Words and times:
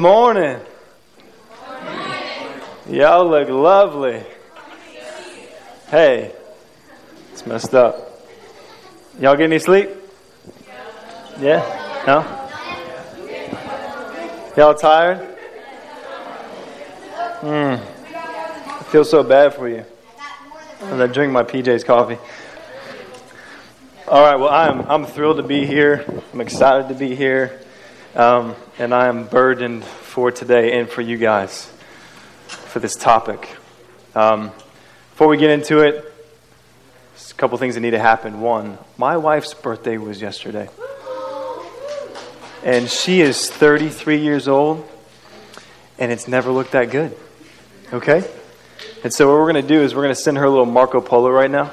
Morning. 0.00 0.60
Y'all 2.88 3.28
look 3.28 3.48
lovely. 3.48 4.22
Hey, 5.88 6.32
it's 7.32 7.44
messed 7.44 7.74
up. 7.74 8.22
Y'all 9.18 9.34
get 9.34 9.46
any 9.46 9.58
sleep? 9.58 9.90
Yeah? 11.40 12.04
No? 12.06 12.22
Y'all 14.56 14.76
tired? 14.76 15.18
Hmm. 17.40 17.82
I 18.68 18.84
feel 18.92 19.04
so 19.04 19.24
bad 19.24 19.54
for 19.54 19.68
you. 19.68 19.84
As 20.80 21.00
I 21.00 21.08
drink 21.08 21.32
my 21.32 21.42
PJ's 21.42 21.82
coffee. 21.82 22.18
All 24.06 24.22
right, 24.22 24.36
well, 24.36 24.50
I'm, 24.50 24.82
I'm 24.82 25.06
thrilled 25.06 25.38
to 25.38 25.42
be 25.42 25.66
here. 25.66 26.04
I'm 26.32 26.40
excited 26.40 26.86
to 26.86 26.94
be 26.94 27.16
here. 27.16 27.62
Um, 28.18 28.56
and 28.80 28.92
I 28.92 29.06
am 29.06 29.28
burdened 29.28 29.84
for 29.84 30.32
today 30.32 30.76
and 30.76 30.88
for 30.88 31.02
you 31.02 31.16
guys 31.16 31.72
for 32.48 32.80
this 32.80 32.96
topic. 32.96 33.48
Um, 34.12 34.50
before 35.12 35.28
we 35.28 35.36
get 35.36 35.50
into 35.50 35.82
it, 35.82 36.12
a 37.14 37.34
couple 37.34 37.56
things 37.58 37.76
that 37.76 37.80
need 37.80 37.92
to 37.92 38.00
happen. 38.00 38.40
One, 38.40 38.76
my 38.96 39.16
wife's 39.18 39.54
birthday 39.54 39.98
was 39.98 40.20
yesterday, 40.20 40.68
and 42.64 42.90
she 42.90 43.20
is 43.20 43.48
33 43.48 44.18
years 44.20 44.48
old, 44.48 44.84
and 46.00 46.10
it's 46.10 46.26
never 46.26 46.50
looked 46.50 46.72
that 46.72 46.90
good. 46.90 47.16
Okay? 47.92 48.28
And 49.04 49.14
so, 49.14 49.28
what 49.28 49.34
we're 49.34 49.52
going 49.52 49.62
to 49.64 49.68
do 49.74 49.80
is 49.80 49.94
we're 49.94 50.02
going 50.02 50.14
to 50.16 50.20
send 50.20 50.38
her 50.38 50.44
a 50.44 50.50
little 50.50 50.66
Marco 50.66 51.00
Polo 51.00 51.30
right 51.30 51.52
now. 51.52 51.70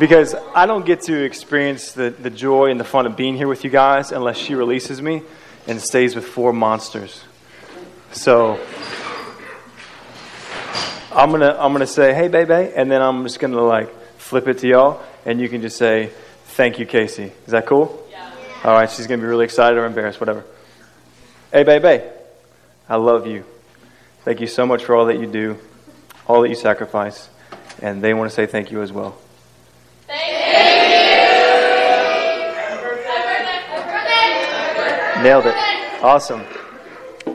Because 0.00 0.34
I 0.54 0.64
don't 0.64 0.86
get 0.86 1.02
to 1.02 1.24
experience 1.24 1.92
the, 1.92 2.08
the 2.08 2.30
joy 2.30 2.70
and 2.70 2.80
the 2.80 2.84
fun 2.84 3.04
of 3.04 3.18
being 3.18 3.36
here 3.36 3.48
with 3.48 3.64
you 3.64 3.70
guys 3.70 4.12
unless 4.12 4.38
she 4.38 4.54
releases 4.54 5.02
me 5.02 5.20
and 5.68 5.80
stays 5.80 6.16
with 6.16 6.26
four 6.26 6.52
monsters. 6.52 7.22
So 8.10 8.58
I'm 11.12 11.30
gonna 11.30 11.56
I'm 11.60 11.72
gonna 11.72 11.86
say, 11.86 12.14
hey 12.14 12.28
baby, 12.28 12.72
and 12.74 12.90
then 12.90 13.02
I'm 13.02 13.22
just 13.22 13.38
gonna 13.38 13.60
like 13.60 13.94
flip 14.16 14.48
it 14.48 14.58
to 14.58 14.66
y'all, 14.66 15.02
and 15.24 15.40
you 15.40 15.48
can 15.48 15.60
just 15.60 15.76
say, 15.76 16.10
thank 16.56 16.78
you, 16.78 16.86
Casey. 16.86 17.32
Is 17.46 17.52
that 17.52 17.66
cool? 17.66 18.04
Yeah. 18.10 18.30
All 18.64 18.72
right, 18.72 18.90
she's 18.90 19.06
gonna 19.06 19.20
be 19.20 19.28
really 19.28 19.44
excited 19.44 19.78
or 19.78 19.84
embarrassed, 19.84 20.18
whatever. 20.18 20.44
Hey 21.52 21.62
baby, 21.62 22.02
I 22.88 22.96
love 22.96 23.26
you. 23.26 23.44
Thank 24.24 24.40
you 24.40 24.46
so 24.46 24.66
much 24.66 24.84
for 24.84 24.96
all 24.96 25.06
that 25.06 25.20
you 25.20 25.26
do, 25.26 25.58
all 26.26 26.40
that 26.42 26.48
you 26.48 26.54
sacrifice, 26.54 27.28
and 27.80 28.02
they 28.02 28.14
want 28.14 28.30
to 28.30 28.34
say 28.34 28.46
thank 28.46 28.70
you 28.70 28.80
as 28.80 28.92
well. 28.92 29.18
Nailed 35.22 35.46
it. 35.46 35.54
Awesome. 36.00 36.44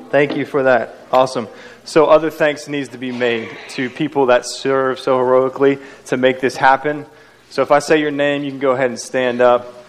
Thank 0.09 0.37
you 0.37 0.45
for 0.45 0.63
that. 0.63 0.95
Awesome. 1.11 1.49
So, 1.83 2.05
other 2.05 2.29
thanks 2.29 2.69
needs 2.69 2.87
to 2.89 2.97
be 2.97 3.11
made 3.11 3.49
to 3.71 3.89
people 3.89 4.27
that 4.27 4.45
serve 4.45 4.99
so 4.99 5.17
heroically 5.17 5.79
to 6.05 6.15
make 6.15 6.39
this 6.39 6.55
happen. 6.55 7.05
So, 7.49 7.61
if 7.61 7.71
I 7.71 7.79
say 7.79 7.99
your 7.99 8.09
name, 8.09 8.43
you 8.45 8.51
can 8.51 8.59
go 8.59 8.71
ahead 8.71 8.89
and 8.89 8.97
stand 8.97 9.41
up. 9.41 9.85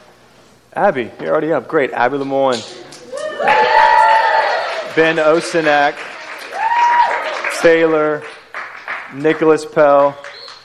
Abby, 0.72 1.12
you're 1.20 1.30
already 1.30 1.52
up. 1.52 1.68
Great. 1.68 1.92
Abby 1.92 2.16
Lemoyne. 2.16 2.58
Ben 4.96 5.18
Osenak. 5.18 5.94
Taylor. 7.62 8.24
Nicholas 9.14 9.64
Pell. 9.64 10.18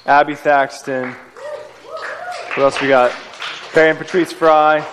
Abby 0.07 0.33
Thaxton. 0.33 1.11
What 1.11 2.57
else 2.57 2.81
we 2.81 2.87
got? 2.87 3.11
Perry 3.71 3.91
and 3.91 3.99
Patrice 3.99 4.31
Fry. 4.33 4.83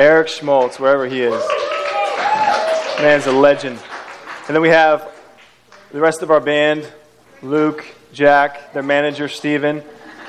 Eric 0.00 0.28
Schmaltz, 0.28 0.80
wherever 0.80 1.06
he 1.06 1.20
is. 1.20 1.44
Man's 3.02 3.26
a 3.26 3.32
legend. 3.32 3.78
And 4.46 4.56
then 4.56 4.62
we 4.62 4.70
have 4.70 5.12
the 5.90 6.00
rest 6.00 6.22
of 6.22 6.30
our 6.30 6.40
band 6.40 6.90
Luke, 7.42 7.84
Jack, 8.14 8.72
their 8.72 8.82
manager, 8.82 9.28
Steven, 9.28 9.82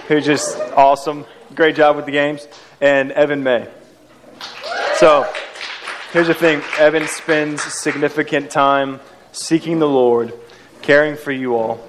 who's 0.09 0.25
just 0.25 0.59
awesome. 0.75 1.23
Great 1.56 1.78
job 1.78 1.95
with 1.95 2.06
the 2.06 2.12
games. 2.12 2.50
And 2.81 3.13
Evan 3.13 3.44
May. 3.44 3.66
So, 4.95 5.25
here's 6.12 6.28
the 6.28 6.34
thing 6.34 6.62
Evan 6.78 7.07
spends 7.07 7.63
significant 7.63 8.51
time 8.51 9.00
seeking 9.31 9.79
the 9.79 9.88
Lord, 9.88 10.34
caring 10.81 11.16
for 11.16 11.31
you 11.31 11.56
all, 11.56 11.81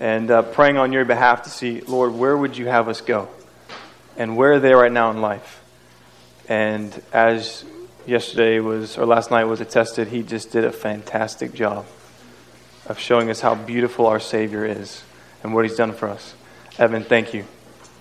and 0.00 0.28
uh, 0.28 0.42
praying 0.42 0.76
on 0.76 0.92
your 0.92 1.04
behalf 1.04 1.44
to 1.44 1.50
see, 1.50 1.82
Lord, 1.82 2.14
where 2.14 2.36
would 2.36 2.56
you 2.56 2.66
have 2.66 2.88
us 2.88 3.00
go? 3.00 3.28
And 4.16 4.36
where 4.36 4.54
are 4.54 4.60
they 4.60 4.74
right 4.74 4.90
now 4.90 5.12
in 5.12 5.20
life? 5.20 5.62
And 6.48 7.00
as 7.12 7.64
yesterday 8.06 8.58
was, 8.58 8.96
or 8.96 9.04
last 9.04 9.30
night 9.30 9.44
was 9.44 9.60
attested, 9.60 10.08
he 10.08 10.22
just 10.22 10.50
did 10.50 10.64
a 10.64 10.72
fantastic 10.72 11.52
job 11.52 11.84
of 12.86 12.98
showing 12.98 13.28
us 13.28 13.40
how 13.40 13.54
beautiful 13.54 14.06
our 14.06 14.18
Savior 14.18 14.64
is 14.64 15.02
and 15.42 15.54
what 15.54 15.66
he's 15.66 15.76
done 15.76 15.92
for 15.92 16.08
us. 16.08 16.34
Evan, 16.78 17.04
thank 17.04 17.34
you 17.34 17.44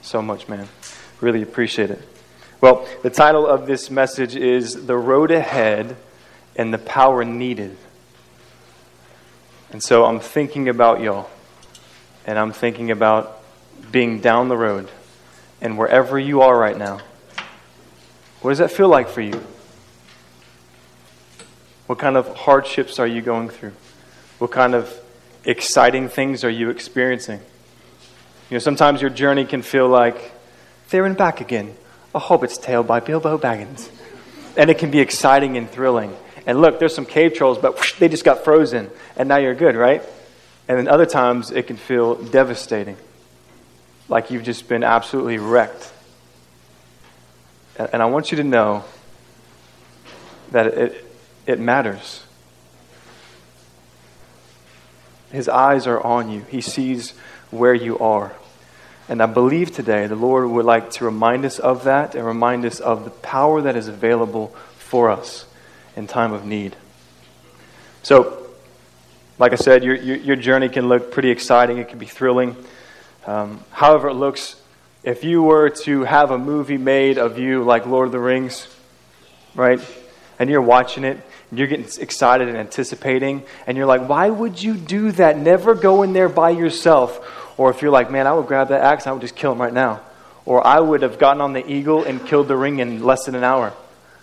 so 0.02 0.22
much, 0.22 0.48
man. 0.48 0.70
Really 1.20 1.42
appreciate 1.42 1.92
it. 1.92 2.02
Well, 2.62 2.88
the 3.04 3.10
title 3.10 3.46
of 3.46 3.68
this 3.68 3.92
message 3.92 4.36
is 4.36 4.86
The 4.86 4.96
Road 4.96 5.30
Ahead 5.30 5.98
and 6.56 6.74
the 6.74 6.78
Power 6.78 7.26
Needed. 7.26 7.76
And 9.72 9.84
so 9.84 10.06
I'm 10.06 10.22
thinking 10.22 10.70
about 10.70 11.02
y'all, 11.02 11.30
and 12.26 12.40
I'm 12.40 12.54
thinking 12.54 12.92
about 12.92 13.44
being 13.92 14.22
down 14.22 14.48
the 14.48 14.58
road, 14.58 14.90
and 15.60 15.78
wherever 15.78 16.18
you 16.18 16.42
are 16.42 16.58
right 16.58 16.78
now 16.78 17.02
what 18.48 18.52
does 18.52 18.60
that 18.60 18.72
feel 18.72 18.88
like 18.88 19.10
for 19.10 19.20
you? 19.20 19.44
What 21.88 22.00
kind 22.00 22.16
of 22.16 22.34
hardships 22.34 22.98
are 22.98 23.06
you 23.06 23.22
going 23.22 23.50
through? 23.50 23.74
What 24.38 24.52
kind 24.52 24.74
of 24.74 24.98
exciting 25.44 26.08
things 26.08 26.46
are 26.46 26.50
you 26.50 26.70
experiencing? 26.70 27.42
You 28.50 28.56
know, 28.56 28.60
sometimes 28.60 29.02
your 29.02 29.10
journey 29.10 29.44
can 29.44 29.64
feel 29.64 29.90
like 29.90 30.32
there 30.92 31.06
and 31.06 31.18
back 31.18 31.42
again, 31.42 31.76
a 32.16 32.20
Hobbit's 32.20 32.58
Tale 32.58 32.84
by 32.84 33.02
Bilbo 33.02 33.38
Baggins. 33.38 33.90
And 34.56 34.70
it 34.70 34.78
can 34.78 34.92
be 34.92 35.02
exciting 35.02 35.58
and 35.58 35.70
thrilling. 35.70 36.16
And 36.46 36.62
look, 36.62 36.80
there's 36.80 36.96
some 36.96 37.06
cave 37.06 37.34
trolls, 37.34 37.58
but 37.58 37.76
whoosh, 37.76 38.00
they 38.00 38.08
just 38.08 38.24
got 38.24 38.46
frozen, 38.46 38.90
and 39.18 39.28
now 39.28 39.40
you're 39.40 39.56
good, 39.56 39.76
right? 39.76 40.02
And 40.70 40.78
then 40.78 40.88
other 40.88 41.06
times 41.06 41.52
it 41.52 41.68
can 41.68 41.76
feel 41.76 42.16
devastating, 42.16 42.96
like 44.08 44.32
you've 44.32 44.44
just 44.44 44.70
been 44.70 44.86
absolutely 44.86 45.38
wrecked. 45.38 45.92
And 47.78 48.02
I 48.02 48.06
want 48.06 48.32
you 48.32 48.38
to 48.38 48.44
know 48.44 48.84
that 50.52 50.68
it, 50.68 51.06
it 51.46 51.60
matters. 51.60 52.24
His 55.32 55.48
eyes 55.50 55.88
are 55.88 56.02
on 56.02 56.32
you, 56.32 56.42
He 56.50 56.62
sees 56.62 57.12
where 57.52 57.74
you 57.74 58.00
are. 58.00 58.34
And 59.10 59.22
I 59.22 59.26
believe 59.26 59.74
today 59.74 60.08
the 60.08 60.16
Lord 60.16 60.50
would 60.50 60.66
like 60.66 60.92
to 60.92 61.06
remind 61.06 61.46
us 61.46 61.60
of 61.60 61.86
that 61.86 62.16
and 62.16 62.26
remind 62.26 62.66
us 62.66 62.80
of 62.80 63.04
the 63.04 63.10
power 63.10 63.62
that 63.62 63.76
is 63.76 63.88
available 63.88 64.48
for 64.78 65.10
us 65.10 65.46
in 65.96 66.08
time 66.08 66.34
of 66.34 66.46
need. 66.46 66.76
So, 68.04 68.48
like 69.40 69.54
I 69.54 69.56
said, 69.56 69.84
your, 69.84 69.96
your, 69.96 70.18
your 70.18 70.36
journey 70.36 70.70
can 70.70 70.88
look 70.88 71.12
pretty 71.12 71.30
exciting, 71.30 71.78
it 71.78 71.90
can 71.90 72.00
be 72.00 72.06
thrilling. 72.06 72.56
Um, 73.26 73.64
however, 73.72 74.10
it 74.10 74.14
looks 74.14 74.56
if 75.08 75.24
you 75.24 75.42
were 75.42 75.70
to 75.70 76.04
have 76.04 76.32
a 76.32 76.38
movie 76.38 76.78
made 76.78 77.18
of 77.18 77.40
you 77.40 77.64
like 77.64 77.86
Lord 77.86 78.08
of 78.08 78.12
the 78.12 78.20
Rings, 78.20 78.68
right? 79.56 79.80
And 80.38 80.50
you're 80.50 80.62
watching 80.62 81.06
it, 81.06 81.18
and 81.50 81.58
you're 81.58 81.70
getting 81.70 81.88
excited 82.02 82.50
and 82.50 82.58
anticipating, 82.58 83.44
and 83.66 83.78
you're 83.78 83.86
like, 83.86 84.10
why 84.10 84.30
would 84.30 84.62
you 84.62 84.74
do 84.74 85.14
that? 85.14 85.38
Never 85.38 85.76
go 85.76 86.04
in 86.04 86.12
there 86.12 86.28
by 86.28 86.50
yourself. 86.50 87.26
Or 87.58 87.70
if 87.70 87.82
you're 87.82 87.90
like, 87.90 88.12
man, 88.12 88.28
I 88.28 88.34
would 88.34 88.48
grab 88.48 88.68
that 88.68 88.82
axe, 88.82 89.08
I 89.08 89.14
would 89.14 89.22
just 89.22 89.38
kill 89.38 89.54
him 89.54 89.62
right 89.62 89.72
now. 89.72 90.02
Or 90.44 90.68
I 90.68 90.82
would 90.82 91.04
have 91.04 91.18
gotten 91.18 91.40
on 91.40 91.54
the 91.54 91.66
eagle 91.66 92.04
and 92.04 92.26
killed 92.26 92.50
the 92.50 92.58
ring 92.58 92.80
in 92.80 93.02
less 93.02 93.28
than 93.28 93.36
an 93.36 93.46
hour, 93.46 93.72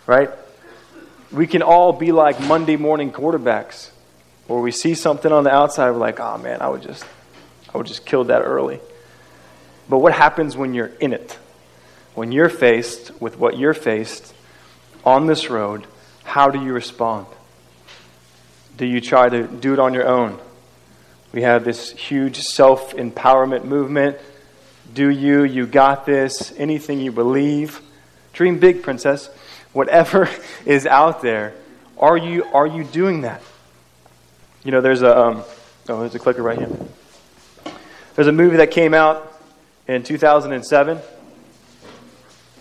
right? 0.06 0.28
We 1.32 1.46
can 1.46 1.62
all 1.62 1.94
be 1.94 2.12
like 2.12 2.38
Monday 2.42 2.76
morning 2.76 3.10
quarterbacks, 3.10 3.88
where 4.48 4.60
we 4.60 4.70
see 4.70 4.94
something 4.94 5.32
on 5.32 5.44
the 5.44 5.50
outside, 5.50 5.92
we're 5.92 5.96
like, 5.96 6.20
oh 6.20 6.36
man, 6.36 6.60
I 6.60 6.68
would 6.68 6.82
just, 6.82 7.06
I 7.74 7.78
would 7.78 7.86
just 7.86 8.04
kill 8.04 8.24
that 8.24 8.42
early. 8.42 8.80
But 9.88 9.98
what 9.98 10.12
happens 10.12 10.56
when 10.56 10.74
you're 10.74 10.92
in 11.00 11.12
it? 11.12 11.38
When 12.14 12.32
you're 12.32 12.48
faced 12.48 13.12
with 13.20 13.38
what 13.38 13.58
you're 13.58 13.74
faced 13.74 14.34
on 15.04 15.26
this 15.26 15.50
road, 15.50 15.86
how 16.22 16.50
do 16.50 16.62
you 16.62 16.72
respond? 16.72 17.26
Do 18.76 18.86
you 18.86 19.00
try 19.00 19.28
to 19.28 19.46
do 19.46 19.72
it 19.72 19.78
on 19.78 19.94
your 19.94 20.06
own? 20.06 20.38
We 21.32 21.42
have 21.42 21.64
this 21.64 21.90
huge 21.90 22.38
self 22.38 22.94
empowerment 22.94 23.64
movement. 23.64 24.18
Do 24.92 25.08
you? 25.08 25.44
You 25.44 25.66
got 25.66 26.06
this. 26.06 26.52
Anything 26.56 27.00
you 27.00 27.12
believe. 27.12 27.80
Dream 28.32 28.58
big, 28.58 28.82
princess. 28.82 29.28
Whatever 29.72 30.28
is 30.66 30.86
out 30.86 31.22
there, 31.22 31.54
are 31.98 32.16
you, 32.16 32.44
are 32.44 32.66
you 32.66 32.84
doing 32.84 33.22
that? 33.22 33.42
You 34.64 34.70
know, 34.70 34.80
there's 34.80 35.02
a, 35.02 35.18
um, 35.18 35.44
oh, 35.88 36.00
there's 36.00 36.14
a 36.14 36.18
clicker 36.18 36.42
right 36.42 36.58
here. 36.58 36.70
There's 38.14 38.28
a 38.28 38.32
movie 38.32 38.56
that 38.58 38.70
came 38.70 38.94
out 38.94 39.33
in 39.88 40.02
2007. 40.02 40.98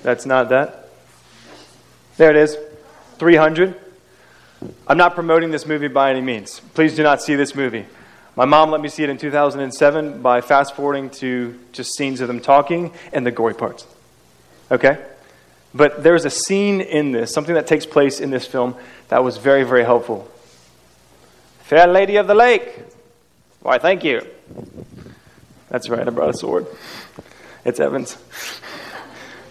That's 0.03 0.25
not 0.25 0.49
that. 0.49 0.89
There 2.17 2.29
it 2.29 2.35
is 2.35 2.57
300. 3.17 3.79
I'm 4.87 4.97
not 4.97 5.15
promoting 5.15 5.51
this 5.51 5.65
movie 5.65 5.87
by 5.87 6.09
any 6.09 6.21
means. 6.21 6.59
Please 6.73 6.95
do 6.95 7.03
not 7.03 7.21
see 7.21 7.35
this 7.35 7.55
movie. 7.55 7.85
My 8.35 8.45
mom 8.45 8.71
let 8.71 8.81
me 8.81 8.89
see 8.89 9.03
it 9.03 9.09
in 9.09 9.17
2007 9.17 10.21
by 10.21 10.41
fast 10.41 10.75
forwarding 10.75 11.09
to 11.11 11.59
just 11.71 11.95
scenes 11.95 12.19
of 12.21 12.27
them 12.27 12.39
talking 12.39 12.91
and 13.11 13.25
the 13.25 13.31
gory 13.31 13.53
parts. 13.53 13.85
Okay? 14.71 15.03
But 15.73 16.03
there's 16.03 16.25
a 16.25 16.29
scene 16.29 16.81
in 16.81 17.11
this, 17.11 17.33
something 17.33 17.55
that 17.55 17.67
takes 17.67 17.85
place 17.85 18.19
in 18.19 18.31
this 18.31 18.45
film, 18.45 18.75
that 19.09 19.23
was 19.23 19.37
very, 19.37 19.63
very 19.63 19.83
helpful. 19.83 20.29
Fair 21.61 21.87
lady 21.87 22.15
of 22.17 22.27
the 22.27 22.35
lake. 22.35 22.79
Why, 23.61 23.77
thank 23.77 24.03
you. 24.03 24.25
That's 25.69 25.89
right, 25.89 26.05
I 26.05 26.11
brought 26.11 26.29
a 26.29 26.37
sword. 26.37 26.67
It's 27.65 27.79
Evans. 27.79 28.17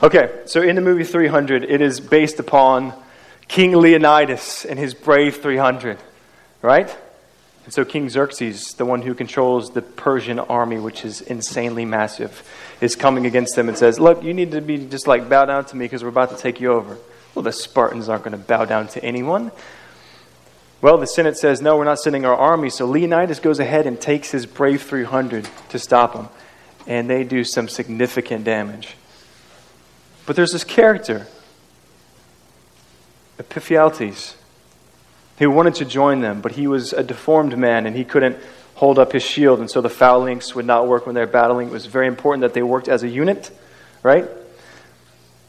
Okay, 0.03 0.43
so 0.47 0.61
in 0.61 0.75
the 0.75 0.83
movie 0.83 1.05
300, 1.05 1.65
it 1.65 1.81
is 1.81 2.01
based 2.01 2.41
upon 2.41 2.93
King 3.49 3.73
Leonidas 3.77 4.65
and 4.65 4.79
his 4.79 4.95
brave 4.95 5.37
300, 5.37 5.97
right? 6.61 6.95
And 7.65 7.73
so 7.73 7.85
King 7.85 8.09
Xerxes, 8.09 8.75
the 8.75 8.85
one 8.85 9.03
who 9.03 9.15
controls 9.15 9.71
the 9.71 9.83
Persian 9.83 10.39
army, 10.39 10.79
which 10.79 11.05
is 11.05 11.21
insanely 11.21 11.85
massive, 11.85 12.47
is 12.81 12.97
coming 12.97 13.27
against 13.27 13.55
them 13.55 13.69
and 13.69 13.79
says, 13.79 14.01
Look, 14.01 14.25
you 14.25 14.35
need 14.35 14.51
to 14.53 14.61
be 14.61 14.87
just 14.87 15.07
like 15.07 15.29
bow 15.29 15.45
down 15.45 15.65
to 15.67 15.77
me 15.77 15.85
because 15.85 16.03
we're 16.03 16.09
about 16.09 16.31
to 16.31 16.37
take 16.37 16.61
you 16.61 16.73
over. 16.73 16.99
Well, 17.35 17.45
the 17.45 17.53
Spartans 17.53 18.09
aren't 18.09 18.25
going 18.25 18.33
to 18.33 18.45
bow 18.45 18.65
down 18.65 18.89
to 18.89 19.05
anyone. 19.05 19.53
Well, 20.81 20.99
the 20.99 21.07
Senate 21.07 21.39
says, 21.39 21.63
No, 21.63 21.77
we're 21.77 21.85
not 21.85 22.01
sending 22.01 22.27
our 22.27 22.37
army. 22.37 22.69
So 22.71 22.87
Leonidas 22.87 23.39
goes 23.39 23.61
ahead 23.61 23.87
and 23.87 24.01
takes 24.01 24.33
his 24.33 24.47
brave 24.47 24.83
300 24.83 25.49
to 25.69 25.79
stop 25.79 26.15
them. 26.15 26.29
And 26.87 27.09
they 27.09 27.25
do 27.25 27.45
some 27.45 27.69
significant 27.69 28.45
damage. 28.45 28.97
But 30.27 30.37
there's 30.37 30.53
this 30.53 30.65
character, 30.65 31.27
Epiphialtes 33.39 34.35
he 35.43 35.47
wanted 35.49 35.75
to 35.77 35.85
join 35.85 36.21
them, 36.21 36.41
but 36.41 36.53
he 36.53 36.69
was 36.69 36.93
a 36.93 37.03
deformed 37.03 37.59
man 37.59 37.87
and 37.87 37.97
he 37.97 38.05
couldn't 38.05 38.37
hold 38.75 38.99
up 38.99 39.11
his 39.13 39.25
shield, 39.25 39.59
and 39.59 39.71
so 39.71 39.81
the 39.81 39.91
phalanx 39.91 40.55
would 40.55 40.65
not 40.65 40.87
work 40.87 41.05
when 41.05 41.17
they're 41.17 41.27
battling. 41.27 41.67
It 41.67 41.73
was 41.73 41.87
very 41.87 42.07
important 42.07 42.43
that 42.43 42.55
they 42.55 42.63
worked 42.63 42.89
as 42.89 43.03
a 43.03 43.09
unit, 43.09 43.51
right? 44.05 44.29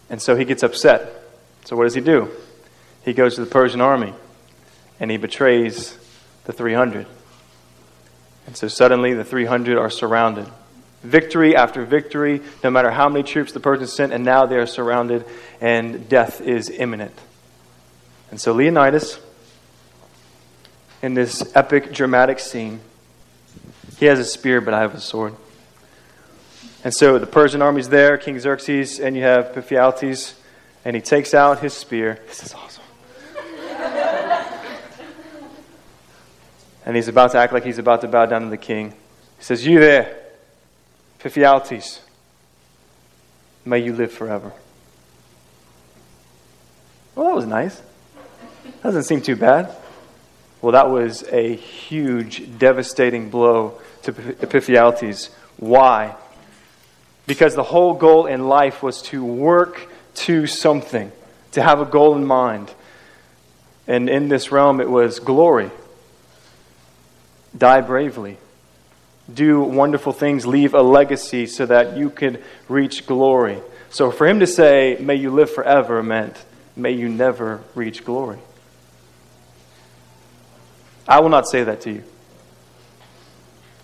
And 0.10 0.22
so 0.22 0.36
he 0.36 0.46
gets 0.46 0.64
upset. 0.64 1.14
So 1.66 1.76
what 1.76 1.84
does 1.84 1.94
he 1.94 2.02
do? 2.02 2.30
He 3.06 3.14
goes 3.14 3.36
to 3.36 3.46
the 3.46 3.50
Persian 3.50 3.82
army 3.82 4.14
and 5.00 5.12
he 5.12 5.18
betrays 5.18 5.98
the 6.46 6.54
300. 6.54 7.06
And 8.48 8.58
so 8.58 8.68
suddenly 8.68 9.14
the 9.14 9.24
300 9.24 9.78
are 9.78 9.90
surrounded. 9.90 10.48
Victory 11.04 11.56
after 11.56 11.86
victory, 11.86 12.42
no 12.64 12.72
matter 12.72 12.90
how 12.90 13.10
many 13.10 13.24
troops 13.24 13.52
the 13.52 13.60
Persians 13.60 13.94
sent, 13.94 14.14
and 14.14 14.24
now 14.24 14.46
they 14.46 14.56
are 14.56 14.66
surrounded 14.66 15.26
and 15.62 16.10
death 16.10 16.42
is 16.42 16.70
imminent. 16.70 17.18
And 18.32 18.40
so 18.42 18.54
Leonidas 18.54 19.20
in 21.04 21.14
this 21.14 21.44
epic, 21.54 21.92
dramatic 21.94 22.40
scene. 22.40 22.80
He 23.98 24.06
has 24.06 24.20
a 24.20 24.26
spear, 24.26 24.62
but 24.62 24.74
I 24.74 24.80
have 24.80 24.96
a 24.96 25.02
sword. 25.02 25.36
And 26.84 26.94
so 26.94 27.20
the 27.20 27.28
Persian 27.28 27.62
army's 27.62 27.90
there, 27.90 28.18
King 28.18 28.40
Xerxes, 28.40 29.00
and 29.00 29.16
you 29.16 29.24
have 29.24 29.48
Epiphialtes, 29.54 30.34
and 30.86 30.96
he 30.96 31.02
takes 31.02 31.34
out 31.34 31.60
his 31.60 31.74
spear. 31.74 32.20
This 32.28 32.44
is 32.44 32.54
awesome. 32.54 32.84
and 36.86 36.96
he's 36.96 37.10
about 37.10 37.32
to 37.32 37.38
act 37.38 37.52
like 37.52 37.66
he's 37.66 37.80
about 37.80 38.02
to 38.02 38.08
bow 38.08 38.26
down 38.26 38.44
to 38.44 38.50
the 38.50 38.58
king. 38.58 38.92
He 39.38 39.44
says, 39.44 39.66
You 39.66 39.82
there, 39.82 40.23
Epiphialtes, 41.24 42.02
may 43.64 43.80
you 43.80 43.94
live 43.94 44.12
forever. 44.12 44.52
Well, 47.16 47.28
that 47.28 47.36
was 47.36 47.46
nice. 47.46 47.82
Doesn't 48.82 49.04
seem 49.04 49.22
too 49.22 49.38
bad. 49.38 49.74
Well, 50.62 50.74
that 50.74 50.90
was 50.90 51.24
a 51.32 51.56
huge, 51.56 52.58
devastating 52.58 53.30
blow 53.30 53.80
to 54.02 54.12
Epiphialtes. 54.12 55.30
Why? 55.56 56.16
Because 57.26 57.56
the 57.56 57.64
whole 57.64 57.94
goal 57.94 58.26
in 58.26 58.50
life 58.50 58.84
was 58.84 59.02
to 59.04 59.24
work 59.24 59.90
to 60.16 60.46
something, 60.46 61.10
to 61.54 61.64
have 61.64 61.80
a 61.80 61.86
goal 61.86 62.16
in 62.16 62.26
mind. 62.26 62.70
And 63.88 64.10
in 64.10 64.28
this 64.28 64.52
realm, 64.52 64.82
it 64.82 64.90
was 64.90 65.20
glory. 65.20 65.72
Die 67.58 67.82
bravely. 67.82 68.38
Do 69.32 69.62
wonderful 69.62 70.12
things, 70.12 70.46
leave 70.46 70.74
a 70.74 70.82
legacy 70.82 71.46
so 71.46 71.66
that 71.66 71.98
you 71.98 72.10
could 72.10 72.44
reach 72.68 73.06
glory. 73.06 73.62
So 73.90 74.12
for 74.12 74.28
him 74.28 74.40
to 74.40 74.48
say, 74.48 74.98
may 75.00 75.16
you 75.16 75.30
live 75.30 75.52
forever, 75.52 76.02
meant, 76.02 76.44
may 76.76 76.92
you 76.92 77.08
never 77.08 77.62
reach 77.76 78.04
glory. 78.04 78.40
I 81.08 81.20
will 81.20 81.30
not 81.30 81.48
say 81.48 81.64
that 81.64 81.82
to 81.82 81.92
you. 81.92 82.04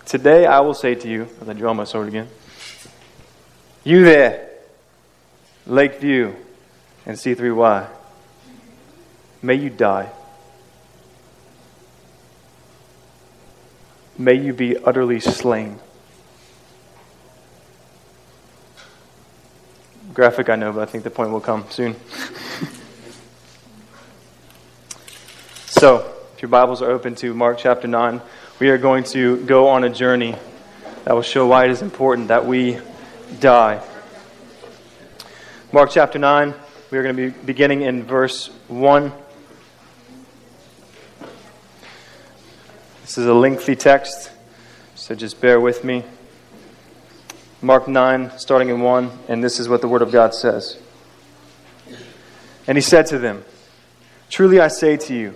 Today 0.06 0.46
I 0.46 0.62
will 0.62 0.74
say 0.74 0.96
to 0.96 1.08
you, 1.08 1.30
as 1.42 1.48
I 1.48 1.54
draw 1.54 1.74
my 1.74 1.84
sword 1.84 2.08
again, 2.08 2.28
you 3.84 4.04
there, 4.04 4.50
Lakeview 5.66 6.34
and 7.06 7.16
C3Y, 7.16 7.88
may 9.42 9.56
you 9.56 9.70
die. 9.70 10.12
May 14.20 14.34
you 14.34 14.52
be 14.52 14.78
utterly 14.78 15.22
slain. 15.22 15.80
Graphic, 20.14 20.50
I 20.50 20.58
know, 20.58 20.74
but 20.74 20.82
I 20.82 20.86
think 20.92 21.06
the 21.06 21.10
point 21.10 21.32
will 21.32 21.40
come 21.40 21.66
soon. 21.70 21.96
so, 25.68 26.14
if 26.36 26.42
your 26.42 26.50
Bibles 26.50 26.82
are 26.82 26.92
open 26.92 27.16
to 27.16 27.34
Mark 27.34 27.60
chapter 27.60 27.88
9, 27.88 28.22
we 28.60 28.68
are 28.68 28.78
going 28.78 29.06
to 29.06 29.38
go 29.46 29.70
on 29.70 29.86
a 29.86 29.90
journey 29.90 30.36
that 31.06 31.14
will 31.16 31.22
show 31.22 31.48
why 31.48 31.64
it 31.64 31.72
is 31.72 31.82
important 31.82 32.28
that 32.28 32.46
we 32.46 32.78
die. 33.40 33.82
Mark 35.72 35.92
chapter 35.92 36.20
9, 36.20 36.54
we 36.92 36.98
are 36.98 37.04
going 37.04 37.16
to 37.16 37.32
be 37.32 37.38
beginning 37.46 37.84
in 37.84 38.04
verse 38.04 38.48
1. 38.68 39.14
This 43.10 43.18
is 43.18 43.26
a 43.26 43.34
lengthy 43.34 43.76
text, 43.76 44.30
so 44.94 45.16
just 45.16 45.42
bear 45.42 45.60
with 45.60 45.84
me. 45.84 46.04
Mark 47.60 47.88
9, 47.88 48.38
starting 48.38 48.70
in 48.70 48.82
1, 48.82 49.12
and 49.28 49.44
this 49.44 49.60
is 49.60 49.68
what 49.68 49.82
the 49.82 49.88
Word 49.88 50.04
of 50.04 50.12
God 50.12 50.36
says. 50.36 50.78
And 52.68 52.78
he 52.78 52.84
said 52.84 53.08
to 53.08 53.18
them, 53.18 53.44
Truly 54.30 54.60
I 54.60 54.68
say 54.68 54.96
to 54.96 55.16
you, 55.16 55.34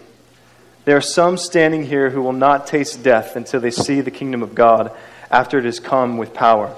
there 0.86 0.96
are 0.98 1.02
some 1.02 1.36
standing 1.36 1.84
here 1.84 2.12
who 2.12 2.22
will 2.22 2.32
not 2.32 2.68
taste 2.68 3.02
death 3.02 3.36
until 3.36 3.60
they 3.60 3.72
see 3.72 4.02
the 4.02 4.12
kingdom 4.12 4.44
of 4.44 4.54
God 4.54 4.96
after 5.32 5.58
it 5.58 5.66
has 5.66 5.80
come 5.80 6.20
with 6.20 6.32
power. 6.32 6.76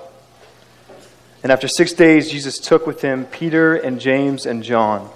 And 1.43 1.51
after 1.51 1.67
six 1.67 1.91
days, 1.91 2.31
Jesus 2.31 2.57
took 2.57 2.87
with 2.87 3.01
him 3.01 3.25
Peter 3.25 3.75
and 3.75 3.99
James 3.99 4.45
and 4.45 4.63
John 4.63 5.09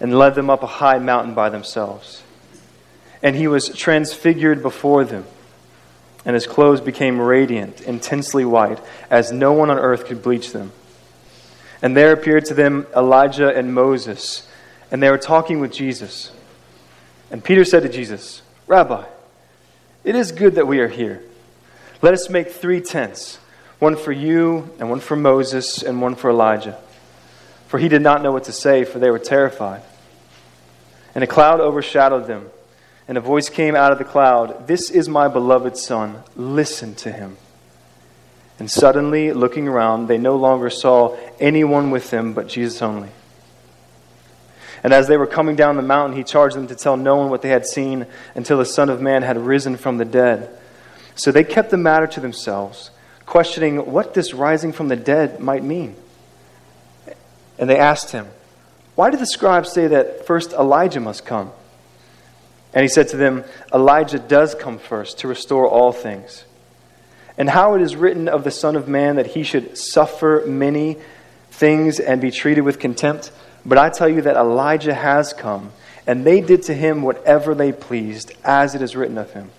and 0.00 0.18
led 0.18 0.34
them 0.34 0.48
up 0.48 0.62
a 0.62 0.66
high 0.66 0.98
mountain 0.98 1.34
by 1.34 1.50
themselves. 1.50 2.22
And 3.26 3.34
he 3.34 3.48
was 3.48 3.70
transfigured 3.70 4.62
before 4.62 5.04
them, 5.04 5.24
and 6.24 6.34
his 6.34 6.46
clothes 6.46 6.80
became 6.80 7.20
radiant, 7.20 7.80
intensely 7.80 8.44
white, 8.44 8.78
as 9.10 9.32
no 9.32 9.52
one 9.52 9.68
on 9.68 9.80
earth 9.80 10.06
could 10.06 10.22
bleach 10.22 10.52
them. 10.52 10.70
And 11.82 11.96
there 11.96 12.12
appeared 12.12 12.44
to 12.44 12.54
them 12.54 12.86
Elijah 12.96 13.52
and 13.52 13.74
Moses, 13.74 14.48
and 14.92 15.02
they 15.02 15.10
were 15.10 15.18
talking 15.18 15.58
with 15.58 15.72
Jesus. 15.72 16.30
And 17.32 17.42
Peter 17.42 17.64
said 17.64 17.82
to 17.82 17.88
Jesus, 17.88 18.42
Rabbi, 18.68 19.04
it 20.04 20.14
is 20.14 20.30
good 20.30 20.54
that 20.54 20.68
we 20.68 20.78
are 20.78 20.86
here. 20.86 21.20
Let 22.02 22.14
us 22.14 22.30
make 22.30 22.52
three 22.52 22.80
tents 22.80 23.40
one 23.80 23.96
for 23.96 24.12
you, 24.12 24.72
and 24.78 24.88
one 24.88 25.00
for 25.00 25.16
Moses, 25.16 25.82
and 25.82 26.00
one 26.00 26.14
for 26.14 26.30
Elijah. 26.30 26.78
For 27.66 27.80
he 27.80 27.88
did 27.88 28.02
not 28.02 28.22
know 28.22 28.30
what 28.30 28.44
to 28.44 28.52
say, 28.52 28.84
for 28.84 29.00
they 29.00 29.10
were 29.10 29.18
terrified. 29.18 29.82
And 31.12 31.24
a 31.24 31.26
cloud 31.26 31.58
overshadowed 31.58 32.28
them, 32.28 32.50
and 33.08 33.16
a 33.16 33.20
voice 33.20 33.48
came 33.48 33.74
out 33.74 33.92
of 33.92 33.98
the 33.98 34.04
cloud 34.04 34.66
This 34.66 34.90
is 34.90 35.08
my 35.08 35.28
beloved 35.28 35.76
Son, 35.76 36.22
listen 36.34 36.94
to 36.96 37.12
him. 37.12 37.36
And 38.58 38.70
suddenly, 38.70 39.32
looking 39.32 39.68
around, 39.68 40.06
they 40.06 40.16
no 40.16 40.36
longer 40.36 40.70
saw 40.70 41.16
anyone 41.38 41.90
with 41.90 42.10
them 42.10 42.32
but 42.32 42.48
Jesus 42.48 42.80
only. 42.80 43.10
And 44.82 44.94
as 44.94 45.08
they 45.08 45.16
were 45.16 45.26
coming 45.26 45.56
down 45.56 45.76
the 45.76 45.82
mountain, 45.82 46.16
he 46.16 46.24
charged 46.24 46.56
them 46.56 46.68
to 46.68 46.74
tell 46.74 46.96
no 46.96 47.16
one 47.16 47.28
what 47.28 47.42
they 47.42 47.48
had 47.48 47.66
seen 47.66 48.06
until 48.34 48.58
the 48.58 48.64
Son 48.64 48.88
of 48.88 49.00
Man 49.00 49.22
had 49.22 49.36
risen 49.36 49.76
from 49.76 49.98
the 49.98 50.04
dead. 50.04 50.48
So 51.16 51.32
they 51.32 51.44
kept 51.44 51.70
the 51.70 51.76
matter 51.76 52.06
to 52.06 52.20
themselves, 52.20 52.90
questioning 53.26 53.90
what 53.90 54.14
this 54.14 54.32
rising 54.32 54.72
from 54.72 54.88
the 54.88 54.96
dead 54.96 55.40
might 55.40 55.64
mean. 55.64 55.96
And 57.58 57.68
they 57.68 57.78
asked 57.78 58.12
him, 58.12 58.28
Why 58.94 59.10
did 59.10 59.20
the 59.20 59.26
scribes 59.26 59.72
say 59.72 59.86
that 59.88 60.26
first 60.26 60.52
Elijah 60.52 61.00
must 61.00 61.26
come? 61.26 61.52
And 62.76 62.82
he 62.82 62.88
said 62.88 63.08
to 63.08 63.16
them, 63.16 63.42
Elijah 63.72 64.18
does 64.18 64.54
come 64.54 64.78
first 64.78 65.20
to 65.20 65.28
restore 65.28 65.66
all 65.66 65.92
things. 65.92 66.44
And 67.38 67.48
how 67.48 67.74
it 67.74 67.80
is 67.80 67.96
written 67.96 68.28
of 68.28 68.44
the 68.44 68.50
Son 68.50 68.76
of 68.76 68.86
Man 68.86 69.16
that 69.16 69.28
he 69.28 69.44
should 69.44 69.78
suffer 69.78 70.44
many 70.46 70.98
things 71.50 71.98
and 71.98 72.20
be 72.20 72.30
treated 72.30 72.60
with 72.60 72.78
contempt. 72.78 73.32
But 73.64 73.78
I 73.78 73.88
tell 73.88 74.10
you 74.10 74.20
that 74.20 74.36
Elijah 74.36 74.92
has 74.92 75.32
come, 75.32 75.72
and 76.06 76.22
they 76.26 76.42
did 76.42 76.64
to 76.64 76.74
him 76.74 77.00
whatever 77.00 77.54
they 77.54 77.72
pleased, 77.72 78.32
as 78.44 78.74
it 78.74 78.82
is 78.82 78.94
written 78.94 79.16
of 79.16 79.32
him. 79.32 79.50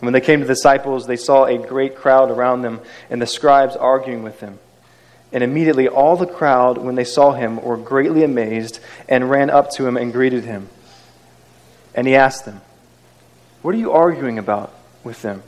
And 0.00 0.02
when 0.02 0.12
they 0.12 0.20
came 0.20 0.40
to 0.40 0.46
the 0.46 0.52
disciples, 0.52 1.06
they 1.06 1.16
saw 1.16 1.46
a 1.46 1.56
great 1.56 1.96
crowd 1.96 2.30
around 2.30 2.60
them, 2.60 2.80
and 3.08 3.20
the 3.20 3.26
scribes 3.26 3.76
arguing 3.76 4.22
with 4.22 4.40
them. 4.40 4.58
And 5.32 5.42
immediately 5.42 5.88
all 5.88 6.16
the 6.16 6.26
crowd, 6.26 6.76
when 6.76 6.96
they 6.96 7.04
saw 7.04 7.32
him, 7.32 7.56
were 7.62 7.78
greatly 7.78 8.24
amazed 8.24 8.78
and 9.08 9.30
ran 9.30 9.48
up 9.48 9.70
to 9.76 9.86
him 9.86 9.96
and 9.96 10.12
greeted 10.12 10.44
him. 10.44 10.68
And 11.96 12.06
he 12.06 12.14
asked 12.14 12.44
them, 12.44 12.60
What 13.62 13.74
are 13.74 13.78
you 13.78 13.90
arguing 13.90 14.38
about 14.38 14.72
with 15.02 15.22
them? 15.22 15.42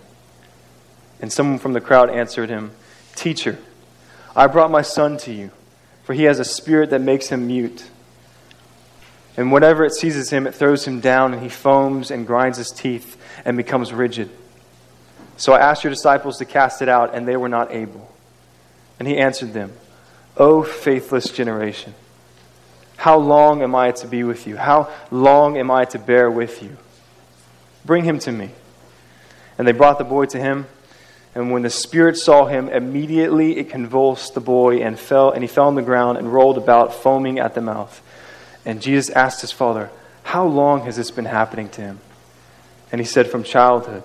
And 1.20 1.32
someone 1.32 1.58
from 1.58 1.74
the 1.74 1.80
crowd 1.80 2.10
answered 2.10 2.48
him, 2.48 2.72
Teacher, 3.14 3.58
I 4.34 4.46
brought 4.46 4.70
my 4.70 4.82
son 4.82 5.18
to 5.18 5.32
you, 5.32 5.50
for 6.04 6.14
he 6.14 6.24
has 6.24 6.40
a 6.40 6.44
spirit 6.44 6.90
that 6.90 7.00
makes 7.00 7.28
him 7.28 7.46
mute. 7.46 7.90
And 9.36 9.52
whenever 9.52 9.84
it 9.84 9.92
seizes 9.92 10.30
him, 10.30 10.46
it 10.46 10.54
throws 10.54 10.84
him 10.86 11.00
down, 11.00 11.34
and 11.34 11.42
he 11.42 11.48
foams 11.48 12.10
and 12.10 12.26
grinds 12.26 12.58
his 12.58 12.70
teeth 12.70 13.20
and 13.44 13.56
becomes 13.56 13.92
rigid. 13.92 14.30
So 15.36 15.52
I 15.52 15.60
asked 15.60 15.84
your 15.84 15.92
disciples 15.92 16.38
to 16.38 16.44
cast 16.44 16.82
it 16.82 16.88
out, 16.88 17.14
and 17.14 17.28
they 17.28 17.36
were 17.36 17.48
not 17.48 17.72
able. 17.72 18.12
And 18.98 19.06
he 19.06 19.18
answered 19.18 19.52
them, 19.52 19.72
O 20.36 20.62
faithless 20.62 21.30
generation, 21.30 21.94
how 22.98 23.16
long 23.16 23.62
am 23.62 23.76
I 23.76 23.92
to 23.92 24.08
be 24.08 24.24
with 24.24 24.48
you? 24.48 24.56
How 24.56 24.90
long 25.12 25.56
am 25.56 25.70
I 25.70 25.84
to 25.84 26.00
bear 26.00 26.28
with 26.28 26.64
you? 26.64 26.76
Bring 27.84 28.02
him 28.02 28.18
to 28.18 28.32
me. 28.32 28.50
And 29.56 29.68
they 29.68 29.72
brought 29.72 29.98
the 29.98 30.04
boy 30.04 30.26
to 30.26 30.38
him. 30.38 30.66
And 31.32 31.52
when 31.52 31.62
the 31.62 31.70
spirit 31.70 32.16
saw 32.16 32.46
him, 32.46 32.68
immediately 32.68 33.56
it 33.56 33.70
convulsed 33.70 34.34
the 34.34 34.40
boy 34.40 34.78
and 34.78 34.98
fell, 34.98 35.30
and 35.30 35.44
he 35.44 35.48
fell 35.48 35.68
on 35.68 35.76
the 35.76 35.82
ground 35.82 36.18
and 36.18 36.32
rolled 36.32 36.58
about, 36.58 36.92
foaming 36.92 37.38
at 37.38 37.54
the 37.54 37.60
mouth. 37.60 38.02
And 38.66 38.82
Jesus 38.82 39.10
asked 39.10 39.42
his 39.42 39.52
father, 39.52 39.90
How 40.24 40.44
long 40.44 40.82
has 40.82 40.96
this 40.96 41.12
been 41.12 41.26
happening 41.26 41.68
to 41.70 41.80
him? 41.80 42.00
And 42.90 43.00
he 43.00 43.06
said, 43.06 43.30
From 43.30 43.44
childhood. 43.44 44.02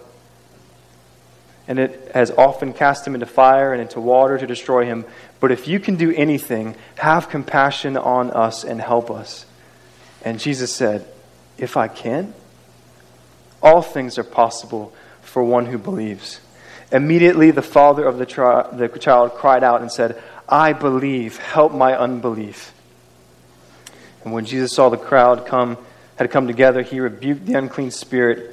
And 1.67 1.79
it 1.79 2.11
has 2.13 2.31
often 2.31 2.73
cast 2.73 3.07
him 3.07 3.13
into 3.13 3.25
fire 3.25 3.71
and 3.71 3.81
into 3.81 4.01
water 4.01 4.37
to 4.37 4.45
destroy 4.45 4.85
him. 4.85 5.05
But 5.39 5.51
if 5.51 5.67
you 5.67 5.79
can 5.79 5.95
do 5.95 6.11
anything, 6.13 6.75
have 6.95 7.29
compassion 7.29 7.95
on 7.95 8.31
us 8.31 8.63
and 8.63 8.81
help 8.81 9.09
us. 9.09 9.45
And 10.25 10.39
Jesus 10.39 10.73
said, 10.73 11.05
If 11.57 11.77
I 11.77 11.87
can, 11.87 12.33
all 13.61 13.81
things 13.81 14.17
are 14.17 14.23
possible 14.23 14.93
for 15.21 15.43
one 15.43 15.65
who 15.65 15.77
believes. 15.77 16.41
Immediately, 16.91 17.51
the 17.51 17.61
father 17.61 18.05
of 18.05 18.17
the, 18.17 18.25
tri- 18.25 18.69
the 18.71 18.87
child 18.99 19.33
cried 19.33 19.63
out 19.63 19.81
and 19.81 19.91
said, 19.91 20.21
I 20.47 20.73
believe, 20.73 21.37
help 21.37 21.73
my 21.73 21.97
unbelief. 21.97 22.73
And 24.23 24.33
when 24.33 24.45
Jesus 24.45 24.73
saw 24.73 24.89
the 24.89 24.97
crowd 24.97 25.45
come, 25.45 25.77
had 26.17 26.29
come 26.29 26.47
together, 26.47 26.81
he 26.81 26.99
rebuked 26.99 27.45
the 27.45 27.55
unclean 27.55 27.91
spirit, 27.91 28.52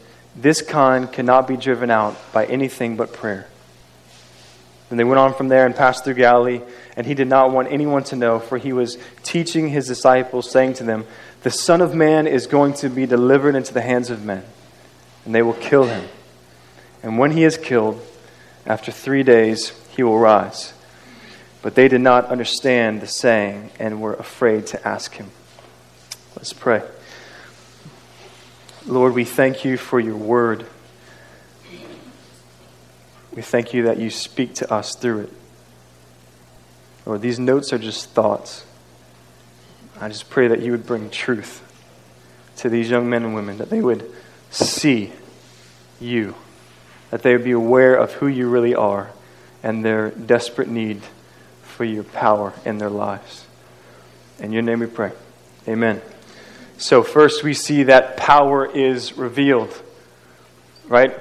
This 0.35 0.61
kind 0.61 1.11
cannot 1.11 1.47
be 1.47 1.57
driven 1.57 1.91
out 1.91 2.17
by 2.31 2.45
anything 2.45 2.95
but 2.95 3.13
prayer. 3.13 3.47
And 4.89 4.99
they 4.99 5.03
went 5.03 5.19
on 5.19 5.33
from 5.33 5.47
there 5.47 5.65
and 5.65 5.75
passed 5.75 6.03
through 6.03 6.15
Galilee, 6.15 6.61
and 6.97 7.07
he 7.07 7.13
did 7.13 7.27
not 7.27 7.51
want 7.51 7.71
anyone 7.71 8.03
to 8.05 8.15
know, 8.15 8.39
for 8.39 8.57
he 8.57 8.73
was 8.73 8.97
teaching 9.23 9.69
his 9.69 9.87
disciples, 9.87 10.51
saying 10.51 10.73
to 10.75 10.83
them, 10.83 11.05
The 11.43 11.49
Son 11.49 11.81
of 11.81 11.95
Man 11.95 12.27
is 12.27 12.47
going 12.47 12.73
to 12.75 12.89
be 12.89 13.05
delivered 13.05 13.55
into 13.55 13.73
the 13.73 13.81
hands 13.81 14.09
of 14.09 14.25
men, 14.25 14.43
and 15.25 15.33
they 15.33 15.41
will 15.41 15.53
kill 15.53 15.85
him. 15.85 16.09
And 17.03 17.17
when 17.17 17.31
he 17.31 17.45
is 17.45 17.57
killed, 17.57 18.05
after 18.65 18.91
three 18.91 19.23
days, 19.23 19.69
he 19.89 20.03
will 20.03 20.19
rise. 20.19 20.73
But 21.61 21.75
they 21.75 21.87
did 21.87 22.01
not 22.01 22.25
understand 22.25 23.01
the 23.01 23.07
saying 23.07 23.71
and 23.79 24.01
were 24.01 24.13
afraid 24.13 24.67
to 24.67 24.87
ask 24.87 25.13
him. 25.13 25.29
Let's 26.35 26.53
pray. 26.53 26.81
Lord, 28.85 29.13
we 29.13 29.25
thank 29.25 29.63
you 29.63 29.77
for 29.77 29.99
your 29.99 30.17
word. 30.17 30.65
We 33.35 33.41
thank 33.41 33.73
you 33.73 33.83
that 33.83 33.97
you 33.99 34.09
speak 34.09 34.55
to 34.55 34.71
us 34.73 34.95
through 34.95 35.21
it. 35.21 35.33
Lord, 37.05 37.21
these 37.21 37.39
notes 37.39 37.71
are 37.73 37.77
just 37.77 38.09
thoughts. 38.09 38.65
I 39.99 40.07
just 40.07 40.29
pray 40.29 40.47
that 40.47 40.61
you 40.61 40.71
would 40.71 40.85
bring 40.85 41.09
truth 41.09 41.61
to 42.57 42.69
these 42.69 42.89
young 42.89 43.09
men 43.09 43.23
and 43.23 43.35
women, 43.35 43.57
that 43.59 43.69
they 43.69 43.81
would 43.81 44.11
see 44.49 45.11
you, 45.99 46.35
that 47.11 47.21
they 47.21 47.33
would 47.33 47.43
be 47.43 47.51
aware 47.51 47.95
of 47.95 48.13
who 48.13 48.27
you 48.27 48.49
really 48.49 48.75
are 48.75 49.11
and 49.63 49.85
their 49.85 50.09
desperate 50.09 50.67
need 50.67 51.01
for 51.61 51.85
your 51.85 52.03
power 52.03 52.53
in 52.65 52.79
their 52.79 52.89
lives. 52.89 53.45
In 54.39 54.51
your 54.51 54.63
name 54.63 54.79
we 54.79 54.87
pray. 54.87 55.11
Amen. 55.67 56.01
So, 56.81 57.03
first 57.03 57.43
we 57.43 57.53
see 57.53 57.83
that 57.83 58.17
power 58.17 58.65
is 58.65 59.13
revealed, 59.13 59.71
right? 60.87 61.15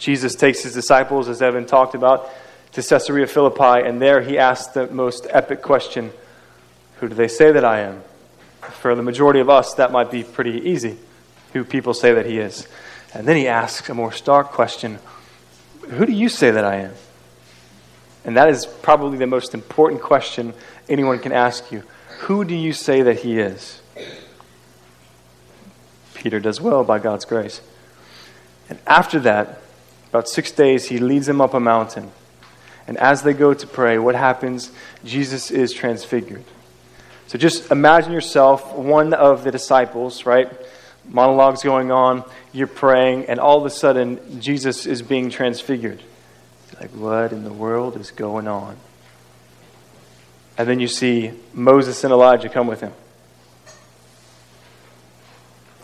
Jesus 0.00 0.34
takes 0.34 0.64
his 0.64 0.74
disciples, 0.74 1.28
as 1.28 1.40
Evan 1.40 1.64
talked 1.64 1.94
about, 1.94 2.28
to 2.72 2.82
Caesarea 2.82 3.28
Philippi, 3.28 3.86
and 3.86 4.02
there 4.02 4.20
he 4.20 4.36
asks 4.36 4.72
the 4.72 4.88
most 4.88 5.28
epic 5.30 5.62
question 5.62 6.10
Who 6.96 7.08
do 7.08 7.14
they 7.14 7.28
say 7.28 7.52
that 7.52 7.64
I 7.64 7.82
am? 7.82 8.02
For 8.80 8.96
the 8.96 9.02
majority 9.02 9.38
of 9.38 9.48
us, 9.48 9.74
that 9.74 9.92
might 9.92 10.10
be 10.10 10.24
pretty 10.24 10.68
easy, 10.68 10.96
who 11.52 11.62
people 11.62 11.94
say 11.94 12.14
that 12.14 12.26
he 12.26 12.38
is. 12.40 12.66
And 13.14 13.28
then 13.28 13.36
he 13.36 13.46
asks 13.46 13.88
a 13.88 13.94
more 13.94 14.10
stark 14.10 14.48
question 14.48 14.98
Who 15.88 16.04
do 16.04 16.12
you 16.12 16.28
say 16.28 16.50
that 16.50 16.64
I 16.64 16.78
am? 16.78 16.94
And 18.24 18.36
that 18.36 18.48
is 18.48 18.66
probably 18.66 19.18
the 19.18 19.26
most 19.28 19.54
important 19.54 20.02
question 20.02 20.52
anyone 20.88 21.20
can 21.20 21.30
ask 21.30 21.70
you. 21.70 21.84
Who 22.22 22.44
do 22.44 22.56
you 22.56 22.72
say 22.72 23.02
that 23.02 23.20
he 23.20 23.38
is? 23.38 23.80
Peter 26.18 26.40
does 26.40 26.60
well 26.60 26.82
by 26.82 26.98
God's 26.98 27.24
grace. 27.24 27.60
And 28.68 28.78
after 28.86 29.20
that, 29.20 29.60
about 30.10 30.28
six 30.28 30.50
days, 30.50 30.86
he 30.86 30.98
leads 30.98 31.26
them 31.26 31.40
up 31.40 31.54
a 31.54 31.60
mountain. 31.60 32.10
And 32.88 32.98
as 32.98 33.22
they 33.22 33.32
go 33.32 33.54
to 33.54 33.66
pray, 33.66 33.98
what 33.98 34.16
happens? 34.16 34.72
Jesus 35.04 35.50
is 35.50 35.72
transfigured. 35.72 36.44
So 37.28 37.38
just 37.38 37.70
imagine 37.70 38.12
yourself 38.12 38.74
one 38.74 39.14
of 39.14 39.44
the 39.44 39.52
disciples, 39.52 40.26
right? 40.26 40.50
Monologues 41.08 41.62
going 41.62 41.92
on, 41.92 42.24
you're 42.52 42.66
praying, 42.66 43.26
and 43.26 43.38
all 43.38 43.58
of 43.58 43.64
a 43.64 43.70
sudden, 43.70 44.40
Jesus 44.40 44.86
is 44.86 45.02
being 45.02 45.30
transfigured. 45.30 46.02
Like, 46.80 46.90
what 46.90 47.32
in 47.32 47.44
the 47.44 47.52
world 47.52 47.96
is 47.96 48.10
going 48.10 48.48
on? 48.48 48.76
And 50.56 50.68
then 50.68 50.80
you 50.80 50.88
see 50.88 51.30
Moses 51.54 52.02
and 52.02 52.12
Elijah 52.12 52.48
come 52.48 52.66
with 52.66 52.80
him. 52.80 52.92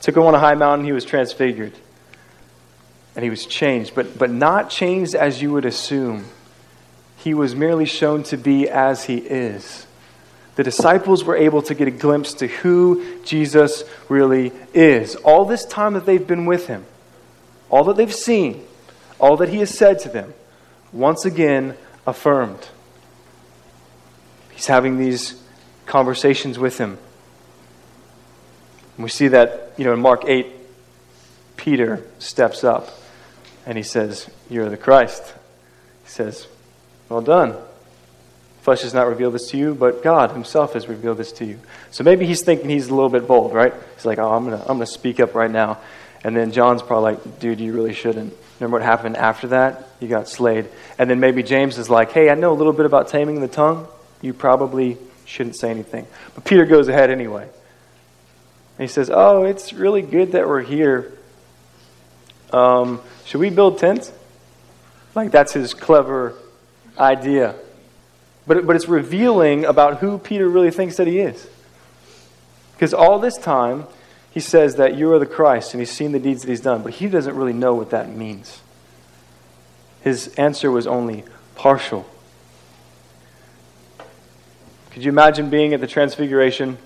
Took 0.04 0.18
him 0.18 0.24
on 0.24 0.34
a 0.34 0.38
high 0.38 0.54
mountain, 0.54 0.84
he 0.84 0.92
was 0.92 1.06
transfigured. 1.06 1.72
And 3.16 3.24
he 3.24 3.30
was 3.30 3.46
changed, 3.46 3.94
but, 3.94 4.18
but 4.18 4.30
not 4.30 4.68
changed 4.68 5.14
as 5.14 5.40
you 5.40 5.50
would 5.52 5.64
assume. 5.64 6.26
He 7.16 7.32
was 7.32 7.54
merely 7.56 7.86
shown 7.86 8.22
to 8.24 8.36
be 8.36 8.68
as 8.68 9.04
he 9.04 9.16
is. 9.16 9.86
The 10.56 10.62
disciples 10.62 11.24
were 11.24 11.38
able 11.38 11.62
to 11.62 11.74
get 11.74 11.88
a 11.88 11.90
glimpse 11.90 12.34
to 12.34 12.48
who 12.48 13.18
Jesus 13.24 13.82
really 14.10 14.52
is. 14.74 15.16
All 15.16 15.46
this 15.46 15.64
time 15.64 15.94
that 15.94 16.04
they've 16.04 16.26
been 16.26 16.44
with 16.44 16.66
him, 16.66 16.84
all 17.70 17.84
that 17.84 17.96
they've 17.96 18.14
seen, 18.14 18.62
all 19.18 19.38
that 19.38 19.48
he 19.48 19.60
has 19.60 19.70
said 19.70 20.00
to 20.00 20.10
them, 20.10 20.34
once 20.92 21.24
again 21.24 21.78
affirmed. 22.06 22.68
He's 24.50 24.66
having 24.66 24.98
these 24.98 25.42
conversations 25.86 26.58
with 26.58 26.76
him. 26.76 26.98
And 28.96 29.04
we 29.04 29.10
see 29.10 29.28
that, 29.28 29.72
you 29.76 29.84
know, 29.84 29.92
in 29.92 30.00
Mark 30.00 30.24
8, 30.26 30.46
Peter 31.56 32.04
steps 32.18 32.64
up 32.64 32.90
and 33.66 33.76
he 33.76 33.82
says, 33.82 34.28
You're 34.50 34.68
the 34.68 34.76
Christ. 34.76 35.22
He 36.04 36.10
says, 36.10 36.46
Well 37.08 37.22
done. 37.22 37.56
Flesh 38.62 38.82
has 38.82 38.94
not 38.94 39.08
revealed 39.08 39.34
this 39.34 39.50
to 39.50 39.58
you, 39.58 39.74
but 39.74 40.02
God 40.02 40.30
Himself 40.30 40.72
has 40.72 40.88
revealed 40.88 41.18
this 41.18 41.32
to 41.32 41.44
you. 41.44 41.60
So 41.90 42.02
maybe 42.02 42.26
he's 42.26 42.42
thinking 42.42 42.70
he's 42.70 42.88
a 42.88 42.94
little 42.94 43.10
bit 43.10 43.26
bold, 43.26 43.52
right? 43.52 43.74
He's 43.94 44.06
like, 44.06 44.18
Oh, 44.18 44.32
I'm 44.32 44.44
going 44.44 44.58
to 44.58 44.62
I'm 44.62 44.76
going 44.76 44.86
to 44.86 44.86
speak 44.86 45.20
up 45.20 45.34
right 45.34 45.50
now. 45.50 45.78
And 46.22 46.36
then 46.36 46.52
John's 46.52 46.82
probably 46.82 47.14
like, 47.14 47.38
Dude, 47.40 47.60
you 47.60 47.72
really 47.72 47.94
shouldn't. 47.94 48.34
Remember 48.60 48.78
what 48.78 48.84
happened 48.84 49.16
after 49.16 49.48
that? 49.48 49.88
You 50.00 50.08
got 50.08 50.28
slayed. 50.28 50.68
And 50.98 51.10
then 51.10 51.18
maybe 51.18 51.42
James 51.42 51.76
is 51.76 51.90
like, 51.90 52.12
hey, 52.12 52.30
I 52.30 52.34
know 52.34 52.52
a 52.52 52.54
little 52.54 52.72
bit 52.72 52.86
about 52.86 53.08
taming 53.08 53.40
the 53.40 53.48
tongue. 53.48 53.88
You 54.22 54.32
probably 54.32 54.96
shouldn't 55.24 55.56
say 55.56 55.70
anything. 55.70 56.06
But 56.34 56.44
Peter 56.44 56.64
goes 56.64 56.88
ahead 56.88 57.10
anyway. 57.10 57.48
And 58.78 58.88
he 58.88 58.92
says, 58.92 59.10
Oh, 59.12 59.44
it's 59.44 59.72
really 59.72 60.02
good 60.02 60.32
that 60.32 60.48
we're 60.48 60.62
here. 60.62 61.12
Um, 62.52 63.00
should 63.24 63.40
we 63.40 63.50
build 63.50 63.78
tents? 63.78 64.12
Like, 65.14 65.30
that's 65.30 65.52
his 65.52 65.74
clever 65.74 66.34
idea. 66.98 67.54
But, 68.46 68.66
but 68.66 68.76
it's 68.76 68.88
revealing 68.88 69.64
about 69.64 69.98
who 69.98 70.18
Peter 70.18 70.48
really 70.48 70.70
thinks 70.70 70.96
that 70.96 71.06
he 71.06 71.18
is. 71.18 71.48
Because 72.74 72.92
all 72.92 73.18
this 73.18 73.38
time, 73.38 73.86
he 74.30 74.40
says 74.40 74.76
that 74.76 74.96
you 74.96 75.12
are 75.12 75.18
the 75.18 75.26
Christ, 75.26 75.72
and 75.72 75.80
he's 75.80 75.92
seen 75.92 76.12
the 76.12 76.18
deeds 76.18 76.42
that 76.42 76.48
he's 76.48 76.60
done, 76.60 76.82
but 76.82 76.94
he 76.94 77.06
doesn't 77.06 77.36
really 77.36 77.52
know 77.52 77.74
what 77.74 77.90
that 77.90 78.08
means. 78.08 78.60
His 80.02 80.28
answer 80.34 80.70
was 80.70 80.86
only 80.86 81.24
partial. 81.54 82.04
Could 84.90 85.04
you 85.04 85.10
imagine 85.10 85.50
being 85.50 85.72
at 85.72 85.80
the 85.80 85.86
Transfiguration, 85.86 86.78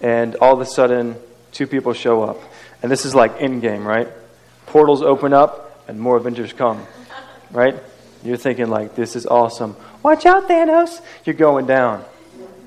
and 0.00 0.36
all 0.36 0.54
of 0.54 0.60
a 0.60 0.66
sudden, 0.66 1.16
two 1.52 1.66
people 1.66 1.92
show 1.92 2.22
up? 2.22 2.38
And 2.82 2.90
this 2.90 3.04
is 3.04 3.14
like 3.14 3.40
in 3.40 3.60
game, 3.60 3.86
right? 3.86 4.08
Portals 4.66 5.02
open 5.02 5.32
up, 5.32 5.84
and 5.88 6.00
more 6.00 6.16
Avengers 6.16 6.52
come, 6.52 6.86
right? 7.50 7.74
You're 8.22 8.36
thinking, 8.36 8.68
like, 8.68 8.94
this 8.94 9.16
is 9.16 9.26
awesome. 9.26 9.76
Watch 10.02 10.26
out, 10.26 10.48
Thanos! 10.48 11.00
You're 11.24 11.34
going 11.34 11.66
down. 11.66 12.04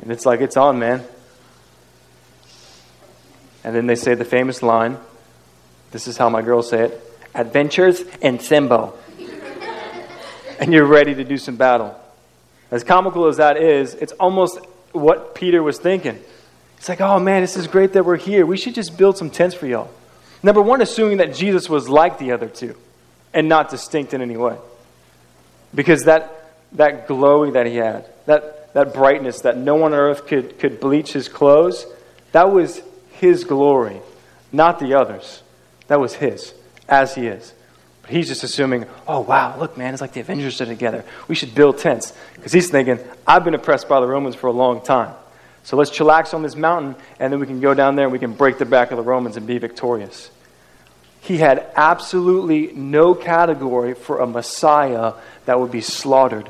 And 0.01 0.11
it's 0.11 0.25
like, 0.25 0.41
it's 0.41 0.57
on, 0.57 0.79
man. 0.79 1.03
And 3.63 3.75
then 3.75 3.87
they 3.87 3.95
say 3.95 4.15
the 4.15 4.25
famous 4.25 4.61
line 4.61 4.97
this 5.93 6.07
is 6.07 6.17
how 6.17 6.27
my 6.27 6.41
girls 6.41 6.69
say 6.69 6.85
it 6.85 7.01
Adventures 7.35 8.01
in 8.19 8.39
Simbo. 8.39 8.93
and 10.59 10.73
you're 10.73 10.85
ready 10.85 11.15
to 11.15 11.23
do 11.23 11.37
some 11.37 11.55
battle. 11.55 11.95
As 12.69 12.83
comical 12.83 13.27
as 13.27 13.37
that 13.37 13.57
is, 13.57 13.93
it's 13.93 14.11
almost 14.13 14.59
what 14.91 15.35
Peter 15.35 15.63
was 15.63 15.77
thinking. 15.77 16.19
It's 16.83 16.89
like, 16.89 16.99
oh 16.99 17.17
man, 17.17 17.39
this 17.39 17.55
is 17.55 17.65
great 17.67 17.93
that 17.93 18.03
we're 18.03 18.17
here. 18.17 18.45
We 18.45 18.57
should 18.57 18.75
just 18.75 18.97
build 18.97 19.17
some 19.17 19.29
tents 19.29 19.55
for 19.55 19.65
y'all. 19.65 19.89
Number 20.43 20.61
one, 20.61 20.81
assuming 20.81 21.19
that 21.19 21.33
Jesus 21.33 21.69
was 21.69 21.87
like 21.87 22.19
the 22.19 22.33
other 22.33 22.49
two 22.49 22.75
and 23.33 23.47
not 23.47 23.69
distinct 23.69 24.13
in 24.13 24.21
any 24.21 24.35
way. 24.35 24.57
Because 25.73 26.03
that, 26.03 26.51
that 26.73 27.07
glowing 27.07 27.53
that 27.53 27.67
he 27.67 27.77
had, 27.77 28.05
that, 28.25 28.73
that 28.73 28.93
brightness 28.93 29.39
that 29.43 29.55
no 29.55 29.75
one 29.75 29.93
on 29.93 29.99
earth 29.99 30.27
could, 30.27 30.59
could 30.59 30.81
bleach 30.81 31.13
his 31.13 31.29
clothes, 31.29 31.85
that 32.33 32.51
was 32.51 32.81
his 33.13 33.45
glory, 33.45 34.01
not 34.51 34.79
the 34.79 34.95
others. 34.95 35.41
That 35.87 36.01
was 36.01 36.15
his, 36.15 36.53
as 36.89 37.15
he 37.15 37.27
is. 37.27 37.53
But 38.01 38.11
he's 38.11 38.27
just 38.27 38.43
assuming, 38.43 38.87
oh, 39.07 39.21
wow, 39.21 39.57
look, 39.57 39.77
man, 39.77 39.93
it's 39.93 40.01
like 40.01 40.11
the 40.11 40.19
Avengers 40.19 40.59
are 40.59 40.65
together. 40.65 41.05
We 41.29 41.35
should 41.35 41.55
build 41.55 41.77
tents. 41.77 42.11
Because 42.35 42.51
he's 42.51 42.69
thinking, 42.69 42.99
I've 43.25 43.45
been 43.45 43.53
oppressed 43.53 43.87
by 43.87 44.01
the 44.01 44.07
Romans 44.07 44.35
for 44.35 44.47
a 44.47 44.51
long 44.51 44.83
time. 44.83 45.15
So 45.63 45.77
let's 45.77 45.91
chillax 45.91 46.33
on 46.33 46.43
this 46.43 46.55
mountain, 46.55 46.95
and 47.19 47.31
then 47.31 47.39
we 47.39 47.47
can 47.47 47.61
go 47.61 47.73
down 47.73 47.95
there 47.95 48.05
and 48.05 48.11
we 48.11 48.19
can 48.19 48.33
break 48.33 48.57
the 48.57 48.65
back 48.65 48.91
of 48.91 48.97
the 48.97 49.03
Romans 49.03 49.37
and 49.37 49.47
be 49.47 49.57
victorious. 49.57 50.29
He 51.21 51.37
had 51.37 51.65
absolutely 51.77 52.73
no 52.73 53.15
category 53.15 53.93
for 53.93 54.19
a 54.19 54.27
Messiah 54.27 55.13
that 55.45 55.57
would 55.57 55.71
be 55.71 55.79
slaughtered. 55.79 56.49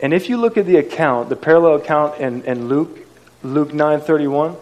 And 0.00 0.14
if 0.14 0.28
you 0.30 0.38
look 0.38 0.56
at 0.56 0.64
the 0.64 0.76
account, 0.76 1.28
the 1.28 1.36
parallel 1.36 1.74
account 1.74 2.20
in, 2.20 2.42
in 2.44 2.68
Luke, 2.68 2.98
Luke 3.42 3.70
9:31, 3.70 4.56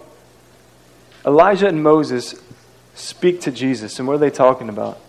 Elijah 1.25 1.69
and 1.69 1.83
Moses 1.83 2.35
speak 2.95 3.41
to 3.43 3.53
Jesus, 3.53 3.99
and 3.99 4.07
what 4.07 4.15
are 4.15 4.19
they 4.19 4.31
talking 4.31 4.69
about? 4.69 5.01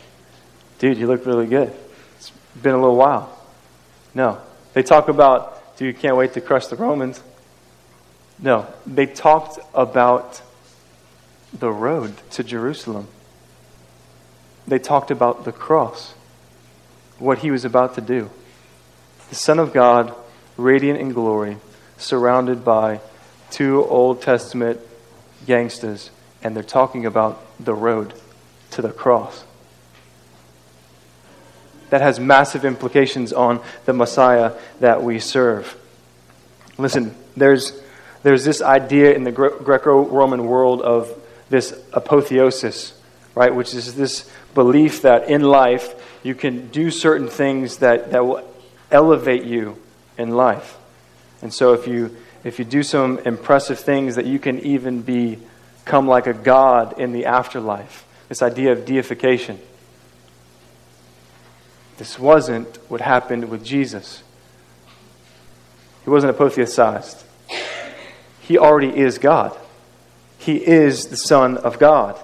Dude, 0.77 0.98
you 0.98 1.08
look 1.08 1.25
really 1.25 1.48
good. 1.48 1.74
It's 2.17 2.32
been 2.62 2.74
a 2.74 2.79
little 2.79 2.96
while. 2.96 3.36
No. 4.13 4.39
They 4.75 4.84
talk 4.84 5.08
about, 5.08 5.77
dude, 5.77 5.96
you 5.96 6.00
can't 6.00 6.17
wait 6.17 6.34
to 6.34 6.41
crush 6.41 6.67
the 6.67 6.75
Romans. 6.75 7.24
No. 8.38 8.67
They 8.86 9.05
talked 9.05 9.58
about 9.74 10.41
the 11.58 11.72
road 11.72 12.13
to 12.32 12.44
Jerusalem. 12.44 13.08
They 14.67 14.77
talked 14.77 15.12
about 15.12 15.46
the 15.46 15.53
cross, 15.53 16.14
what 17.20 17.38
he 17.40 17.51
was 17.51 17.64
about 17.64 17.96
to 17.96 18.01
do 18.01 18.29
the 19.29 19.35
Son 19.35 19.59
of 19.59 19.74
God, 19.74 20.14
radiant 20.57 21.00
in 21.00 21.14
glory, 21.14 21.57
surrounded 21.98 22.64
by 22.64 23.00
two 23.51 23.83
Old 23.85 24.22
Testament 24.22 24.79
gangsters, 25.48 26.11
and 26.44 26.53
they're 26.53 26.64
talking 26.64 27.05
about 27.05 27.42
the 27.59 27.74
road 27.74 28.14
to 28.72 28.81
the 28.81 28.92
cross. 28.92 29.46
That 31.96 32.01
has 32.01 32.20
massive 32.20 32.66
implications 32.66 33.31
on 33.31 33.62
the 33.86 33.94
Messiah 33.94 34.51
that 34.81 35.01
we 35.01 35.18
serve. 35.18 35.77
Listen, 36.77 37.16
there's, 37.38 37.72
there's 38.22 38.44
this 38.44 38.62
idea 38.62 39.14
in 39.14 39.24
the 39.24 39.31
Greco 39.31 40.03
Roman 40.03 40.46
world 40.46 40.81
of 40.81 41.10
this 41.50 41.74
apotheosis, 41.94 43.00
right, 43.34 43.55
which 43.55 43.74
is 43.74 43.96
this 43.96 44.29
belief 44.53 45.03
that 45.03 45.29
in 45.29 45.42
life 45.42 45.94
you 46.22 46.36
can 46.36 46.68
do 46.68 46.92
certain 46.92 47.29
things 47.29 47.77
that, 47.77 48.12
that 48.12 48.25
will 48.25 48.46
elevate 48.92 49.46
you 49.46 49.81
in 50.18 50.31
life. 50.31 50.75
And 51.42 51.53
so 51.53 51.72
if 51.72 51.88
you 51.88 52.14
if 52.44 52.60
you 52.60 52.66
do 52.66 52.84
some 52.84 53.20
impressive 53.20 53.79
things 53.79 54.16
that 54.16 54.25
you 54.25 54.38
can 54.38 54.60
even 54.60 55.01
become 55.01 56.10
like 56.10 56.27
a 56.27 56.34
god 56.34 57.00
in 57.00 57.14
the 57.14 57.25
afterlife. 57.27 58.05
This 58.27 58.42
idea 58.42 58.74
of 58.74 58.86
deification. 58.86 59.62
This 61.98 62.20
wasn't 62.20 62.77
what 62.90 63.01
happened 63.01 63.50
with 63.50 63.64
Jesus. 63.64 64.22
He 66.03 66.10
wasn't 66.10 66.38
apotheosized. 66.38 67.24
He 68.42 68.58
already 68.58 68.96
is 68.96 69.18
God. 69.18 69.58
He 70.38 70.58
is 70.58 71.08
the 71.08 71.18
Son 71.18 71.58
of 71.58 71.79
God. 71.79 72.20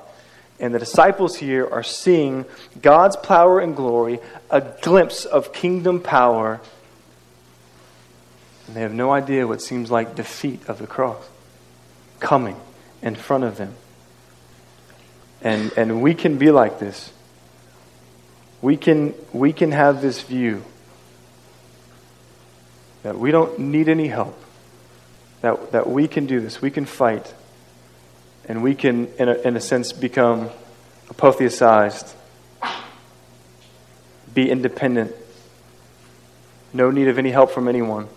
And 0.60 0.76
the 0.76 0.80
disciples 0.80 1.38
here 1.38 1.68
are 1.68 1.82
seeing 1.82 2.46
God's 2.80 3.16
power 3.16 3.60
and 3.60 3.76
glory, 3.76 4.20
a 4.52 4.62
glimpse 4.62 5.26
of 5.26 5.54
kingdom 5.54 6.00
power. 6.00 6.62
And 8.68 8.76
they 8.76 8.82
have 8.82 8.94
no 8.94 9.12
idea 9.12 9.48
what 9.48 9.62
seems 9.62 9.90
like 9.90 10.16
defeat 10.16 10.62
of 10.68 10.78
the 10.78 10.86
cross 10.86 11.28
coming 12.20 12.56
in 13.02 13.16
front 13.16 13.44
of 13.44 13.58
them. 13.58 13.74
And, 15.42 15.72
and 15.76 16.04
we 16.04 16.14
can 16.14 16.38
be 16.38 16.52
like 16.52 16.78
this. 16.78 17.12
We 18.62 18.78
can, 18.78 19.14
we 19.34 19.54
can 19.54 19.72
have 19.72 20.02
this 20.02 20.22
view 20.22 20.64
that 23.04 23.18
we 23.18 23.32
don't 23.32 23.58
need 23.60 23.90
any 23.90 24.08
help, 24.08 24.40
that, 25.42 25.72
that 25.72 25.90
we 25.90 26.08
can 26.08 26.28
do 26.28 26.40
this, 26.40 26.62
we 26.62 26.70
can 26.70 26.86
fight 26.86 27.34
and 28.48 28.62
we 28.64 28.76
can, 28.76 29.08
in 29.16 29.30
a, 29.30 29.34
in 29.34 29.56
a 29.56 29.62
sense, 29.62 29.94
become 29.94 30.50
apotheosized, 31.08 32.14
be 34.34 34.50
independent, 34.50 35.14
no 36.74 36.92
need 36.92 37.08
of 37.08 37.18
any 37.18 37.32
help 37.32 37.52
from 37.52 37.68
anyone. 37.68 38.08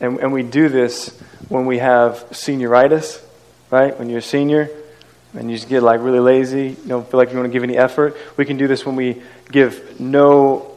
And, 0.00 0.18
and 0.18 0.32
we 0.32 0.42
do 0.42 0.68
this 0.68 1.16
when 1.48 1.66
we 1.66 1.78
have 1.78 2.24
senioritis, 2.30 3.22
right? 3.70 3.96
When 3.98 4.08
you're 4.08 4.18
a 4.18 4.22
senior 4.22 4.70
and 5.34 5.50
you 5.50 5.56
just 5.56 5.68
get 5.68 5.82
like 5.82 6.00
really 6.00 6.20
lazy, 6.20 6.70
you 6.70 6.88
don't 6.88 7.08
feel 7.08 7.18
like 7.18 7.30
you 7.30 7.36
want 7.36 7.48
to 7.48 7.52
give 7.52 7.62
any 7.62 7.76
effort. 7.76 8.16
We 8.36 8.44
can 8.44 8.56
do 8.56 8.66
this 8.66 8.84
when 8.84 8.96
we 8.96 9.22
give 9.50 10.00
no 10.00 10.72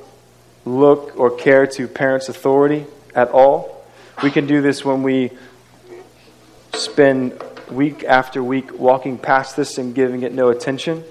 look 0.66 1.20
or 1.20 1.32
care 1.32 1.68
to 1.68 1.88
parents' 1.88 2.30
authority 2.30 2.86
at 3.16 3.30
all. 3.30 3.86
We 4.22 4.32
can 4.32 4.46
do 4.46 4.62
this 4.62 4.86
when 4.86 5.04
we 5.04 5.32
spend 6.76 7.42
week 7.72 8.04
after 8.04 8.44
week 8.44 8.78
walking 8.78 9.18
past 9.18 9.56
this 9.56 9.78
and 9.78 9.96
giving 9.96 10.22
it 10.22 10.34
no 10.34 10.50
attention. 10.50 11.04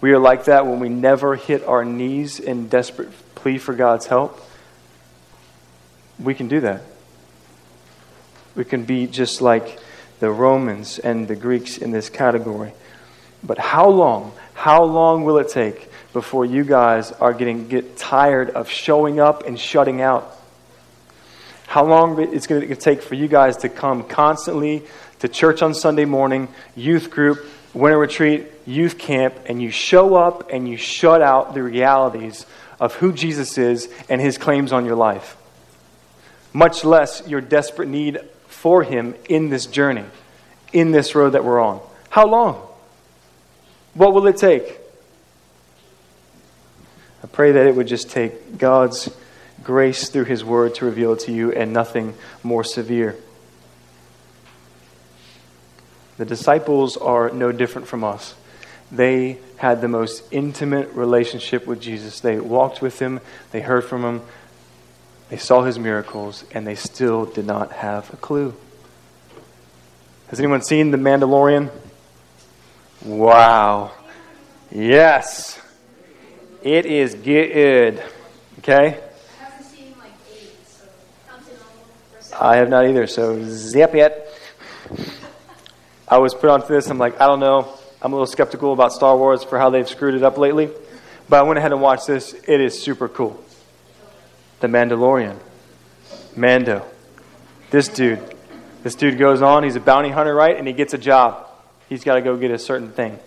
We 0.00 0.12
are 0.12 0.18
like 0.18 0.44
that 0.44 0.66
when 0.66 0.80
we 0.80 0.88
never 0.88 1.36
hit 1.36 1.64
our 1.64 1.84
knees 1.84 2.38
in 2.38 2.68
desperate 2.68 3.10
plea 3.34 3.58
for 3.58 3.74
God's 3.74 4.06
help. 4.06 4.40
We 6.18 6.34
can 6.34 6.48
do 6.48 6.60
that. 6.60 6.82
We 8.54 8.64
can 8.64 8.84
be 8.84 9.06
just 9.06 9.40
like 9.40 9.78
the 10.20 10.30
Romans 10.30 10.98
and 10.98 11.28
the 11.28 11.36
Greeks 11.36 11.78
in 11.78 11.90
this 11.90 12.10
category. 12.10 12.72
But 13.42 13.58
how 13.58 13.88
long, 13.88 14.32
how 14.54 14.84
long 14.84 15.24
will 15.24 15.38
it 15.38 15.48
take 15.48 15.88
before 16.12 16.44
you 16.44 16.64
guys 16.64 17.12
are 17.12 17.32
getting 17.32 17.68
get 17.68 17.96
tired 17.96 18.50
of 18.50 18.68
showing 18.68 19.20
up 19.20 19.46
and 19.46 19.58
shutting 19.58 20.00
out? 20.00 20.36
how 21.66 21.84
long 21.84 22.18
it's 22.32 22.46
going 22.46 22.66
to 22.66 22.76
take 22.76 23.02
for 23.02 23.14
you 23.14 23.28
guys 23.28 23.58
to 23.58 23.68
come 23.68 24.04
constantly 24.04 24.82
to 25.18 25.28
church 25.28 25.62
on 25.62 25.74
Sunday 25.74 26.04
morning, 26.04 26.48
youth 26.74 27.10
group, 27.10 27.44
winter 27.74 27.98
retreat, 27.98 28.46
youth 28.66 28.98
camp, 28.98 29.34
and 29.46 29.60
you 29.60 29.70
show 29.70 30.14
up 30.14 30.50
and 30.50 30.68
you 30.68 30.76
shut 30.76 31.20
out 31.20 31.54
the 31.54 31.62
realities 31.62 32.46
of 32.78 32.94
who 32.94 33.12
Jesus 33.12 33.58
is 33.58 33.88
and 34.08 34.20
his 34.20 34.38
claims 34.38 34.72
on 34.72 34.84
your 34.84 34.94
life. 34.96 35.36
Much 36.52 36.84
less 36.84 37.26
your 37.26 37.40
desperate 37.40 37.88
need 37.88 38.20
for 38.56 38.82
him 38.82 39.14
in 39.28 39.50
this 39.50 39.66
journey, 39.66 40.04
in 40.72 40.90
this 40.90 41.14
road 41.14 41.30
that 41.30 41.44
we're 41.44 41.60
on. 41.60 41.80
How 42.08 42.26
long? 42.26 42.66
What 43.92 44.14
will 44.14 44.26
it 44.26 44.38
take? 44.38 44.80
I 47.22 47.26
pray 47.26 47.52
that 47.52 47.66
it 47.66 47.76
would 47.76 47.86
just 47.86 48.10
take 48.10 48.56
God's 48.56 49.14
grace 49.62 50.08
through 50.08 50.24
his 50.24 50.42
word 50.42 50.74
to 50.76 50.86
reveal 50.86 51.12
it 51.12 51.20
to 51.20 51.32
you, 51.32 51.52
and 51.52 51.72
nothing 51.72 52.14
more 52.42 52.64
severe. 52.64 53.14
The 56.16 56.24
disciples 56.24 56.96
are 56.96 57.30
no 57.30 57.52
different 57.52 57.88
from 57.88 58.04
us. 58.04 58.34
They 58.90 59.38
had 59.58 59.82
the 59.82 59.88
most 59.88 60.22
intimate 60.30 60.90
relationship 60.92 61.66
with 61.66 61.80
Jesus. 61.80 62.20
They 62.20 62.40
walked 62.40 62.80
with 62.80 63.00
him, 63.00 63.20
they 63.50 63.60
heard 63.60 63.84
from 63.84 64.02
him, 64.02 64.22
they 65.28 65.36
saw 65.36 65.64
his 65.64 65.78
miracles, 65.78 66.44
and 66.52 66.66
they 66.66 66.74
still 66.74 67.24
did 67.24 67.46
not 67.46 67.72
have 67.72 68.12
a 68.12 68.16
clue. 68.16 68.54
Has 70.28 70.38
anyone 70.38 70.62
seen 70.62 70.90
The 70.90 70.98
Mandalorian? 70.98 71.70
Wow. 73.04 73.92
Yes. 74.70 75.60
It 76.62 76.86
is 76.86 77.14
good. 77.14 78.02
Okay? 78.58 79.00
I 82.38 82.56
have 82.56 82.68
not 82.68 82.86
either, 82.86 83.06
so 83.06 83.42
zip 83.44 83.94
it. 83.94 84.28
I 86.06 86.18
was 86.18 86.34
put 86.34 86.50
onto 86.50 86.68
this. 86.68 86.88
I'm 86.90 86.98
like, 86.98 87.20
I 87.20 87.26
don't 87.26 87.40
know. 87.40 87.72
I'm 88.02 88.12
a 88.12 88.14
little 88.14 88.26
skeptical 88.26 88.72
about 88.72 88.92
Star 88.92 89.16
Wars 89.16 89.42
for 89.42 89.58
how 89.58 89.70
they've 89.70 89.88
screwed 89.88 90.14
it 90.14 90.22
up 90.22 90.38
lately. 90.38 90.70
But 91.28 91.40
I 91.40 91.42
went 91.42 91.58
ahead 91.58 91.72
and 91.72 91.80
watched 91.80 92.06
this. 92.06 92.34
It 92.34 92.60
is 92.60 92.80
super 92.80 93.08
cool. 93.08 93.42
The 94.60 94.68
Mandalorian. 94.68 95.38
Mando. 96.34 96.84
This 97.70 97.88
dude. 97.88 98.20
This 98.82 98.94
dude 98.94 99.18
goes 99.18 99.42
on. 99.42 99.64
He's 99.64 99.76
a 99.76 99.80
bounty 99.80 100.10
hunter, 100.10 100.34
right? 100.34 100.56
And 100.56 100.66
he 100.66 100.72
gets 100.72 100.94
a 100.94 100.98
job. 100.98 101.46
He's 101.88 102.04
got 102.04 102.14
to 102.14 102.22
go 102.22 102.36
get 102.36 102.50
a 102.50 102.58
certain 102.58 102.90
thing. 102.92 103.18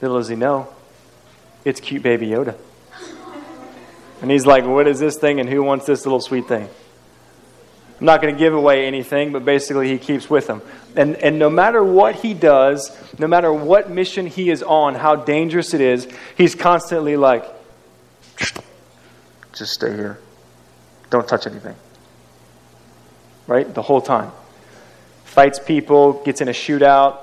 Little 0.00 0.18
does 0.18 0.28
he 0.28 0.36
know, 0.36 0.68
it's 1.64 1.80
cute 1.80 2.02
baby 2.02 2.28
Yoda. 2.28 2.56
And 4.22 4.30
he's 4.30 4.46
like, 4.46 4.64
What 4.64 4.86
is 4.86 4.98
this 4.98 5.16
thing? 5.16 5.40
And 5.40 5.48
who 5.48 5.62
wants 5.62 5.86
this 5.86 6.04
little 6.04 6.20
sweet 6.20 6.48
thing? 6.48 6.68
I'm 8.00 8.06
not 8.06 8.22
going 8.22 8.34
to 8.34 8.38
give 8.38 8.54
away 8.54 8.86
anything, 8.86 9.30
but 9.30 9.44
basically 9.44 9.88
he 9.88 9.98
keeps 9.98 10.30
with 10.30 10.48
him. 10.48 10.62
And, 10.96 11.16
and 11.16 11.38
no 11.38 11.50
matter 11.50 11.84
what 11.84 12.14
he 12.16 12.32
does, 12.32 12.96
no 13.18 13.26
matter 13.26 13.52
what 13.52 13.90
mission 13.90 14.26
he 14.26 14.48
is 14.48 14.62
on, 14.62 14.94
how 14.94 15.16
dangerous 15.16 15.74
it 15.74 15.82
is, 15.82 16.08
he's 16.34 16.54
constantly 16.54 17.16
like, 17.16 17.44
just 19.52 19.74
stay 19.74 19.94
here. 19.94 20.18
Don't 21.10 21.26
touch 21.28 21.46
anything. 21.46 21.74
Right? 23.46 23.72
The 23.72 23.82
whole 23.82 24.00
time. 24.00 24.32
Fights 25.24 25.58
people, 25.58 26.24
gets 26.24 26.40
in 26.40 26.48
a 26.48 26.52
shootout, 26.52 27.18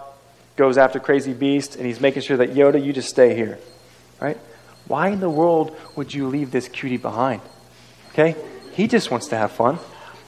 goes 0.55 0.77
after 0.77 0.99
Crazy 0.99 1.33
Beast, 1.33 1.75
and 1.75 1.85
he's 1.85 1.99
making 1.99 2.21
sure 2.21 2.37
that 2.37 2.53
Yoda, 2.53 2.83
you 2.83 2.93
just 2.93 3.09
stay 3.09 3.35
here. 3.35 3.59
Right? 4.19 4.37
Why 4.87 5.09
in 5.09 5.19
the 5.19 5.29
world 5.29 5.75
would 5.95 6.13
you 6.13 6.27
leave 6.27 6.51
this 6.51 6.67
cutie 6.67 6.97
behind? 6.97 7.41
Okay? 8.11 8.35
He 8.73 8.87
just 8.87 9.11
wants 9.11 9.27
to 9.27 9.37
have 9.37 9.51
fun. 9.51 9.79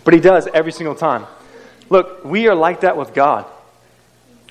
But 0.03 0.13
he 0.13 0.19
does 0.19 0.47
every 0.53 0.71
single 0.71 0.95
time. 0.95 1.25
Look, 1.89 2.23
we 2.23 2.47
are 2.47 2.55
like 2.55 2.81
that 2.81 2.97
with 2.97 3.13
God. 3.13 3.45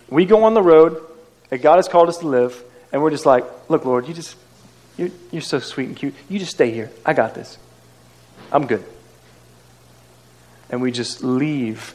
We 0.09 0.25
go 0.25 0.45
on 0.45 0.55
the 0.55 0.63
road 0.63 1.05
that 1.51 1.59
God 1.59 1.77
has 1.77 1.89
called 1.89 2.09
us 2.09 2.19
to 2.19 2.27
live, 2.27 2.63
and 2.93 3.03
we're 3.03 3.11
just 3.11 3.27
like, 3.27 3.45
look, 3.69 3.85
Lord, 3.85 4.09
you 4.09 4.15
just, 4.15 4.37
you're, 4.97 5.11
you're 5.31 5.43
so 5.43 5.59
sweet 5.59 5.89
and 5.89 5.97
cute. 5.97 6.15
You 6.29 6.39
just 6.39 6.53
stay 6.53 6.71
here. 6.71 6.91
I 7.05 7.13
got 7.13 7.35
this. 7.35 7.59
I'm 8.51 8.67
good. 8.67 8.85
And 10.71 10.83
we 10.83 10.93
just 10.93 11.23
leave 11.23 11.95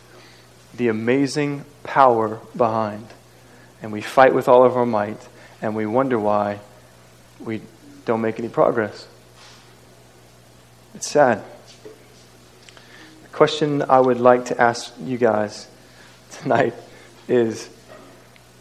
the 0.76 0.88
amazing 0.88 1.66
power 1.84 2.40
behind. 2.56 3.08
And 3.82 3.92
we 3.92 4.02
fight 4.02 4.34
with 4.34 4.48
all 4.48 4.66
of 4.66 4.76
our 4.76 4.86
might, 4.86 5.28
and 5.62 5.76
we 5.76 5.86
wonder 5.86 6.18
why 6.18 6.60
we 7.40 7.62
don't 8.06 8.22
make 8.22 8.40
any 8.40 8.50
progress. 8.50 9.08
It's 10.96 11.10
sad 11.10 11.44
The 13.24 13.30
question 13.30 13.82
I 13.82 14.00
would 14.00 14.20
like 14.20 14.46
to 14.46 14.62
ask 14.62 14.94
you 15.02 15.18
guys 15.18 15.68
tonight 16.32 16.74
is 17.28 17.70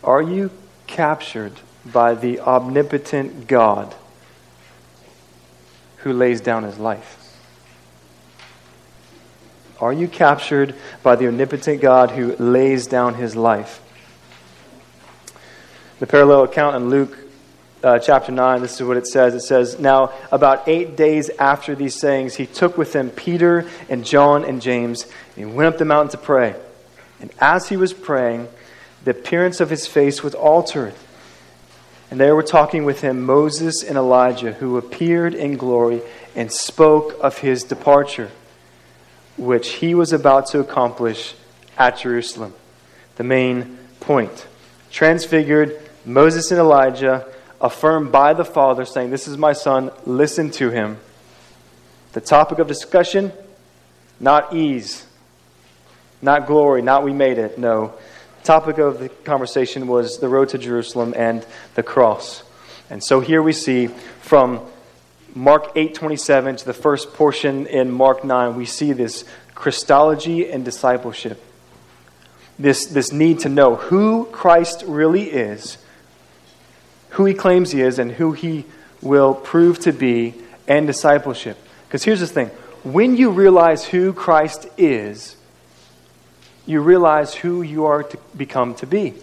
Are 0.02 0.22
you 0.22 0.50
captured 0.86 1.52
by 1.84 2.14
the 2.14 2.40
omnipotent 2.40 3.46
God 3.46 3.94
who 5.98 6.12
lays 6.12 6.40
down 6.40 6.64
his 6.64 6.78
life? 6.78 7.21
Are 9.82 9.92
you 9.92 10.06
captured 10.06 10.76
by 11.02 11.16
the 11.16 11.26
omnipotent 11.26 11.82
God 11.82 12.12
who 12.12 12.36
lays 12.36 12.86
down 12.86 13.14
his 13.14 13.34
life? 13.34 13.82
The 15.98 16.06
parallel 16.06 16.44
account 16.44 16.76
in 16.76 16.88
Luke 16.88 17.18
uh, 17.82 17.98
chapter 17.98 18.30
9, 18.30 18.62
this 18.62 18.80
is 18.80 18.86
what 18.86 18.96
it 18.96 19.08
says. 19.08 19.34
It 19.34 19.40
says, 19.40 19.80
Now, 19.80 20.12
about 20.30 20.68
eight 20.68 20.96
days 20.96 21.30
after 21.30 21.74
these 21.74 21.98
sayings, 21.98 22.36
he 22.36 22.46
took 22.46 22.78
with 22.78 22.94
him 22.94 23.10
Peter 23.10 23.68
and 23.88 24.04
John 24.04 24.44
and 24.44 24.62
James, 24.62 25.02
and 25.02 25.34
he 25.34 25.44
went 25.44 25.74
up 25.74 25.78
the 25.78 25.84
mountain 25.84 26.12
to 26.12 26.24
pray. 26.24 26.54
And 27.20 27.32
as 27.40 27.68
he 27.68 27.76
was 27.76 27.92
praying, 27.92 28.46
the 29.02 29.10
appearance 29.10 29.60
of 29.60 29.68
his 29.68 29.88
face 29.88 30.22
was 30.22 30.36
altered. 30.36 30.94
And 32.08 32.20
there 32.20 32.36
were 32.36 32.44
talking 32.44 32.84
with 32.84 33.00
him 33.00 33.22
Moses 33.22 33.82
and 33.82 33.98
Elijah, 33.98 34.52
who 34.52 34.76
appeared 34.76 35.34
in 35.34 35.56
glory 35.56 36.02
and 36.36 36.52
spoke 36.52 37.16
of 37.20 37.38
his 37.38 37.64
departure, 37.64 38.30
which 39.36 39.74
he 39.74 39.94
was 39.94 40.12
about 40.12 40.46
to 40.46 40.60
accomplish 40.60 41.34
at 41.76 41.98
Jerusalem. 41.98 42.54
The 43.16 43.24
main 43.24 43.78
point. 44.00 44.46
Transfigured, 44.90 45.80
Moses 46.04 46.50
and 46.50 46.60
Elijah 46.60 47.26
affirmed 47.60 48.10
by 48.10 48.34
the 48.34 48.44
Father, 48.44 48.84
saying, 48.84 49.10
This 49.10 49.28
is 49.28 49.38
my 49.38 49.52
Son, 49.52 49.90
listen 50.04 50.50
to 50.52 50.70
him. 50.70 50.98
The 52.12 52.20
topic 52.20 52.58
of 52.58 52.66
discussion, 52.66 53.32
not 54.20 54.54
ease, 54.54 55.06
not 56.20 56.46
glory, 56.46 56.82
not 56.82 57.04
we 57.04 57.12
made 57.12 57.38
it. 57.38 57.58
No. 57.58 57.94
The 58.40 58.44
topic 58.44 58.78
of 58.78 58.98
the 58.98 59.08
conversation 59.08 59.86
was 59.86 60.18
the 60.18 60.28
road 60.28 60.50
to 60.50 60.58
Jerusalem 60.58 61.14
and 61.16 61.46
the 61.74 61.82
cross. 61.82 62.42
And 62.90 63.02
so 63.02 63.20
here 63.20 63.40
we 63.40 63.52
see 63.52 63.86
from 64.20 64.60
Mark 65.34 65.74
8:27 65.74 66.56
to 66.58 66.64
the 66.64 66.74
first 66.74 67.14
portion 67.14 67.66
in 67.66 67.90
Mark 67.90 68.24
9, 68.24 68.56
we 68.56 68.66
see 68.66 68.92
this 68.92 69.24
Christology 69.54 70.50
and 70.50 70.64
discipleship. 70.64 71.42
This, 72.58 72.86
this 72.86 73.12
need 73.12 73.40
to 73.40 73.48
know 73.48 73.76
who 73.76 74.26
Christ 74.26 74.84
really 74.86 75.30
is 75.30 75.78
who 77.12 77.26
he 77.26 77.34
claims 77.34 77.72
he 77.72 77.80
is 77.80 77.98
and 77.98 78.12
who 78.12 78.32
he 78.32 78.64
will 79.00 79.34
prove 79.34 79.78
to 79.80 79.92
be 79.92 80.34
and 80.66 80.86
discipleship. 80.86 81.58
Because 81.86 82.04
here's 82.04 82.20
the 82.20 82.26
thing 82.26 82.48
when 82.82 83.16
you 83.16 83.30
realize 83.30 83.84
who 83.84 84.12
Christ 84.12 84.66
is, 84.76 85.36
you 86.66 86.80
realize 86.80 87.34
who 87.34 87.62
you 87.62 87.84
are 87.86 88.02
to 88.02 88.18
become 88.36 88.74
to 88.76 88.86
be. 88.86 89.14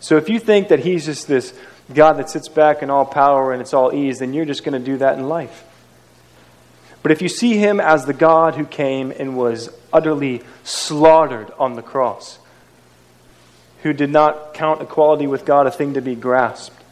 So 0.00 0.16
if 0.16 0.28
you 0.28 0.38
think 0.38 0.68
that 0.68 0.80
he's 0.80 1.06
just 1.06 1.28
this 1.28 1.54
God 1.92 2.14
that 2.14 2.30
sits 2.30 2.48
back 2.48 2.82
in 2.82 2.90
all 2.90 3.04
power 3.04 3.52
and 3.52 3.60
it's 3.60 3.74
all 3.74 3.92
ease, 3.92 4.20
then 4.20 4.32
you're 4.32 4.44
just 4.44 4.64
going 4.64 4.78
to 4.78 4.84
do 4.84 4.98
that 4.98 5.18
in 5.18 5.28
life. 5.28 5.64
But 7.02 7.12
if 7.12 7.20
you 7.20 7.28
see 7.28 7.58
him 7.58 7.80
as 7.80 8.06
the 8.06 8.14
God 8.14 8.54
who 8.54 8.64
came 8.64 9.10
and 9.10 9.36
was 9.36 9.68
utterly 9.92 10.42
slaughtered 10.62 11.52
on 11.58 11.74
the 11.74 11.82
cross, 11.82 12.38
who 13.82 13.92
did 13.92 14.08
not 14.08 14.54
count 14.54 14.80
equality 14.80 15.26
with 15.26 15.44
God 15.44 15.66
a 15.66 15.70
thing 15.70 15.92
to 15.92 16.00
be 16.00 16.14
grasped. 16.14 16.82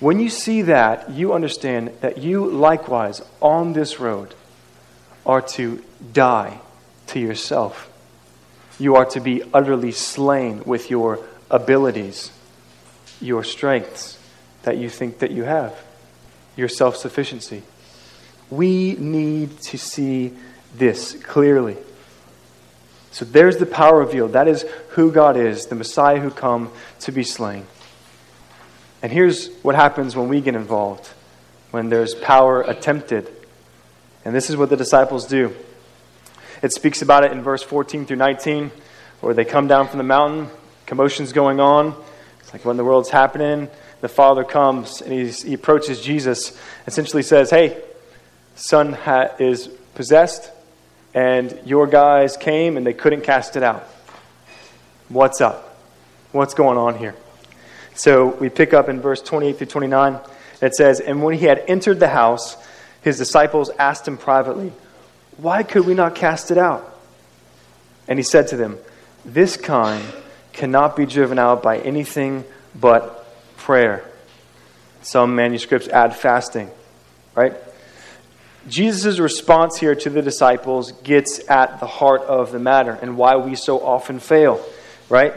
When 0.00 0.20
you 0.20 0.28
see 0.28 0.62
that, 0.62 1.10
you 1.10 1.32
understand 1.32 1.92
that 2.02 2.18
you 2.18 2.46
likewise 2.46 3.22
on 3.40 3.72
this 3.72 3.98
road 3.98 4.34
are 5.24 5.40
to 5.40 5.82
die 6.12 6.60
to 7.08 7.20
yourself. 7.20 7.90
You 8.78 8.96
are 8.96 9.06
to 9.06 9.20
be 9.20 9.42
utterly 9.54 9.92
slain 9.92 10.62
with 10.64 10.90
your 10.90 11.20
abilities, 11.50 12.30
your 13.20 13.44
strengths 13.44 14.18
that 14.62 14.76
you 14.76 14.88
think 14.88 15.18
that 15.20 15.30
you 15.30 15.44
have, 15.44 15.74
your 16.56 16.68
self 16.68 16.96
sufficiency. 16.96 17.62
We 18.50 18.94
need 18.94 19.60
to 19.62 19.78
see 19.78 20.34
this 20.76 21.14
clearly. 21.22 21.76
So 23.12 23.24
there's 23.24 23.56
the 23.56 23.66
power 23.66 23.98
revealed. 23.98 24.32
That 24.32 24.48
is 24.48 24.64
who 24.90 25.10
God 25.10 25.36
is, 25.36 25.66
the 25.66 25.74
Messiah 25.74 26.20
who 26.20 26.30
come 26.30 26.72
to 27.00 27.12
be 27.12 27.24
slain. 27.24 27.66
And 29.02 29.10
here's 29.10 29.48
what 29.62 29.74
happens 29.74 30.14
when 30.14 30.28
we 30.28 30.40
get 30.40 30.54
involved, 30.54 31.08
when 31.70 31.88
there's 31.88 32.14
power 32.14 32.62
attempted. 32.62 33.28
And 34.24 34.34
this 34.34 34.50
is 34.50 34.56
what 34.56 34.70
the 34.70 34.76
disciples 34.76 35.26
do. 35.26 35.54
It 36.62 36.72
speaks 36.72 37.00
about 37.00 37.24
it 37.24 37.32
in 37.32 37.42
verse 37.42 37.62
14 37.62 38.06
through 38.06 38.18
19, 38.18 38.70
where 39.20 39.34
they 39.34 39.44
come 39.44 39.66
down 39.66 39.88
from 39.88 39.98
the 39.98 40.04
mountain, 40.04 40.48
commotion's 40.86 41.32
going 41.32 41.58
on. 41.58 41.94
Like 42.52 42.64
when 42.64 42.76
the 42.76 42.84
world's 42.84 43.10
happening, 43.10 43.68
the 44.00 44.08
Father 44.08 44.44
comes 44.44 45.00
and 45.02 45.12
he 45.12 45.54
approaches 45.54 46.00
Jesus, 46.00 46.58
essentially 46.86 47.22
says, 47.22 47.50
Hey, 47.50 47.80
son 48.54 48.92
ha- 48.92 49.34
is 49.38 49.68
possessed 49.94 50.50
and 51.14 51.58
your 51.64 51.86
guys 51.86 52.36
came 52.36 52.76
and 52.76 52.86
they 52.86 52.92
couldn't 52.92 53.22
cast 53.22 53.56
it 53.56 53.62
out. 53.62 53.84
What's 55.08 55.40
up? 55.40 55.76
What's 56.32 56.54
going 56.54 56.78
on 56.78 56.96
here? 56.96 57.16
So 57.94 58.28
we 58.28 58.48
pick 58.48 58.72
up 58.72 58.88
in 58.88 59.00
verse 59.00 59.20
28 59.20 59.58
through 59.58 59.66
29. 59.66 60.18
It 60.62 60.74
says, 60.74 61.00
And 61.00 61.22
when 61.22 61.36
he 61.36 61.46
had 61.46 61.64
entered 61.66 61.98
the 61.98 62.08
house, 62.08 62.56
his 63.02 63.18
disciples 63.18 63.70
asked 63.78 64.06
him 64.06 64.16
privately, 64.16 64.72
Why 65.36 65.62
could 65.62 65.86
we 65.86 65.94
not 65.94 66.14
cast 66.14 66.50
it 66.50 66.58
out? 66.58 66.86
And 68.06 68.18
he 68.18 68.22
said 68.22 68.48
to 68.48 68.56
them, 68.56 68.78
This 69.24 69.56
kind 69.56 70.04
cannot 70.60 70.94
be 70.94 71.06
driven 71.06 71.38
out 71.38 71.62
by 71.62 71.78
anything 71.78 72.44
but 72.78 73.26
prayer. 73.56 74.04
Some 75.00 75.34
manuscripts 75.34 75.88
add 75.88 76.14
fasting, 76.14 76.68
right? 77.34 77.54
Jesus' 78.68 79.18
response 79.18 79.78
here 79.78 79.94
to 79.94 80.10
the 80.10 80.20
disciples 80.20 80.92
gets 80.92 81.40
at 81.48 81.80
the 81.80 81.86
heart 81.86 82.20
of 82.20 82.52
the 82.52 82.58
matter 82.58 82.92
and 83.00 83.16
why 83.16 83.36
we 83.36 83.54
so 83.54 83.82
often 83.82 84.20
fail, 84.20 84.62
right? 85.08 85.32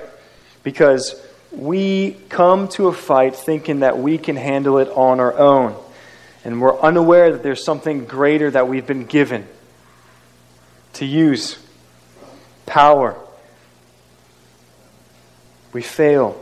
Because 0.62 1.16
we 1.54 2.18
come 2.28 2.68
to 2.70 2.90
a 2.90 2.94
fight 2.94 3.34
thinking 3.34 3.80
that 3.80 3.98
we 3.98 4.18
can 4.18 4.36
handle 4.36 4.78
it 4.80 4.90
on 4.90 5.22
our 5.22 5.38
own. 5.38 5.82
And 6.44 6.62
we're 6.62 6.78
unaware 6.78 7.32
that 7.32 7.44
there's 7.44 7.64
something 7.64 8.04
greater 8.04 8.52
that 8.52 8.68
we've 8.68 8.86
been 8.86 9.06
given 9.06 9.48
to 10.94 11.06
use 11.06 11.58
power. 12.66 13.18
We 15.74 15.82
fail. 15.82 16.40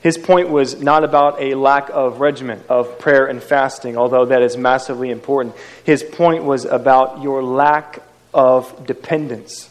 His 0.00 0.18
point 0.18 0.50
was 0.50 0.80
not 0.82 1.02
about 1.02 1.40
a 1.40 1.54
lack 1.54 1.88
of 1.88 2.20
regimen 2.20 2.62
of 2.68 2.98
prayer 2.98 3.24
and 3.24 3.42
fasting, 3.42 3.96
although 3.96 4.26
that 4.26 4.42
is 4.42 4.54
massively 4.54 5.10
important. 5.10 5.56
His 5.82 6.02
point 6.02 6.44
was 6.44 6.66
about 6.66 7.22
your 7.22 7.42
lack 7.42 8.02
of 8.34 8.86
dependence. 8.86 9.70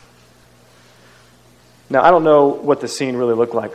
Now, 1.90 2.02
I 2.02 2.10
don't 2.10 2.24
know 2.24 2.48
what 2.48 2.82
the 2.82 2.88
scene 2.88 3.16
really 3.16 3.36
looked 3.36 3.54
like. 3.54 3.72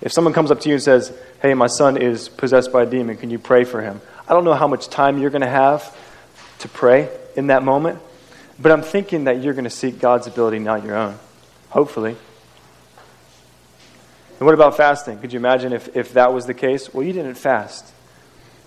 If 0.00 0.12
someone 0.12 0.34
comes 0.34 0.50
up 0.50 0.60
to 0.62 0.68
you 0.68 0.74
and 0.74 0.82
says, 0.82 1.16
Hey, 1.40 1.54
my 1.54 1.68
son 1.68 1.96
is 1.96 2.28
possessed 2.28 2.72
by 2.72 2.82
a 2.82 2.86
demon, 2.86 3.16
can 3.16 3.30
you 3.30 3.38
pray 3.38 3.62
for 3.62 3.80
him? 3.80 4.00
I 4.26 4.32
don't 4.32 4.44
know 4.44 4.54
how 4.54 4.66
much 4.66 4.88
time 4.88 5.18
you're 5.18 5.30
going 5.30 5.42
to 5.42 5.48
have 5.48 5.96
to 6.60 6.68
pray 6.68 7.08
in 7.36 7.48
that 7.48 7.62
moment, 7.62 8.00
but 8.58 8.72
I'm 8.72 8.82
thinking 8.82 9.24
that 9.24 9.42
you're 9.42 9.54
going 9.54 9.64
to 9.64 9.70
seek 9.70 10.00
God's 10.00 10.26
ability, 10.26 10.58
not 10.58 10.84
your 10.84 10.96
own. 10.96 11.16
Hopefully. 11.70 12.16
And 14.38 14.46
what 14.46 14.54
about 14.54 14.76
fasting? 14.76 15.18
Could 15.18 15.32
you 15.32 15.38
imagine 15.38 15.72
if, 15.72 15.96
if 15.96 16.12
that 16.12 16.32
was 16.32 16.46
the 16.46 16.54
case? 16.54 16.94
Well, 16.94 17.04
you 17.04 17.12
didn't 17.12 17.34
fast. 17.34 17.92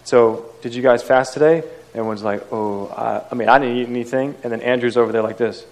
So, 0.04 0.54
did 0.62 0.76
you 0.76 0.82
guys 0.82 1.02
fast 1.02 1.34
today? 1.34 1.64
Everyone's 1.94 2.24
like, 2.24 2.52
oh, 2.52 2.88
I, 2.88 3.24
I 3.32 3.36
mean, 3.36 3.48
I 3.48 3.60
didn't 3.60 3.78
eat 3.78 3.88
anything. 3.88 4.36
And 4.44 4.52
then 4.52 4.62
Andrew's 4.62 4.98
over 4.98 5.12
there 5.12 5.22
like 5.22 5.38
this. 5.38 5.66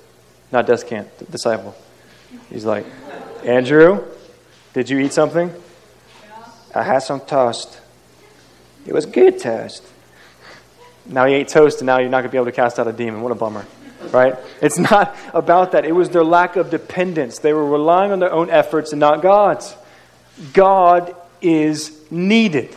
Not 0.52 0.68
Descant, 0.68 1.18
the 1.18 1.26
disciple. 1.26 1.76
He's 2.50 2.66
like, 2.66 2.86
Andrew, 3.44 4.06
did 4.74 4.90
you 4.90 5.00
eat 5.00 5.14
something? 5.14 5.52
I 6.74 6.84
had 6.84 7.00
some 7.00 7.22
toast. 7.22 7.80
It 8.86 8.94
was 8.94 9.06
good 9.06 9.40
toast. 9.40 9.84
Now 11.06 11.26
he 11.26 11.34
ate 11.34 11.48
toast, 11.48 11.80
and 11.80 11.88
now 11.88 12.00
you're 12.00 12.10
not 12.10 12.20
going 12.20 12.30
to 12.30 12.32
be 12.32 12.38
able 12.38 12.46
to 12.46 12.52
cast 12.52 12.80
out 12.80 12.88
a 12.88 12.94
demon. 12.94 13.22
What 13.22 13.32
a 13.32 13.36
bummer, 13.36 13.66
right? 14.12 14.36
It's 14.62 14.78
not 14.78 15.18
about 15.34 15.72
that. 15.72 15.86
It 15.86 15.92
was 15.94 16.10
their 16.10 16.24
lack 16.24 16.56
of 16.56 16.70
dependence. 16.70 17.40
They 17.40 17.54
were 17.54 17.66
relying 17.66 18.12
on 18.12 18.20
their 18.20 18.32
own 18.32 18.50
efforts 18.50 18.92
and 18.92 19.00
not 19.00 19.22
God's. 19.22 19.76
God 20.54 21.16
is 21.42 22.00
needed 22.12 22.76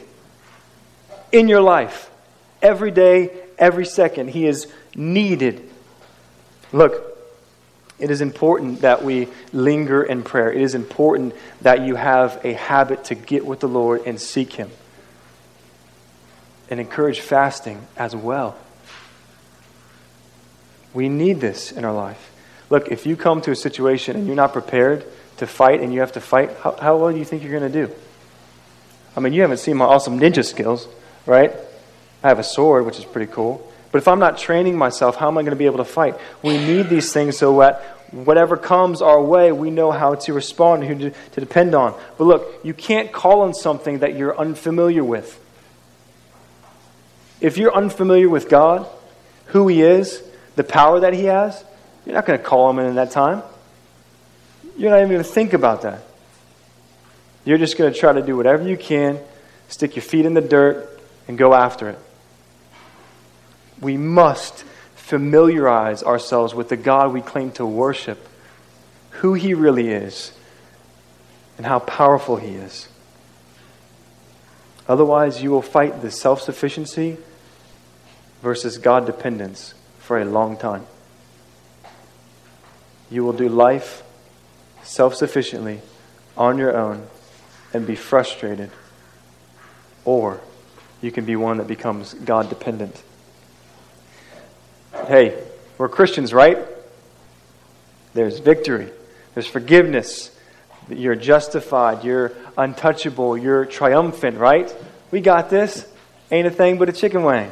in 1.30 1.48
your 1.48 1.60
life 1.60 2.10
every 2.60 2.90
day, 2.90 3.30
every 3.58 3.86
second. 3.86 4.28
He 4.28 4.46
is 4.46 4.66
needed. 4.94 5.68
Look, 6.72 7.12
it 7.98 8.10
is 8.10 8.20
important 8.20 8.80
that 8.80 9.04
we 9.04 9.28
linger 9.52 10.02
in 10.02 10.22
prayer. 10.22 10.52
It 10.52 10.60
is 10.60 10.74
important 10.74 11.34
that 11.60 11.82
you 11.82 11.94
have 11.94 12.44
a 12.44 12.52
habit 12.52 13.04
to 13.04 13.14
get 13.14 13.46
with 13.46 13.60
the 13.60 13.68
Lord 13.68 14.02
and 14.06 14.20
seek 14.20 14.52
Him. 14.54 14.70
And 16.68 16.80
encourage 16.80 17.20
fasting 17.20 17.86
as 17.96 18.16
well. 18.16 18.56
We 20.94 21.08
need 21.08 21.40
this 21.40 21.70
in 21.70 21.84
our 21.84 21.92
life. 21.92 22.30
Look, 22.70 22.88
if 22.88 23.06
you 23.06 23.16
come 23.16 23.40
to 23.42 23.50
a 23.50 23.56
situation 23.56 24.16
and 24.16 24.26
you're 24.26 24.36
not 24.36 24.52
prepared 24.52 25.04
to 25.38 25.46
fight 25.46 25.80
and 25.80 25.92
you 25.92 26.00
have 26.00 26.12
to 26.12 26.20
fight, 26.20 26.50
how, 26.62 26.76
how 26.80 26.96
well 26.96 27.12
do 27.12 27.18
you 27.18 27.24
think 27.24 27.42
you're 27.42 27.58
going 27.58 27.72
to 27.72 27.86
do? 27.86 27.92
I 29.16 29.20
mean, 29.20 29.32
you 29.32 29.42
haven't 29.42 29.58
seen 29.58 29.76
my 29.76 29.84
awesome 29.84 30.18
ninja 30.18 30.44
skills, 30.44 30.88
right? 31.26 31.52
I 32.22 32.28
have 32.28 32.38
a 32.38 32.44
sword, 32.44 32.86
which 32.86 32.98
is 32.98 33.04
pretty 33.04 33.30
cool. 33.30 33.70
But 33.90 33.98
if 33.98 34.08
I'm 34.08 34.18
not 34.18 34.38
training 34.38 34.78
myself, 34.78 35.16
how 35.16 35.28
am 35.28 35.36
I 35.36 35.42
going 35.42 35.50
to 35.50 35.56
be 35.56 35.66
able 35.66 35.78
to 35.78 35.84
fight? 35.84 36.16
We 36.42 36.56
need 36.56 36.88
these 36.88 37.12
things 37.12 37.36
so 37.36 37.58
that 37.58 37.82
whatever 38.10 38.56
comes 38.56 39.02
our 39.02 39.22
way, 39.22 39.52
we 39.52 39.70
know 39.70 39.90
how 39.90 40.14
to 40.14 40.32
respond, 40.32 40.84
who 40.84 40.94
to, 40.94 41.10
to 41.10 41.40
depend 41.40 41.74
on. 41.74 41.98
But 42.16 42.24
look, 42.24 42.60
you 42.64 42.72
can't 42.72 43.12
call 43.12 43.42
on 43.42 43.52
something 43.52 43.98
that 43.98 44.16
you're 44.16 44.36
unfamiliar 44.36 45.04
with. 45.04 45.38
If 47.40 47.58
you're 47.58 47.74
unfamiliar 47.74 48.28
with 48.28 48.48
God, 48.48 48.86
who 49.46 49.68
He 49.68 49.82
is, 49.82 50.22
the 50.56 50.64
power 50.64 51.00
that 51.00 51.12
He 51.12 51.24
has, 51.24 51.62
you're 52.06 52.14
not 52.14 52.24
going 52.24 52.38
to 52.38 52.44
call 52.44 52.70
Him 52.70 52.78
in 52.78 52.94
that 52.94 53.10
time. 53.10 53.42
You're 54.76 54.90
not 54.90 54.98
even 54.98 55.10
going 55.10 55.22
to 55.22 55.28
think 55.28 55.52
about 55.52 55.82
that. 55.82 56.02
You're 57.44 57.58
just 57.58 57.76
going 57.76 57.92
to 57.92 57.98
try 57.98 58.12
to 58.12 58.22
do 58.22 58.36
whatever 58.36 58.66
you 58.66 58.76
can, 58.76 59.18
stick 59.68 59.96
your 59.96 60.02
feet 60.02 60.24
in 60.24 60.34
the 60.34 60.40
dirt, 60.40 61.00
and 61.28 61.36
go 61.36 61.54
after 61.54 61.88
it. 61.88 61.98
We 63.80 63.96
must 63.96 64.64
familiarize 64.94 66.02
ourselves 66.02 66.54
with 66.54 66.68
the 66.68 66.76
God 66.76 67.12
we 67.12 67.20
claim 67.20 67.50
to 67.52 67.66
worship, 67.66 68.28
who 69.10 69.34
He 69.34 69.54
really 69.54 69.88
is, 69.88 70.32
and 71.56 71.66
how 71.66 71.80
powerful 71.80 72.36
He 72.36 72.54
is. 72.54 72.88
Otherwise, 74.88 75.42
you 75.42 75.50
will 75.50 75.62
fight 75.62 76.00
the 76.00 76.10
self 76.10 76.42
sufficiency 76.42 77.16
versus 78.40 78.78
God 78.78 79.06
dependence 79.06 79.74
for 79.98 80.18
a 80.20 80.24
long 80.24 80.56
time. 80.56 80.86
You 83.10 83.24
will 83.24 83.32
do 83.32 83.48
life 83.48 84.02
self 84.82 85.14
sufficiently 85.14 85.80
on 86.36 86.58
your 86.58 86.76
own 86.76 87.06
and 87.72 87.86
be 87.86 87.94
frustrated, 87.96 88.70
or 90.04 90.40
you 91.00 91.10
can 91.10 91.24
be 91.24 91.36
one 91.36 91.58
that 91.58 91.66
becomes 91.66 92.14
God 92.14 92.48
dependent. 92.48 93.02
Hey, 95.06 95.42
we're 95.78 95.88
Christians, 95.88 96.32
right? 96.32 96.58
There's 98.14 98.38
victory, 98.38 98.90
there's 99.34 99.46
forgiveness. 99.46 100.30
You're 100.90 101.14
justified, 101.14 102.04
you're 102.04 102.32
untouchable, 102.58 103.38
you're 103.38 103.64
triumphant, 103.64 104.36
right? 104.36 104.74
We 105.10 105.20
got 105.20 105.48
this. 105.48 105.86
Ain't 106.30 106.46
a 106.46 106.50
thing 106.50 106.78
but 106.78 106.88
a 106.88 106.92
chicken 106.92 107.22
wing. 107.22 107.50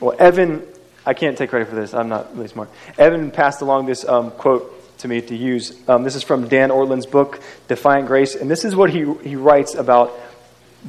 Well, 0.00 0.16
Evan, 0.18 0.66
I 1.06 1.14
can't 1.14 1.38
take 1.38 1.50
credit 1.50 1.68
for 1.68 1.76
this. 1.76 1.94
I'm 1.94 2.08
not 2.08 2.34
really 2.34 2.48
smart. 2.48 2.70
Evan 2.98 3.30
passed 3.30 3.60
along 3.60 3.86
this 3.86 4.04
um, 4.06 4.30
quote 4.32 4.83
to 4.98 5.08
me 5.08 5.20
to 5.20 5.36
use. 5.36 5.76
Um, 5.88 6.02
this 6.04 6.14
is 6.14 6.22
from 6.22 6.48
Dan 6.48 6.70
Ortlund's 6.70 7.06
book, 7.06 7.40
Defiant 7.68 8.06
Grace, 8.06 8.34
and 8.34 8.50
this 8.50 8.64
is 8.64 8.76
what 8.76 8.90
he, 8.90 9.04
he 9.22 9.36
writes 9.36 9.74
about 9.74 10.12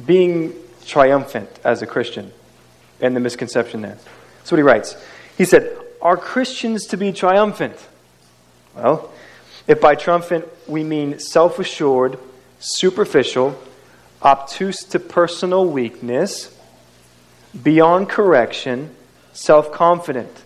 being 0.04 0.54
triumphant 0.84 1.50
as 1.64 1.82
a 1.82 1.86
Christian 1.86 2.32
and 3.00 3.16
the 3.16 3.20
misconception 3.20 3.82
there. 3.82 3.98
That's 4.38 4.52
what 4.52 4.58
he 4.58 4.62
writes. 4.62 4.96
He 5.36 5.44
said, 5.44 5.76
Are 6.00 6.16
Christians 6.16 6.86
to 6.86 6.96
be 6.96 7.12
triumphant? 7.12 7.76
Well, 8.74 9.10
if 9.66 9.80
by 9.80 9.94
triumphant 9.94 10.46
we 10.66 10.84
mean 10.84 11.18
self 11.18 11.58
assured, 11.58 12.18
superficial, 12.58 13.60
obtuse 14.22 14.84
to 14.84 15.00
personal 15.00 15.66
weakness, 15.66 16.56
beyond 17.62 18.08
correction, 18.08 18.94
self 19.32 19.72
confident, 19.72 20.44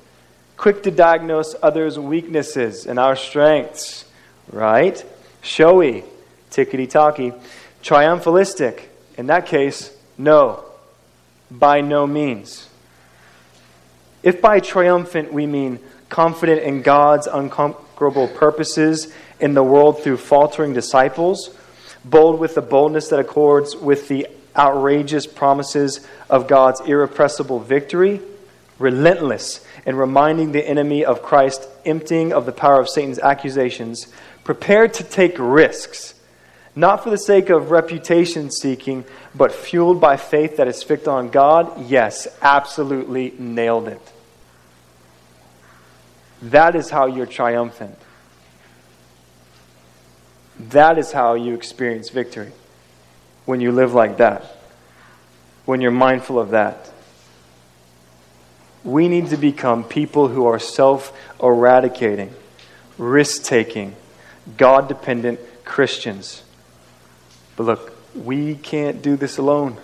quick 0.61 0.83
to 0.83 0.91
diagnose 0.91 1.55
others' 1.63 1.99
weaknesses 1.99 2.85
and 2.85 2.99
our 2.99 3.17
strengths, 3.17 4.05
right? 4.53 5.03
Showy, 5.41 6.05
tickety 6.51 6.89
talky, 6.89 7.33
triumphalistic. 7.83 8.83
In 9.17 9.29
that 9.29 9.47
case, 9.47 9.91
no, 10.19 10.63
by 11.51 11.81
no 11.81 12.07
means. 12.07 12.69
If 14.23 14.43
by 14.43 14.61
triumphant 14.61 15.33
we 15.33 15.47
mean 15.47 15.79
confident 16.11 16.63
in 16.63 16.83
God's 16.83 17.27
unconquerable 17.27 18.29
purposes 18.29 19.11
in 19.41 19.55
the 19.55 19.65
world 19.65 20.03
through 20.03 20.19
faltering 20.19 20.75
disciples, 20.75 21.57
bold 22.05 22.39
with 22.39 22.55
the 22.55 22.61
boldness 22.61 23.09
that 23.09 23.19
accords 23.19 23.75
with 23.75 24.09
the 24.09 24.27
outrageous 24.55 25.27
promises 25.27 26.07
of 26.29 26.49
God's 26.49 26.83
irrepressible 26.83 27.61
victory, 27.61 28.21
relentless 28.79 29.65
in 29.87 29.97
reminding 29.97 30.53
the 30.53 30.67
enemy 30.67 31.05
of 31.05 31.23
Christ, 31.23 31.67
emptying 31.85 32.33
of 32.33 32.47
the 32.47 32.53
power 32.53 32.81
of 32.81 32.89
Satan's 32.89 33.19
accusations, 33.19 34.09
prepared 34.45 34.95
to 34.95 35.05
take 35.05 35.37
risks, 35.39 36.15
not 36.77 37.03
for 37.03 37.11
the 37.11 37.19
sake 37.19 37.51
of 37.51 37.71
reputation 37.71 38.51
seeking, 38.51 39.05
but 39.35 39.53
fueled 39.53 40.01
by 40.01 40.17
faith 40.17 40.57
that 40.57 40.69
is 40.69 40.83
fixed 40.83 41.09
on 41.09 41.31
God, 41.31 41.89
yes, 41.89 42.29
absolutely 42.43 43.35
nailed 43.39 43.89
it. 43.89 44.13
That 46.43 46.75
is 46.75 46.91
how 46.91 47.07
you're 47.07 47.27
triumphant. 47.27 47.99
That 50.59 50.99
is 50.99 51.13
how 51.13 51.35
you 51.35 51.55
experience 51.55 52.11
victory. 52.11 52.53
When 53.47 53.61
you 53.61 53.73
live 53.73 53.95
like 53.95 54.19
that. 54.19 54.45
When 55.65 55.81
you're 55.81 55.91
mindful 55.91 56.39
of 56.39 56.51
that. 56.51 56.91
We 58.85 59.09
need 59.09 59.29
to 59.29 59.37
become 59.37 59.85
people 59.85 60.29
who 60.29 60.47
are 60.47 60.59
self 60.59 61.17
eradicating, 61.43 62.35
risk 62.97 63.45
taking, 63.45 63.95
God 64.57 64.89
dependent 64.89 65.41
Christians. 65.65 66.43
But 67.57 67.65
look, 67.65 67.97
we 68.15 68.55
can't 68.55 69.03
do 69.03 69.17
this 69.17 69.39
alone. 69.39 69.77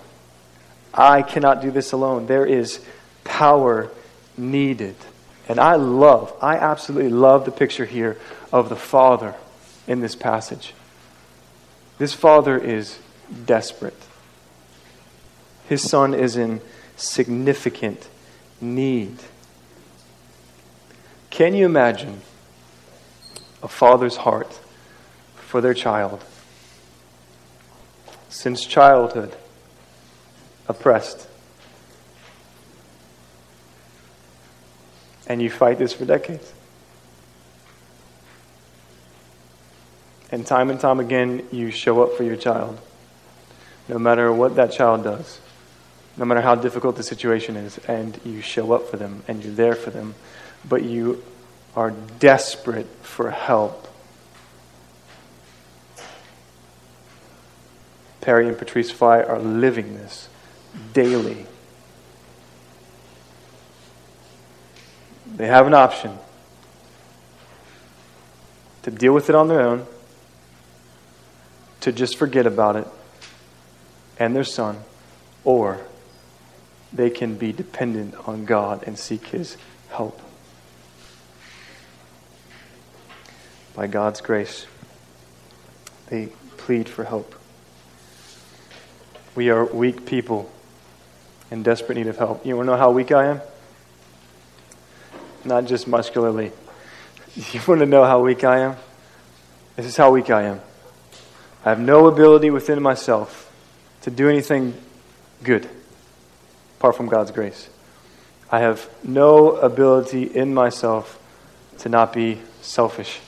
I 0.94 1.22
cannot 1.22 1.60
do 1.60 1.70
this 1.70 1.92
alone. 1.92 2.26
There 2.26 2.46
is 2.46 2.80
power 3.24 3.90
needed. 4.36 4.96
And 5.48 5.60
I 5.60 5.76
love, 5.76 6.32
I 6.42 6.56
absolutely 6.56 7.10
love 7.10 7.44
the 7.44 7.52
picture 7.52 7.84
here 7.84 8.16
of 8.52 8.68
the 8.68 8.76
Father 8.76 9.34
in 9.86 10.00
this 10.00 10.16
passage. 10.16 10.74
This 11.98 12.12
Father 12.12 12.58
is 12.58 12.98
desperate. 13.44 14.02
His 15.68 15.88
Son 15.88 16.14
is 16.14 16.36
in 16.36 16.60
significant 16.96 18.08
need. 18.60 19.16
Can 21.30 21.54
you 21.54 21.66
imagine 21.66 22.20
a 23.62 23.68
father's 23.68 24.16
heart 24.16 24.58
for 25.36 25.60
their 25.60 25.74
child? 25.74 26.24
Since 28.28 28.64
childhood, 28.64 29.36
oppressed. 30.68 31.28
And 35.26 35.42
you 35.42 35.50
fight 35.50 35.78
this 35.78 35.92
for 35.92 36.04
decades. 36.04 36.52
And 40.30 40.46
time 40.46 40.70
and 40.70 40.80
time 40.80 41.00
again, 41.00 41.46
you 41.52 41.70
show 41.70 42.02
up 42.02 42.16
for 42.16 42.24
your 42.24 42.36
child, 42.36 42.80
no 43.88 43.98
matter 43.98 44.32
what 44.32 44.56
that 44.56 44.72
child 44.72 45.04
does, 45.04 45.40
no 46.16 46.24
matter 46.24 46.40
how 46.40 46.54
difficult 46.54 46.96
the 46.96 47.02
situation 47.02 47.56
is, 47.56 47.78
and 47.88 48.18
you 48.24 48.40
show 48.40 48.72
up 48.72 48.88
for 48.88 48.96
them 48.96 49.22
and 49.28 49.44
you're 49.44 49.54
there 49.54 49.74
for 49.74 49.90
them, 49.90 50.14
but 50.68 50.82
you 50.82 51.22
are 51.74 51.90
desperate 52.18 52.86
for 53.02 53.30
help. 53.30 53.86
Perry 58.22 58.48
and 58.48 58.58
Patrice 58.58 58.90
Fry 58.90 59.22
are 59.22 59.38
living 59.38 59.94
this 59.94 60.28
daily. 60.92 61.46
They 65.36 65.46
have 65.46 65.66
an 65.66 65.74
option 65.74 66.18
to 68.82 68.90
deal 68.90 69.12
with 69.12 69.28
it 69.28 69.34
on 69.34 69.48
their 69.48 69.60
own, 69.60 69.86
to 71.82 71.92
just 71.92 72.16
forget 72.16 72.46
about 72.46 72.76
it 72.76 72.86
and 74.18 74.34
their 74.34 74.44
son, 74.44 74.78
or 75.44 75.78
they 76.96 77.10
can 77.10 77.36
be 77.36 77.52
dependent 77.52 78.14
on 78.26 78.44
God 78.44 78.84
and 78.86 78.98
seek 78.98 79.26
His 79.28 79.56
help. 79.90 80.20
By 83.74 83.86
God's 83.86 84.20
grace, 84.20 84.66
they 86.08 86.28
plead 86.56 86.88
for 86.88 87.04
help. 87.04 87.34
We 89.34 89.50
are 89.50 89.64
weak 89.66 90.06
people 90.06 90.50
in 91.50 91.62
desperate 91.62 91.96
need 91.96 92.06
of 92.06 92.16
help. 92.16 92.46
You 92.46 92.56
want 92.56 92.66
to 92.68 92.72
know 92.72 92.78
how 92.78 92.90
weak 92.90 93.12
I 93.12 93.26
am? 93.26 93.40
Not 95.44 95.66
just 95.66 95.86
muscularly. 95.86 96.52
You 97.52 97.60
want 97.68 97.80
to 97.80 97.86
know 97.86 98.02
how 98.04 98.22
weak 98.22 98.44
I 98.44 98.60
am? 98.60 98.76
This 99.76 99.84
is 99.84 99.94
how 99.94 100.10
weak 100.10 100.30
I 100.30 100.44
am. 100.44 100.62
I 101.66 101.68
have 101.68 101.78
no 101.78 102.06
ability 102.06 102.48
within 102.48 102.82
myself 102.82 103.52
to 104.00 104.10
do 104.10 104.30
anything 104.30 104.72
good 105.42 105.68
apart 106.86 106.96
from 106.96 107.08
God's 107.08 107.32
grace. 107.32 107.68
I 108.48 108.60
have 108.60 108.88
no 109.02 109.56
ability 109.56 110.22
in 110.22 110.54
myself 110.54 111.20
to 111.78 111.88
not 111.88 112.12
be 112.12 112.38
selfish, 112.62 113.18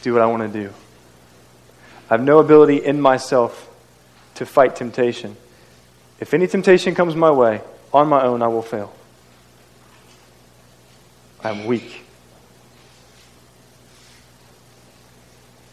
do 0.00 0.14
what 0.14 0.22
I 0.22 0.26
want 0.26 0.50
to 0.50 0.62
do. 0.62 0.72
I 2.08 2.14
have 2.14 2.22
no 2.22 2.38
ability 2.38 2.78
in 2.78 2.98
myself 2.98 3.68
to 4.36 4.46
fight 4.46 4.74
temptation. 4.74 5.36
If 6.18 6.32
any 6.32 6.46
temptation 6.46 6.94
comes 6.94 7.14
my 7.14 7.30
way, 7.30 7.60
on 7.92 8.08
my 8.08 8.22
own, 8.22 8.40
I 8.40 8.48
will 8.48 8.62
fail. 8.62 8.90
I'm 11.44 11.66
weak. 11.66 12.04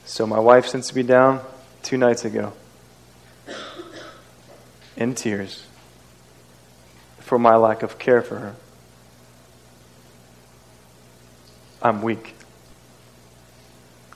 So 0.03 0.27
my 0.27 0.39
wife 0.39 0.67
sends 0.67 0.93
me 0.93 1.03
down 1.03 1.39
two 1.81 1.97
nights 1.97 2.25
ago 2.25 2.51
in 4.97 5.15
tears 5.15 5.63
for 7.27 7.37
my 7.37 7.57
lack 7.57 7.83
of 7.83 7.99
care 7.99 8.21
for 8.21 8.39
her. 8.39 8.55
I'm 11.81 12.01
weak. 12.01 12.33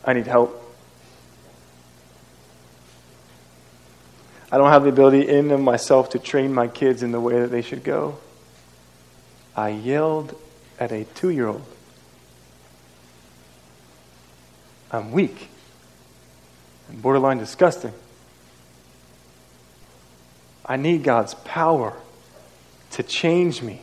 I 0.06 0.14
need 0.14 0.28
help. 0.28 0.58
I 4.50 4.58
don't 4.58 4.70
have 4.70 4.84
the 4.84 4.90
ability 4.90 5.28
in 5.28 5.52
of 5.52 5.60
myself 5.60 6.12
to 6.12 6.20
train 6.20 6.54
my 6.54 6.70
kids 6.70 7.04
in 7.04 7.12
the 7.12 7.20
way 7.20 7.40
that 7.42 7.52
they 7.52 7.62
should 7.62 7.84
go. 7.84 8.18
I 9.56 9.70
yelled 9.70 10.34
at 10.80 10.94
a 10.94 11.04
two 11.04 11.30
year 11.30 11.48
old. 11.48 11.66
I'm 14.90 15.12
weak 15.12 15.50
and 16.88 17.02
borderline 17.02 17.38
disgusting. 17.38 17.94
I 20.66 20.78
need 20.78 21.04
God's 21.04 21.34
power 21.34 21.98
to 22.92 23.04
change 23.04 23.62
me, 23.62 23.82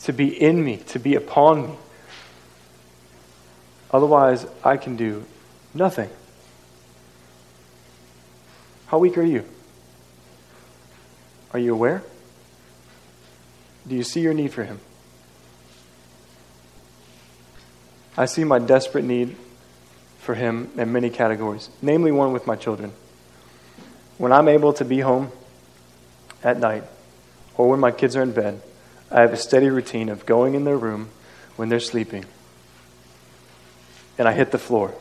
to 0.00 0.12
be 0.12 0.28
in 0.28 0.64
me, 0.64 0.78
to 0.88 0.98
be 0.98 1.14
upon 1.14 1.68
me. 1.68 1.74
Otherwise, 3.90 4.46
I 4.64 4.76
can 4.76 4.96
do 4.96 5.24
nothing. 5.72 6.10
How 8.86 8.98
weak 8.98 9.16
are 9.18 9.22
you? 9.22 9.44
Are 11.52 11.58
you 11.58 11.72
aware? 11.72 12.02
Do 13.86 13.94
you 13.94 14.02
see 14.02 14.20
your 14.20 14.34
need 14.34 14.52
for 14.52 14.64
Him? 14.64 14.80
I 18.16 18.26
see 18.26 18.44
my 18.44 18.58
desperate 18.58 19.04
need 19.04 19.36
for 20.18 20.34
Him 20.34 20.70
in 20.76 20.92
many 20.92 21.08
categories, 21.08 21.70
namely 21.80 22.12
one 22.12 22.32
with 22.32 22.46
my 22.46 22.56
children. 22.56 22.92
When 24.18 24.32
I'm 24.32 24.48
able 24.48 24.72
to 24.74 24.84
be 24.84 25.00
home 25.00 25.30
at 26.42 26.58
night, 26.58 26.84
or 27.58 27.68
when 27.68 27.80
my 27.80 27.90
kids 27.90 28.16
are 28.16 28.22
in 28.22 28.32
bed, 28.32 28.62
I 29.10 29.20
have 29.20 29.34
a 29.34 29.36
steady 29.36 29.68
routine 29.68 30.08
of 30.08 30.24
going 30.24 30.54
in 30.54 30.64
their 30.64 30.78
room 30.78 31.10
when 31.56 31.68
they're 31.68 31.80
sleeping, 31.80 32.24
and 34.16 34.26
I 34.26 34.32
hit 34.32 34.50
the 34.50 34.58
floor. 34.58 34.94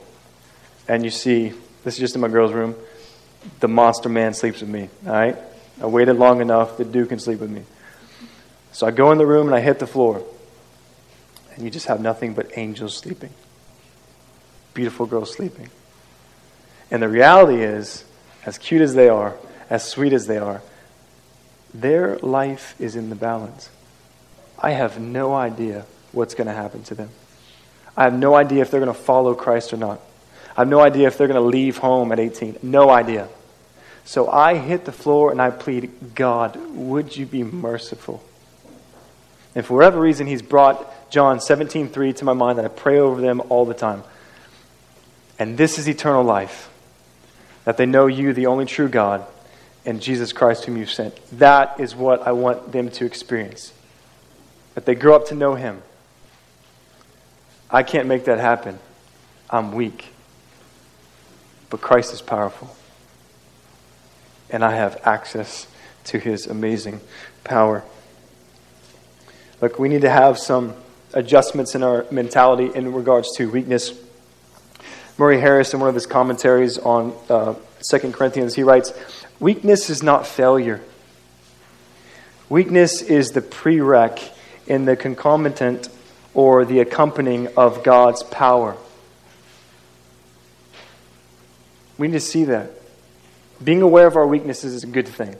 And 0.90 1.06
you 1.06 1.12
see, 1.12 1.54
this 1.84 1.94
is 1.94 2.00
just 2.00 2.16
in 2.16 2.22
my 2.22 2.28
girl's 2.28 2.52
room, 2.52 2.76
the 3.60 3.68
monster 3.68 4.10
man 4.10 4.34
sleeps 4.34 4.62
with 4.62 4.70
me, 4.70 4.90
all 5.06 5.14
right? 5.14 5.38
I 5.82 5.86
waited 5.86 6.18
long 6.18 6.42
enough 6.42 6.78
that 6.78 6.92
Duke 6.92 7.10
can 7.10 7.20
sleep 7.20 7.40
with 7.40 7.52
me. 7.52 7.64
So 8.72 8.88
I 8.88 8.92
go 8.92 9.12
in 9.12 9.18
the 9.18 9.26
room 9.26 9.48
and 9.48 9.56
I 9.56 9.60
hit 9.60 9.80
the 9.80 9.88
floor. 9.88 10.24
And 11.56 11.64
you 11.64 11.70
just 11.70 11.88
have 11.88 12.02
nothing 12.02 12.34
but 12.34 12.58
angels 12.58 12.96
sleeping. 12.96 13.32
Beautiful 14.74 15.06
girls 15.06 15.34
sleeping. 15.34 15.70
And 16.90 17.02
the 17.02 17.10
reality 17.10 17.62
is, 17.62 18.06
as 18.46 18.58
cute 18.58 18.82
as 18.82 18.96
they 18.96 19.10
are, 19.10 19.36
as 19.70 19.84
sweet 19.84 20.14
as 20.14 20.28
they 20.28 20.38
are, 20.38 20.62
their 21.74 22.18
life 22.20 22.76
is 22.80 22.96
in 22.96 23.10
the 23.10 23.16
balance. 23.16 23.70
I 24.60 24.72
have 24.72 25.00
no 25.00 25.34
idea 25.34 25.86
what's 26.12 26.34
going 26.34 26.48
to 26.48 26.54
happen 26.54 26.84
to 26.84 26.96
them. 26.96 27.10
I 27.96 28.04
have 28.04 28.14
no 28.14 28.36
idea 28.36 28.62
if 28.62 28.72
they're 28.72 28.80
going 28.80 28.94
to 28.94 29.00
follow 29.00 29.34
Christ 29.36 29.74
or 29.74 29.78
not. 29.78 30.00
I 30.56 30.62
have 30.62 30.68
no 30.68 30.80
idea 30.80 31.08
if 31.08 31.18
they're 31.18 31.28
going 31.28 31.42
to 31.42 31.48
leave 31.48 31.78
home 31.78 32.12
at 32.12 32.20
18. 32.20 32.60
No 32.64 32.90
idea. 32.90 33.28
So 34.06 34.30
I 34.30 34.58
hit 34.58 34.86
the 34.86 34.92
floor 34.92 35.32
and 35.32 35.42
I 35.42 35.52
plead, 35.52 36.16
God, 36.16 36.56
would 36.76 37.16
you 37.16 37.26
be 37.26 37.44
merciful? 37.44 38.24
And 39.54 39.66
for 39.66 39.76
whatever 39.76 40.00
reason, 40.00 40.28
He's 40.28 40.42
brought 40.42 41.10
John 41.10 41.40
17:3 41.40 42.16
to 42.18 42.26
my 42.26 42.34
mind, 42.34 42.60
and 42.60 42.66
I 42.68 42.70
pray 42.70 43.00
over 43.00 43.20
them 43.20 43.42
all 43.50 43.66
the 43.66 43.74
time. 43.74 44.04
And 45.40 45.58
this 45.58 45.78
is 45.78 45.90
eternal 45.90 46.24
life, 46.24 46.70
that 47.66 47.78
they 47.78 47.86
know 47.86 48.08
you, 48.08 48.34
the 48.34 48.46
only 48.46 48.66
true 48.66 48.88
God, 48.88 49.26
and 49.88 50.00
Jesus 50.00 50.32
Christ, 50.34 50.66
whom 50.66 50.78
you've 50.78 50.92
sent. 50.92 51.16
That 51.40 51.80
is 51.80 51.96
what 51.96 52.28
I 52.28 52.34
want 52.34 52.72
them 52.72 52.90
to 52.92 53.06
experience. 53.06 53.74
That 54.76 54.86
they 54.86 54.94
grow 54.94 55.16
up 55.16 55.30
to 55.30 55.36
know 55.36 55.56
Him. 55.56 55.82
I 57.72 57.82
can't 57.82 58.08
make 58.08 58.26
that 58.26 58.38
happen. 58.38 58.78
I'm 59.50 59.72
weak. 59.72 60.10
But 61.72 61.82
Christ 61.82 62.14
is 62.14 62.22
powerful 62.22 62.76
and 64.50 64.64
I 64.64 64.76
have 64.76 65.00
access 65.04 65.68
to 66.06 66.20
his 66.20 66.48
amazing 66.48 67.02
power. 67.44 67.84
Look, 69.62 69.80
we 69.80 69.90
need 69.90 70.02
to 70.02 70.10
have 70.10 70.38
some 70.38 70.76
adjustments 71.14 71.76
in 71.76 71.84
our 71.84 72.06
mentality 72.12 72.70
in 72.74 72.94
regards 72.94 73.36
to 73.38 73.50
weakness. 73.50 73.92
Murray 75.18 75.40
Harris, 75.40 75.74
in 75.74 75.80
one 75.80 75.90
of 75.90 75.96
his 75.96 76.06
commentaries 76.06 76.78
on 76.78 77.14
uh, 77.30 77.56
2 77.90 78.12
Corinthians, 78.12 78.56
he 78.56 78.64
writes 78.64 78.94
Weakness 79.40 79.90
is 79.90 80.02
not 80.02 80.26
failure, 80.26 80.82
weakness 82.50 83.02
is 83.02 83.32
the 83.32 83.42
prereq 83.42 84.32
in 84.66 84.86
the 84.86 84.96
concomitant 84.96 85.90
or 86.34 86.66
the 86.66 86.80
accompanying 86.80 87.48
of 87.56 87.84
God's 87.84 88.24
power. 88.24 88.76
We 91.98 92.08
need 92.08 92.14
to 92.14 92.20
see 92.20 92.46
that. 92.46 92.72
Being 93.64 93.82
aware 93.82 94.06
of 94.06 94.16
our 94.16 94.28
weaknesses 94.28 94.74
is 94.74 94.84
a 94.84 94.88
good 94.88 95.08
thing. 95.08 95.32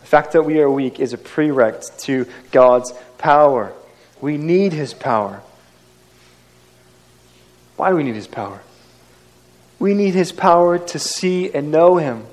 The 0.00 0.06
fact 0.06 0.32
that 0.32 0.42
we 0.42 0.60
are 0.60 0.70
weak 0.70 0.98
is 0.98 1.12
a 1.12 1.18
prereq 1.18 1.98
to 2.04 2.26
God's 2.50 2.92
power. 3.18 3.74
We 4.20 4.38
need 4.38 4.72
His 4.72 4.94
power. 4.94 5.42
Why 7.76 7.90
do 7.90 7.96
we 7.96 8.02
need 8.02 8.14
His 8.14 8.26
power? 8.26 8.62
We 9.78 9.92
need 9.92 10.14
His 10.14 10.32
power 10.32 10.78
to 10.78 10.98
see 10.98 11.52
and 11.52 11.70
know 11.70 11.96
Him. 11.96 12.24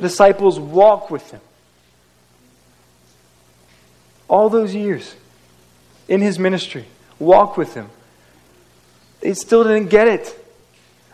The 0.00 0.08
disciples 0.08 0.58
walk 0.58 1.10
with 1.10 1.30
Him. 1.30 1.42
All 4.28 4.48
those 4.48 4.74
years 4.74 5.14
in 6.08 6.22
His 6.22 6.38
ministry, 6.38 6.86
walk 7.18 7.58
with 7.58 7.74
Him. 7.74 7.90
They 9.20 9.34
still 9.34 9.62
didn't 9.62 9.88
get 9.90 10.08
it. 10.08 10.46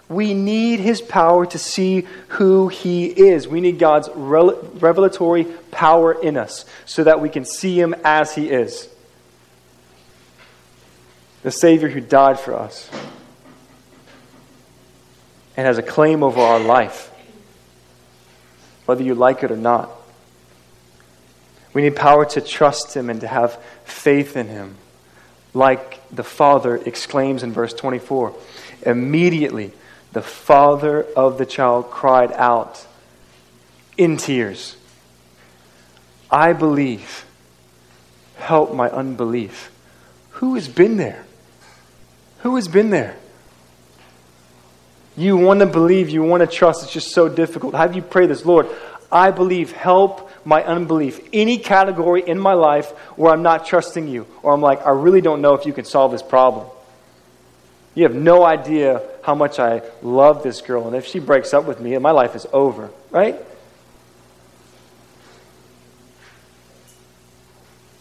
We 0.09 0.35
need 0.35 0.79
His 0.79 1.01
power 1.01 1.47
to 1.47 1.59
see 1.59 2.07
who 2.29 2.69
He 2.69 3.07
is. 3.07 3.49
We 3.49 3.61
need 3.61 3.81
God's 3.81 4.09
revelatory 4.15 5.47
power 5.73 6.13
in 6.13 6.37
us 6.37 6.65
so 6.85 7.03
that 7.03 7.21
we 7.21 7.29
can 7.29 7.45
see 7.45 7.81
Him 7.81 7.93
as 8.05 8.37
He 8.37 8.49
is. 8.49 8.89
The 11.43 11.51
Savior 11.51 11.89
who 11.89 12.01
died 12.01 12.39
for 12.39 12.55
us 12.55 12.89
and 15.57 15.67
has 15.67 15.77
a 15.77 15.83
claim 15.83 16.23
over 16.23 16.41
our 16.41 16.61
life, 16.61 17.11
whether 18.87 19.03
you 19.03 19.15
like 19.15 19.43
it 19.43 19.51
or 19.51 19.57
not. 19.57 19.91
We 21.75 21.83
need 21.83 21.97
power 21.97 22.25
to 22.25 22.41
trust 22.41 22.97
Him 22.97 23.11
and 23.11 23.21
to 23.21 23.29
have 23.29 23.63
faith 23.85 24.37
in 24.37 24.49
Him, 24.49 24.77
like 25.53 26.01
the 26.11 26.25
Father 26.25 26.77
exclaims 26.77 27.43
in 27.43 27.53
verse 27.53 27.75
24. 27.75 28.35
Immediately, 28.87 29.73
the 30.13 30.23
father 30.23 31.03
of 31.15 31.37
the 31.37 31.45
child 31.45 31.91
cried 31.91 32.33
out 32.33 32.87
in 33.99 34.17
tears, 34.17 34.77
I 36.31 36.55
believe. 36.55 37.27
Help 38.37 38.75
my 38.75 38.89
unbelief. 38.89 39.71
Who 40.31 40.55
has 40.55 40.69
been 40.69 40.97
there? 40.97 41.27
Who 42.39 42.57
has 42.57 42.69
been 42.69 42.89
there? 42.89 43.17
You 45.17 45.37
want 45.37 45.61
to 45.61 45.67
believe, 45.67 46.11
you 46.11 46.23
want 46.23 46.43
to 46.43 46.47
trust, 46.47 46.85
it's 46.85 46.93
just 46.93 47.13
so 47.13 47.29
difficult. 47.29 47.75
Have 47.75 47.97
you 47.97 48.03
prayed 48.03 48.29
this? 48.29 48.45
Lord, 48.45 48.69
I 49.11 49.31
believe, 49.31 49.73
help 49.73 50.31
my 50.45 50.63
unbelief. 50.63 51.21
Any 51.33 51.59
category 51.59 52.23
in 52.27 52.39
my 52.39 52.53
life 52.53 52.91
where 53.17 53.33
I'm 53.33 53.43
not 53.43 53.67
trusting 53.67 54.09
you, 54.09 54.27
or 54.43 54.53
I'm 54.53 54.61
like, 54.61 54.85
I 54.87 54.91
really 54.91 55.21
don't 55.21 55.41
know 55.41 55.55
if 55.55 55.65
you 55.65 55.73
can 55.73 55.85
solve 55.85 56.13
this 56.13 56.23
problem. 56.23 56.67
You 57.95 58.03
have 58.03 58.15
no 58.15 58.45
idea 58.45 59.03
how 59.23 59.35
much 59.35 59.59
I 59.59 59.83
love 60.03 60.43
this 60.43 60.61
girl, 60.61 60.87
and 60.87 60.95
if 60.95 61.07
she 61.07 61.19
breaks 61.19 61.55
up 61.55 61.65
with 61.65 61.81
me, 61.81 61.97
my 61.97 62.11
life 62.11 62.35
is 62.35 62.47
over, 62.53 62.91
right? 63.11 63.37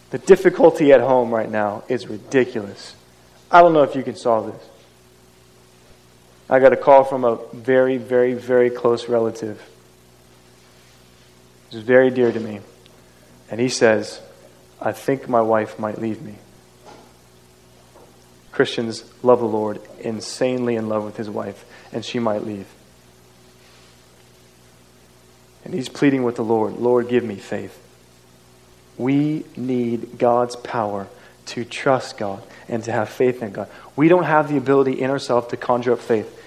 The 0.09 0.18
difficulty 0.18 0.91
at 0.91 1.01
home 1.01 1.34
right 1.34 1.49
now 1.49 1.84
is 1.88 2.07
ridiculous. 2.07 2.93
I 3.49 3.61
don't 3.61 3.74
know 3.74 3.84
if 3.84 3.95
you 3.95 4.03
can 4.03 4.16
solve 4.16 4.53
this. 4.53 4.70
I 6.50 6.60
got 6.60 6.74
a 6.74 6.78
call 6.78 7.04
from 7.04 7.24
a 7.24 7.39
very, 7.54 7.98
very, 7.98 8.34
very 8.34 8.70
close 8.70 9.10
relative. 9.10 9.62
He's 11.70 11.82
very 11.82 12.12
dear 12.12 12.32
to 12.32 12.39
me. 12.39 12.60
And 13.50 13.60
he 13.60 13.70
says, 13.70 14.22
I 14.80 14.91
think 14.91 15.28
my 15.28 15.41
wife 15.41 15.80
might 15.80 16.00
leave 16.00 16.22
me. 16.22 16.36
Christians 18.52 19.04
love 19.22 19.39
the 19.39 19.46
Lord, 19.46 19.82
insanely 20.00 20.76
in 20.76 20.88
love 20.88 21.04
with 21.04 21.18
his 21.18 21.30
wife, 21.30 21.66
and 21.91 22.06
she 22.06 22.20
might 22.20 22.43
leave. 22.43 22.68
And 25.66 25.74
he's 25.74 25.89
pleading 25.89 26.24
with 26.24 26.36
the 26.36 26.43
Lord 26.43 26.74
Lord, 26.76 27.10
give 27.10 27.24
me 27.24 27.36
faith. 27.36 27.82
We 28.98 29.46
need 29.58 30.18
God's 30.18 30.56
power 30.56 31.08
to 31.48 31.66
trust 31.66 32.18
God 32.18 32.43
and 32.68 32.84
to 32.84 32.91
have 32.91 33.10
faith 33.10 33.41
in 33.43 33.52
God. 33.52 33.70
We 33.96 34.08
don't 34.08 34.24
have 34.24 34.50
the 34.50 34.58
ability 34.58 35.02
in 35.02 35.10
ourselves 35.10 35.48
to 35.48 35.58
conjure 35.58 35.93
up 35.93 36.00
faith. 36.00 36.41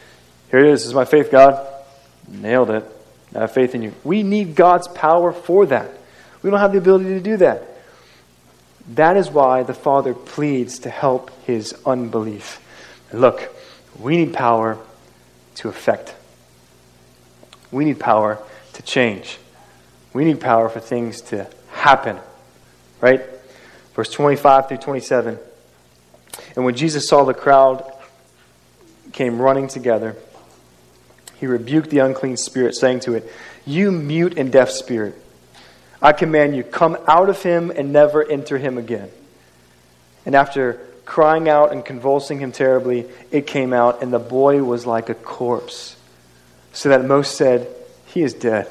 Here 0.51 0.61
it 0.61 0.73
is. 0.73 0.81
This 0.81 0.89
is 0.89 0.95
my 0.95 1.05
faith, 1.05 1.31
God. 1.31 1.67
Nailed 2.29 2.71
it. 2.71 2.85
I 3.35 3.41
have 3.41 3.53
faith 3.53 3.75
in 3.75 3.83
you. 3.83 3.93
We 4.05 4.23
need 4.23 4.55
God's 4.55 4.89
power 4.89 5.33
for 5.33 5.67
that. 5.67 5.91
We 6.43 6.51
don't 6.51 6.61
have 6.61 6.73
the 6.73 6.79
ability 6.79 7.11
to 7.11 7.21
do 7.21 7.37
that. 7.39 7.65
That 8.95 9.17
is 9.17 9.31
why 9.31 9.65
the 9.65 9.75
Father 9.75 10.15
pleads 10.15 10.81
to 10.81 10.91
help 10.91 11.31
his 11.45 11.75
unbelief. 11.85 12.61
And 13.11 13.21
look, 13.21 13.55
we 13.99 14.17
need 14.17 14.33
power 14.33 14.79
to 15.57 15.69
affect. 15.69 16.15
We 17.71 17.85
need 17.85 18.01
power 18.01 18.39
to 18.75 18.83
change. 18.83 19.39
We 20.15 20.25
need 20.25 20.41
power 20.41 20.69
for 20.69 20.81
things 20.81 21.21
to 21.23 21.47
happen. 21.71 22.19
Right? 23.01 23.21
Verse 23.99 24.11
25 24.11 24.69
through 24.69 24.77
27. 24.77 25.41
And 26.55 26.65
when 26.65 26.77
Jesus 26.77 27.09
saw 27.09 27.25
the 27.25 27.35
crowd 27.35 27.83
came 29.11 29.43
running 29.43 29.67
together, 29.67 30.15
he 31.41 31.49
rebuked 31.49 31.91
the 31.91 31.99
unclean 31.99 32.37
spirit, 32.37 32.77
saying 32.77 33.01
to 33.01 33.15
it, 33.15 33.29
You 33.67 33.91
mute 33.91 34.39
and 34.39 34.53
deaf 34.53 34.71
spirit 34.71 35.21
I 36.01 36.13
command 36.13 36.55
you, 36.55 36.63
come 36.63 36.97
out 37.09 37.29
of 37.29 37.43
him 37.43 37.73
and 37.73 37.93
never 37.93 38.25
enter 38.25 38.57
him 38.57 38.79
again. 38.79 39.11
And 40.25 40.37
after 40.37 40.75
crying 41.05 41.49
out 41.49 41.73
and 41.73 41.85
convulsing 41.85 42.39
him 42.39 42.53
terribly, 42.53 43.07
it 43.33 43.49
came 43.49 43.73
out, 43.73 44.01
and 44.01 44.13
the 44.13 44.21
boy 44.21 44.63
was 44.63 44.87
like 44.87 45.09
a 45.09 45.15
corpse, 45.15 45.97
so 46.73 46.91
that 46.91 47.05
most 47.05 47.37
said, 47.37 47.67
He 48.07 48.23
is 48.23 48.33
dead. 48.33 48.71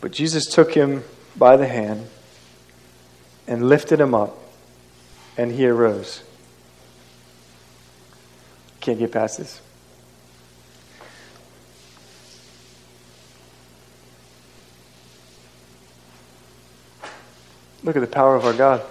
But 0.00 0.10
Jesus 0.10 0.44
took 0.46 0.74
him 0.74 1.04
by 1.36 1.56
the 1.56 1.68
hand 1.68 2.08
and 3.48 3.68
lifted 3.68 3.98
him 3.98 4.14
up, 4.14 4.36
and 5.36 5.50
he 5.50 5.66
arose. 5.66 6.22
Can't 8.80 8.98
get 8.98 9.10
past 9.10 9.38
this. 9.38 9.60
Look 17.82 17.96
at 17.96 18.00
the 18.00 18.06
power 18.06 18.36
of 18.36 18.44
our 18.44 18.52
God. 18.52 18.82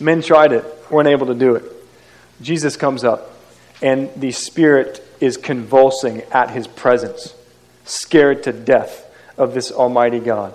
Men 0.00 0.20
tried 0.20 0.52
it, 0.52 0.64
weren't 0.90 1.08
able 1.08 1.28
to 1.28 1.34
do 1.34 1.54
it. 1.54 1.64
Jesus 2.42 2.76
comes 2.76 3.04
up, 3.04 3.30
and 3.80 4.10
the 4.16 4.32
Spirit 4.32 5.06
is 5.20 5.36
convulsing 5.36 6.22
at 6.32 6.50
his 6.50 6.66
presence, 6.66 7.32
scared 7.84 8.42
to 8.42 8.52
death 8.52 9.08
of 9.38 9.54
this 9.54 9.70
Almighty 9.70 10.18
God. 10.18 10.52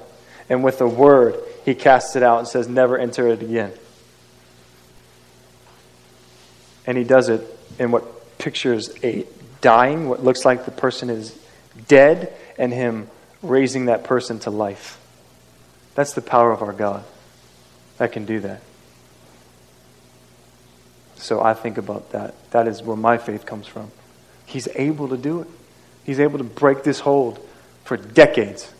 And 0.49 0.61
with 0.61 0.81
a 0.81 0.87
word, 0.87 1.39
he 1.65 1.75
casts 1.75 2.15
it 2.15 2.23
out 2.23 2.39
and 2.39 2.47
says, 2.47 2.67
Never 2.67 2.97
enter 2.97 3.27
it 3.27 3.41
again. 3.41 3.71
And 6.85 6.97
he 6.97 7.03
does 7.03 7.29
it 7.29 7.41
in 7.77 7.91
what 7.91 8.37
pictures 8.37 8.91
a 9.03 9.25
dying, 9.61 10.09
what 10.09 10.23
looks 10.23 10.45
like 10.45 10.65
the 10.65 10.71
person 10.71 11.09
is 11.09 11.37
dead, 11.87 12.33
and 12.57 12.73
him 12.73 13.09
raising 13.41 13.85
that 13.85 14.03
person 14.03 14.39
to 14.39 14.49
life. 14.49 14.99
That's 15.95 16.13
the 16.13 16.21
power 16.21 16.51
of 16.51 16.61
our 16.61 16.73
God 16.73 17.03
that 17.97 18.11
can 18.11 18.25
do 18.25 18.39
that. 18.41 18.61
So 21.17 21.41
I 21.41 21.53
think 21.53 21.77
about 21.77 22.11
that. 22.11 22.33
That 22.51 22.67
is 22.67 22.81
where 22.81 22.95
my 22.95 23.17
faith 23.17 23.45
comes 23.45 23.67
from. 23.67 23.91
He's 24.45 24.67
able 24.75 25.09
to 25.09 25.17
do 25.17 25.41
it. 25.41 25.47
He's 26.05 26.19
able 26.19 26.37
to 26.37 26.43
break 26.43 26.83
this 26.83 26.99
hold 26.99 27.45
for 27.83 27.97
decades. 27.97 28.73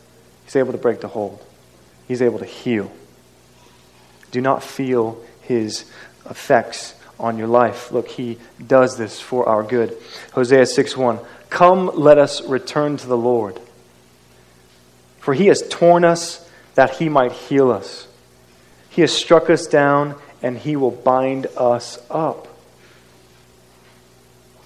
He's 0.46 0.56
able 0.56 0.72
to 0.72 0.78
break 0.78 1.02
the 1.02 1.10
hold. 1.10 1.46
He's 2.10 2.22
able 2.22 2.40
to 2.40 2.46
heal. 2.46 2.92
Do 4.32 4.42
not 4.42 4.64
feel 4.64 5.22
his 5.42 5.86
effects 6.30 6.96
on 7.20 7.38
your 7.38 7.48
life. 7.48 7.92
Look, 7.92 8.08
he 8.08 8.40
does 8.66 8.98
this 8.98 9.22
for 9.22 9.48
our 9.48 9.64
good. 9.64 9.96
Hosea 10.34 10.66
6 10.66 10.98
1. 10.98 11.20
Come, 11.50 11.92
let 11.94 12.18
us 12.18 12.42
return 12.46 12.98
to 12.98 13.08
the 13.08 13.18
Lord. 13.18 13.62
For 15.20 15.34
he 15.34 15.48
has 15.48 15.64
torn 15.70 16.04
us 16.04 16.50
that 16.76 16.96
he 16.96 17.10
might 17.10 17.32
heal 17.32 17.72
us. 17.72 18.08
He 18.90 19.02
has 19.02 19.14
struck 19.16 19.50
us 19.50 19.68
down, 19.68 20.16
and 20.42 20.58
he 20.58 20.76
will 20.76 20.92
bind 20.92 21.46
us 21.58 22.00
up. 22.10 22.48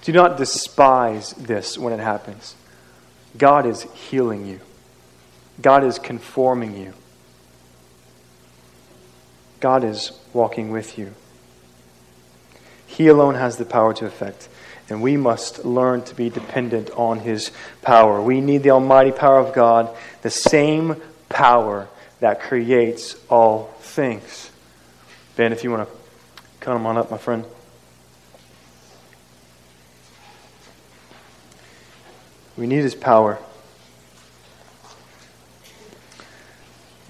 Do 0.02 0.12
not 0.12 0.38
despise 0.38 1.32
this 1.32 1.76
when 1.76 1.92
it 1.92 2.00
happens. 2.00 2.54
God 3.36 3.66
is 3.66 3.82
healing 3.92 4.46
you, 4.46 4.60
God 5.60 5.84
is 5.84 5.98
conforming 5.98 6.74
you, 6.76 6.94
God 9.60 9.84
is 9.84 10.12
walking 10.32 10.70
with 10.70 10.98
you. 10.98 11.14
He 12.86 13.08
alone 13.08 13.34
has 13.34 13.56
the 13.56 13.64
power 13.64 13.92
to 13.94 14.06
effect, 14.06 14.48
and 14.88 15.02
we 15.02 15.16
must 15.16 15.64
learn 15.64 16.02
to 16.02 16.14
be 16.14 16.30
dependent 16.30 16.90
on 16.90 17.20
His 17.20 17.50
power. 17.82 18.22
We 18.22 18.40
need 18.40 18.62
the 18.62 18.70
almighty 18.70 19.12
power 19.12 19.38
of 19.38 19.54
God, 19.54 19.94
the 20.22 20.30
same 20.30 21.00
power 21.28 21.88
that 22.20 22.40
creates 22.40 23.16
all 23.28 23.74
things. 23.80 24.50
Ben, 25.36 25.52
if 25.52 25.64
you 25.64 25.70
want 25.70 25.88
to 25.88 25.96
come 26.60 26.86
on 26.86 26.96
up, 26.96 27.10
my 27.10 27.18
friend. 27.18 27.44
We 32.56 32.66
need 32.66 32.82
his 32.82 32.94
power. 32.94 33.38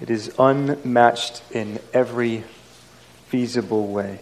It 0.01 0.09
is 0.09 0.33
unmatched 0.37 1.41
in 1.51 1.79
every 1.93 2.43
feasible 3.27 3.87
way. 3.87 4.19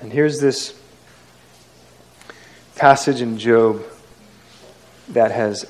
And 0.00 0.12
here's 0.12 0.40
this 0.40 0.78
passage 2.76 3.20
in 3.20 3.38
Job 3.38 3.82
that 5.08 5.30
has 5.30 5.66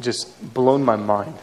just 0.00 0.54
blown 0.54 0.84
my 0.84 0.96
mind. 0.96 1.36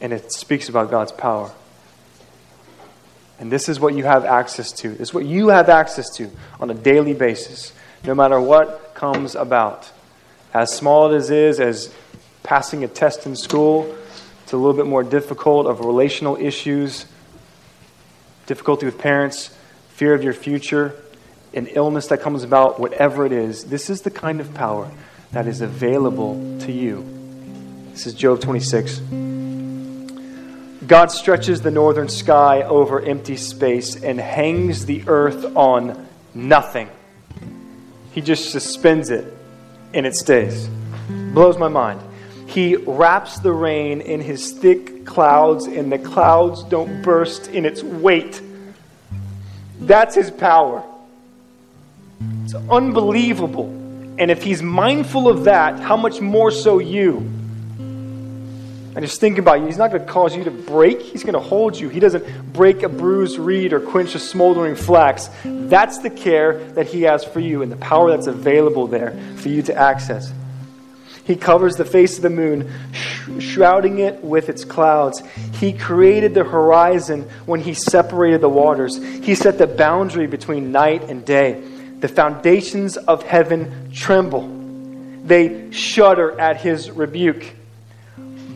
And 0.00 0.12
it 0.12 0.32
speaks 0.32 0.68
about 0.68 0.90
God's 0.90 1.12
power. 1.12 1.52
And 3.38 3.50
this 3.50 3.68
is 3.68 3.80
what 3.80 3.94
you 3.94 4.04
have 4.04 4.24
access 4.24 4.70
to. 4.72 4.90
This 4.90 5.08
is 5.08 5.14
what 5.14 5.24
you 5.24 5.48
have 5.48 5.68
access 5.68 6.08
to 6.16 6.30
on 6.60 6.70
a 6.70 6.74
daily 6.74 7.14
basis, 7.14 7.72
no 8.04 8.14
matter 8.14 8.40
what 8.40 8.94
comes 8.94 9.34
about. 9.34 9.90
As 10.52 10.72
small 10.72 11.12
as 11.12 11.30
it 11.30 11.36
is, 11.36 11.60
as 11.60 11.92
passing 12.44 12.84
a 12.84 12.88
test 12.88 13.26
in 13.26 13.34
school, 13.34 13.92
to 14.46 14.56
a 14.56 14.58
little 14.58 14.74
bit 14.74 14.86
more 14.86 15.02
difficult 15.02 15.66
of 15.66 15.80
relational 15.80 16.36
issues, 16.36 17.06
difficulty 18.46 18.86
with 18.86 18.98
parents, 18.98 19.56
fear 19.88 20.14
of 20.14 20.22
your 20.22 20.34
future, 20.34 20.94
an 21.54 21.66
illness 21.68 22.08
that 22.08 22.20
comes 22.20 22.44
about, 22.44 22.78
whatever 22.78 23.24
it 23.24 23.32
is, 23.32 23.64
this 23.64 23.88
is 23.88 24.02
the 24.02 24.10
kind 24.10 24.40
of 24.40 24.52
power 24.54 24.90
that 25.32 25.46
is 25.46 25.60
available 25.60 26.34
to 26.60 26.70
you. 26.70 27.04
This 27.92 28.06
is 28.06 28.14
Job 28.14 28.40
26. 28.40 29.00
God 30.86 31.10
stretches 31.10 31.62
the 31.62 31.70
northern 31.70 32.08
sky 32.08 32.62
over 32.62 33.00
empty 33.00 33.36
space 33.36 33.96
and 34.02 34.20
hangs 34.20 34.84
the 34.84 35.04
earth 35.06 35.56
on 35.56 36.06
nothing. 36.34 36.90
He 38.12 38.20
just 38.20 38.50
suspends 38.50 39.10
it 39.10 39.32
and 39.94 40.04
it 40.04 40.14
stays. 40.14 40.68
Blows 41.08 41.56
my 41.56 41.68
mind. 41.68 42.00
He 42.54 42.76
wraps 42.76 43.40
the 43.40 43.50
rain 43.50 44.00
in 44.00 44.20
his 44.20 44.52
thick 44.52 45.04
clouds 45.04 45.66
and 45.66 45.90
the 45.90 45.98
clouds 45.98 46.62
don't 46.62 47.02
burst 47.02 47.48
in 47.48 47.66
its 47.66 47.82
weight. 47.82 48.40
That's 49.80 50.14
his 50.14 50.30
power. 50.30 50.84
It's 52.44 52.54
unbelievable. 52.54 53.66
And 54.18 54.30
if 54.30 54.44
he's 54.44 54.62
mindful 54.62 55.26
of 55.26 55.44
that, 55.44 55.80
how 55.80 55.96
much 55.96 56.20
more 56.20 56.52
so 56.52 56.78
you? 56.78 57.16
And 57.76 59.00
just 59.00 59.20
think 59.20 59.38
about 59.38 59.58
you. 59.58 59.66
He's 59.66 59.76
not 59.76 59.90
going 59.90 60.06
to 60.06 60.12
cause 60.12 60.36
you 60.36 60.44
to 60.44 60.52
break. 60.52 61.02
He's 61.02 61.24
going 61.24 61.34
to 61.34 61.40
hold 61.40 61.76
you. 61.76 61.88
He 61.88 61.98
doesn't 61.98 62.52
break 62.52 62.84
a 62.84 62.88
bruised 62.88 63.36
reed 63.36 63.72
or 63.72 63.80
quench 63.80 64.14
a 64.14 64.20
smoldering 64.20 64.76
flax. 64.76 65.28
That's 65.44 65.98
the 65.98 66.10
care 66.10 66.62
that 66.74 66.86
He 66.86 67.02
has 67.02 67.24
for 67.24 67.40
you 67.40 67.62
and 67.62 67.72
the 67.72 67.76
power 67.76 68.10
that's 68.10 68.28
available 68.28 68.86
there 68.86 69.18
for 69.38 69.48
you 69.48 69.62
to 69.62 69.74
access. 69.74 70.32
He 71.24 71.36
covers 71.36 71.76
the 71.76 71.84
face 71.84 72.16
of 72.16 72.22
the 72.22 72.30
moon, 72.30 72.70
shrouding 73.38 73.98
it 73.98 74.22
with 74.22 74.48
its 74.48 74.64
clouds. 74.64 75.22
He 75.54 75.72
created 75.72 76.34
the 76.34 76.44
horizon 76.44 77.22
when 77.46 77.60
He 77.60 77.74
separated 77.74 78.40
the 78.40 78.48
waters. 78.48 79.02
He 79.02 79.34
set 79.34 79.58
the 79.58 79.66
boundary 79.66 80.26
between 80.26 80.70
night 80.70 81.04
and 81.04 81.24
day. 81.24 81.62
The 82.00 82.08
foundations 82.08 82.96
of 82.96 83.22
heaven 83.22 83.90
tremble, 83.92 84.48
they 85.24 85.70
shudder 85.70 86.38
at 86.38 86.58
His 86.60 86.90
rebuke. 86.90 87.54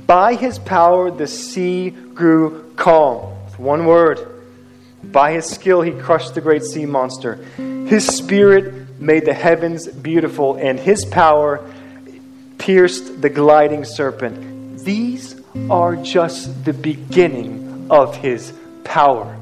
By 0.08 0.36
his 0.36 0.58
power, 0.58 1.10
the 1.10 1.26
sea 1.26 1.90
grew 1.90 2.72
calm. 2.76 3.34
one 3.58 3.84
word. 3.84 4.40
By 5.04 5.32
his 5.32 5.44
skill, 5.44 5.82
he 5.82 5.92
crushed 5.92 6.34
the 6.34 6.40
great 6.40 6.64
sea 6.64 6.86
monster. 6.86 7.34
His 7.56 8.06
spirit 8.06 8.98
made 8.98 9.26
the 9.26 9.34
heavens 9.34 9.86
beautiful, 9.86 10.54
and 10.56 10.80
his 10.80 11.04
power 11.04 11.60
pierced 12.58 13.22
the 13.22 13.30
gliding 13.30 13.84
serpent. 13.84 14.80
These 14.84 15.40
are 15.70 15.96
just 15.96 16.64
the 16.64 16.72
beginning 16.72 17.86
of 17.90 18.16
his 18.16 18.52
power. 18.84 19.36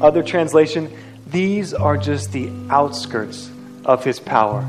Other 0.00 0.22
translation, 0.22 0.96
these 1.26 1.74
are 1.74 1.96
just 1.96 2.32
the 2.32 2.50
outskirts 2.70 3.50
of 3.84 4.04
his 4.04 4.20
power. 4.20 4.66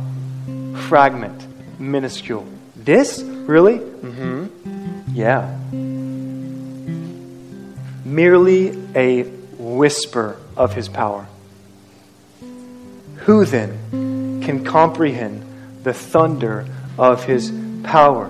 Fragment, 0.88 1.46
minuscule. 1.80 2.48
This? 2.76 3.22
Really? 3.22 3.80
Mm-hmm. 3.80 5.14
Yeah. 5.14 5.58
Merely 8.06 8.78
a 8.96 9.24
whisper 9.58 10.38
of 10.58 10.74
his 10.74 10.90
power. 10.90 11.28
Who 13.18 13.46
then 13.46 14.42
can 14.44 14.66
comprehend 14.66 15.46
the 15.84 15.94
thunder 15.94 16.66
of 16.98 17.24
his 17.24 17.52
power? 17.84 18.30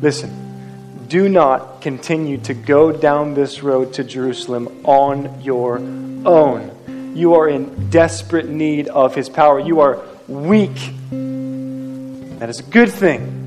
Listen, 0.00 1.06
do 1.08 1.28
not 1.28 1.82
continue 1.82 2.38
to 2.38 2.54
go 2.54 2.90
down 2.90 3.34
this 3.34 3.62
road 3.62 3.92
to 3.94 4.04
Jerusalem 4.04 4.68
on 4.84 5.42
your 5.42 5.78
own. 5.78 7.12
You 7.14 7.34
are 7.34 7.48
in 7.48 7.90
desperate 7.90 8.48
need 8.48 8.88
of 8.88 9.14
his 9.14 9.28
power. 9.28 9.60
You 9.60 9.80
are 9.80 10.02
weak. 10.26 10.74
That 11.10 12.48
is 12.48 12.60
a 12.60 12.64
good 12.64 12.90
thing. 12.90 13.38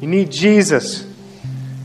You 0.00 0.08
need 0.08 0.32
Jesus. 0.32 1.02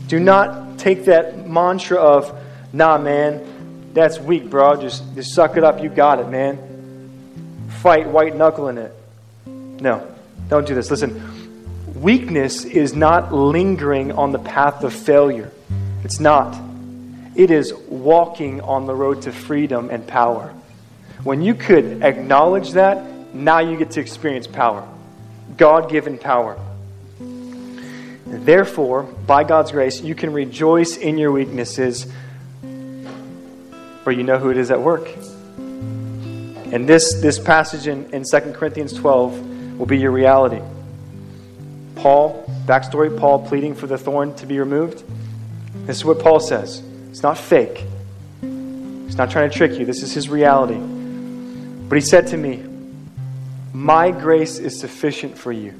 Do 0.08 0.18
not 0.18 0.78
take 0.78 1.04
that 1.04 1.46
mantra 1.48 1.98
of, 1.98 2.36
nah, 2.72 2.98
man, 2.98 3.92
that's 3.92 4.18
weak, 4.18 4.48
bro. 4.48 4.80
Just, 4.80 5.14
just 5.14 5.34
suck 5.34 5.56
it 5.56 5.64
up. 5.64 5.82
You 5.82 5.88
got 5.88 6.20
it, 6.20 6.28
man. 6.28 7.68
Fight 7.80 8.08
white 8.08 8.34
knuckling 8.34 8.78
it. 8.78 8.94
No, 9.46 10.06
don't 10.48 10.66
do 10.66 10.74
this. 10.74 10.90
Listen, 10.90 11.39
weakness 11.96 12.64
is 12.64 12.94
not 12.94 13.32
lingering 13.32 14.12
on 14.12 14.32
the 14.32 14.38
path 14.38 14.84
of 14.84 14.92
failure. 14.92 15.52
It's 16.04 16.20
not. 16.20 16.60
It 17.34 17.50
is 17.50 17.72
walking 17.88 18.60
on 18.60 18.86
the 18.86 18.94
road 18.94 19.22
to 19.22 19.32
freedom 19.32 19.90
and 19.90 20.06
power. 20.06 20.54
When 21.22 21.42
you 21.42 21.54
could 21.54 22.02
acknowledge 22.02 22.72
that, 22.72 23.34
now 23.34 23.60
you 23.60 23.76
get 23.76 23.92
to 23.92 24.00
experience 24.00 24.46
power. 24.46 24.86
God 25.56 25.90
given 25.90 26.18
power. 26.18 26.58
Therefore, 28.26 29.02
by 29.02 29.44
God's 29.44 29.72
grace, 29.72 30.00
you 30.00 30.14
can 30.14 30.32
rejoice 30.32 30.96
in 30.96 31.18
your 31.18 31.32
weaknesses, 31.32 32.06
for 34.04 34.12
you 34.12 34.22
know 34.22 34.38
who 34.38 34.50
it 34.50 34.56
is 34.56 34.70
at 34.70 34.80
work. 34.80 35.08
And 35.58 36.88
this, 36.88 37.20
this 37.20 37.38
passage 37.38 37.86
in, 37.88 38.12
in 38.14 38.24
2 38.24 38.52
Corinthians 38.52 38.92
12 38.92 39.78
will 39.78 39.86
be 39.86 39.98
your 39.98 40.12
reality. 40.12 40.60
Paul, 42.00 42.44
backstory 42.66 43.16
Paul 43.18 43.46
pleading 43.46 43.74
for 43.74 43.86
the 43.86 43.98
thorn 43.98 44.34
to 44.36 44.46
be 44.46 44.58
removed. 44.58 45.04
This 45.86 45.96
is 45.96 46.04
what 46.04 46.18
Paul 46.18 46.40
says. 46.40 46.82
It's 47.10 47.22
not 47.22 47.38
fake, 47.38 47.84
he's 48.40 49.16
not 49.16 49.30
trying 49.30 49.50
to 49.50 49.56
trick 49.56 49.78
you. 49.78 49.86
This 49.86 50.02
is 50.02 50.12
his 50.12 50.28
reality. 50.28 50.78
But 50.78 51.96
he 51.96 52.02
said 52.02 52.28
to 52.28 52.36
me, 52.36 52.64
My 53.72 54.10
grace 54.10 54.58
is 54.58 54.78
sufficient 54.78 55.36
for 55.36 55.52
you 55.52 55.74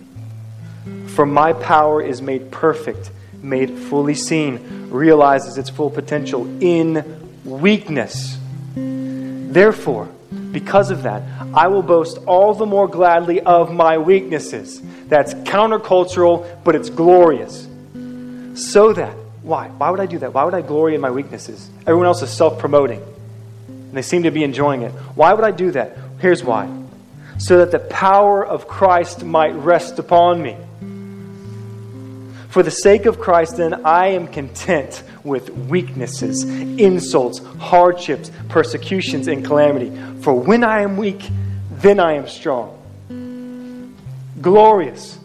for 1.10 1.26
my 1.26 1.52
power 1.52 2.00
is 2.00 2.22
made 2.22 2.50
perfect, 2.50 3.10
made 3.42 3.70
fully 3.70 4.14
seen, 4.14 4.88
realizes 4.90 5.58
its 5.58 5.68
full 5.68 5.90
potential 5.90 6.46
in 6.62 7.04
weakness. 7.44 8.38
Therefore, 8.74 10.08
because 10.52 10.90
of 10.90 11.02
that, 11.02 11.22
I 11.52 11.66
will 11.68 11.82
boast 11.82 12.18
all 12.26 12.54
the 12.54 12.66
more 12.66 12.86
gladly 12.86 13.40
of 13.40 13.72
my 13.72 13.98
weaknesses. 13.98 14.80
That's 15.10 15.34
countercultural, 15.34 16.64
but 16.64 16.74
it's 16.74 16.88
glorious. 16.88 17.68
So 18.54 18.92
that, 18.94 19.14
why? 19.42 19.68
Why 19.68 19.90
would 19.90 20.00
I 20.00 20.06
do 20.06 20.18
that? 20.20 20.32
Why 20.32 20.44
would 20.44 20.54
I 20.54 20.62
glory 20.62 20.94
in 20.94 21.02
my 21.02 21.10
weaknesses? 21.10 21.68
Everyone 21.82 22.06
else 22.06 22.22
is 22.22 22.30
self 22.30 22.58
promoting, 22.58 23.02
and 23.68 23.92
they 23.92 24.02
seem 24.02 24.22
to 24.22 24.30
be 24.30 24.42
enjoying 24.42 24.82
it. 24.82 24.92
Why 25.14 25.34
would 25.34 25.44
I 25.44 25.50
do 25.50 25.72
that? 25.72 25.98
Here's 26.18 26.42
why 26.42 26.80
so 27.40 27.56
that 27.56 27.70
the 27.70 27.78
power 27.78 28.46
of 28.46 28.68
Christ 28.68 29.24
might 29.24 29.54
rest 29.54 29.98
upon 29.98 30.42
me. 30.42 30.56
For 32.50 32.62
the 32.62 32.70
sake 32.70 33.06
of 33.06 33.18
Christ, 33.18 33.56
then, 33.56 33.86
I 33.86 34.08
am 34.08 34.28
content 34.28 35.02
with 35.24 35.48
weaknesses, 35.50 36.44
insults, 36.44 37.38
hardships, 37.58 38.30
persecutions, 38.48 39.26
and 39.26 39.44
calamity. 39.44 39.90
For 40.20 40.34
when 40.34 40.64
I 40.64 40.82
am 40.82 40.98
weak, 40.98 41.30
then 41.70 41.98
I 41.98 42.14
am 42.14 42.28
strong. 42.28 42.76
Glorious. 44.40 45.18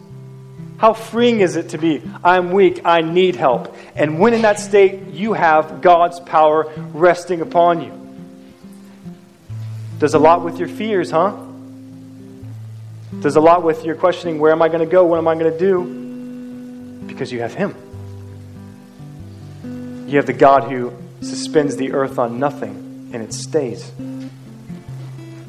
How 0.78 0.92
freeing 0.92 1.40
is 1.40 1.56
it 1.56 1.70
to 1.70 1.78
be, 1.78 2.02
I'm 2.22 2.52
weak, 2.52 2.82
I 2.84 3.00
need 3.00 3.36
help. 3.36 3.74
And 3.94 4.18
when 4.20 4.34
in 4.34 4.42
that 4.42 4.60
state, 4.60 5.08
you 5.08 5.32
have 5.32 5.80
God's 5.80 6.20
power 6.20 6.70
resting 6.92 7.40
upon 7.40 7.82
you. 7.82 7.92
Does 9.98 10.12
a 10.12 10.18
lot 10.18 10.44
with 10.44 10.58
your 10.58 10.68
fears, 10.68 11.10
huh? 11.10 11.34
Does 13.20 13.36
a 13.36 13.40
lot 13.40 13.62
with 13.62 13.84
your 13.84 13.94
questioning, 13.94 14.38
where 14.38 14.52
am 14.52 14.60
I 14.60 14.68
going 14.68 14.80
to 14.80 14.86
go? 14.86 15.06
What 15.06 15.18
am 15.18 15.28
I 15.28 15.34
going 15.34 15.50
to 15.50 15.58
do? 15.58 16.06
because 17.16 17.32
you 17.32 17.40
have 17.40 17.54
Him. 17.54 17.74
You 20.06 20.18
have 20.18 20.26
the 20.26 20.32
God 20.32 20.70
who 20.70 20.92
suspends 21.20 21.76
the 21.76 21.92
earth 21.92 22.18
on 22.18 22.38
nothing 22.38 23.10
and 23.12 23.22
it 23.22 23.32
stays. 23.32 23.90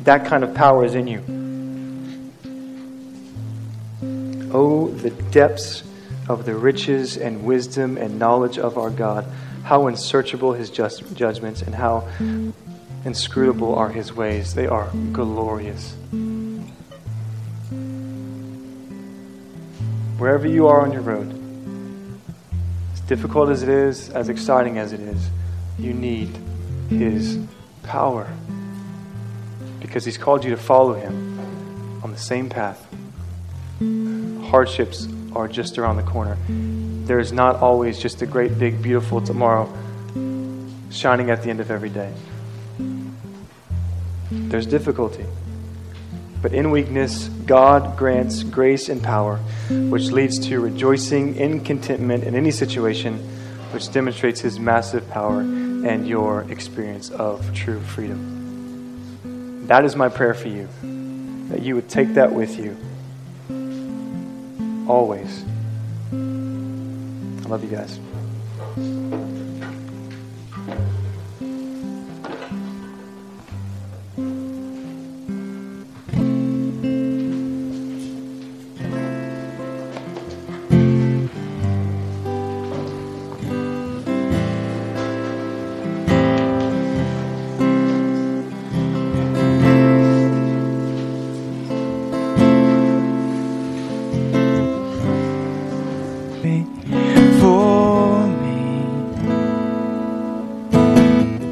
That 0.03 0.25
kind 0.25 0.43
of 0.43 0.55
power 0.55 0.85
is 0.85 0.95
in 0.95 1.07
you. 1.07 1.19
Oh, 4.51 4.89
the 4.89 5.09
depths 5.09 5.83
of 6.29 6.45
the 6.45 6.55
riches 6.55 7.17
and 7.17 7.43
wisdom 7.43 7.97
and 7.97 8.19
knowledge 8.19 8.57
of 8.57 8.77
our 8.77 8.89
God. 8.89 9.25
How 9.63 9.87
unsearchable 9.87 10.53
his 10.53 10.69
just 10.69 11.15
judgments 11.15 11.61
and 11.61 11.75
how 11.75 12.07
inscrutable 13.05 13.75
are 13.75 13.89
his 13.89 14.13
ways. 14.13 14.53
They 14.53 14.67
are 14.67 14.89
glorious. 15.11 15.95
Wherever 20.17 20.47
you 20.47 20.67
are 20.67 20.81
on 20.81 20.91
your 20.91 21.01
road, 21.01 21.33
as 22.93 23.01
difficult 23.01 23.49
as 23.49 23.63
it 23.63 23.69
is, 23.69 24.09
as 24.09 24.29
exciting 24.29 24.77
as 24.77 24.93
it 24.93 24.99
is, 24.99 25.29
you 25.77 25.93
need 25.93 26.29
his 26.89 27.37
power 27.83 28.27
because 29.79 30.05
he's 30.05 30.17
called 30.17 30.43
you 30.43 30.49
to 30.51 30.57
follow 30.57 30.93
him 30.93 31.39
on 32.03 32.11
the 32.11 32.17
same 32.17 32.49
path. 32.49 32.85
Hardships 34.47 35.09
are 35.35 35.49
just 35.49 35.77
around 35.77 35.97
the 35.97 36.03
corner. 36.03 36.37
There 36.47 37.19
is 37.19 37.33
not 37.33 37.57
always 37.57 37.99
just 37.99 38.21
a 38.21 38.25
great, 38.25 38.57
big, 38.57 38.81
beautiful 38.81 39.19
tomorrow 39.19 39.71
shining 40.89 41.29
at 41.29 41.43
the 41.43 41.49
end 41.49 41.59
of 41.59 41.69
every 41.69 41.89
day. 41.89 42.13
There's 44.31 44.65
difficulty. 44.65 45.25
But 46.41 46.53
in 46.53 46.71
weakness, 46.71 47.27
God 47.27 47.97
grants 47.97 48.43
grace 48.43 48.87
and 48.87 49.03
power, 49.03 49.37
which 49.69 50.11
leads 50.11 50.39
to 50.47 50.61
rejoicing 50.61 51.35
in 51.35 51.65
contentment 51.65 52.23
in 52.23 52.33
any 52.33 52.51
situation, 52.51 53.17
which 53.71 53.91
demonstrates 53.91 54.39
His 54.39 54.59
massive 54.59 55.09
power 55.09 55.41
and 55.41 56.07
your 56.07 56.49
experience 56.49 57.09
of 57.09 57.53
true 57.53 57.81
freedom. 57.81 59.67
That 59.67 59.83
is 59.83 59.97
my 59.97 60.07
prayer 60.07 60.33
for 60.33 60.47
you, 60.47 60.69
that 61.49 61.63
you 61.63 61.75
would 61.75 61.89
take 61.89 62.13
that 62.13 62.31
with 62.31 62.57
you 62.57 62.77
always. 64.87 65.43
I 66.11 67.49
love 67.49 67.63
you 67.63 67.69
guys. 67.69 67.99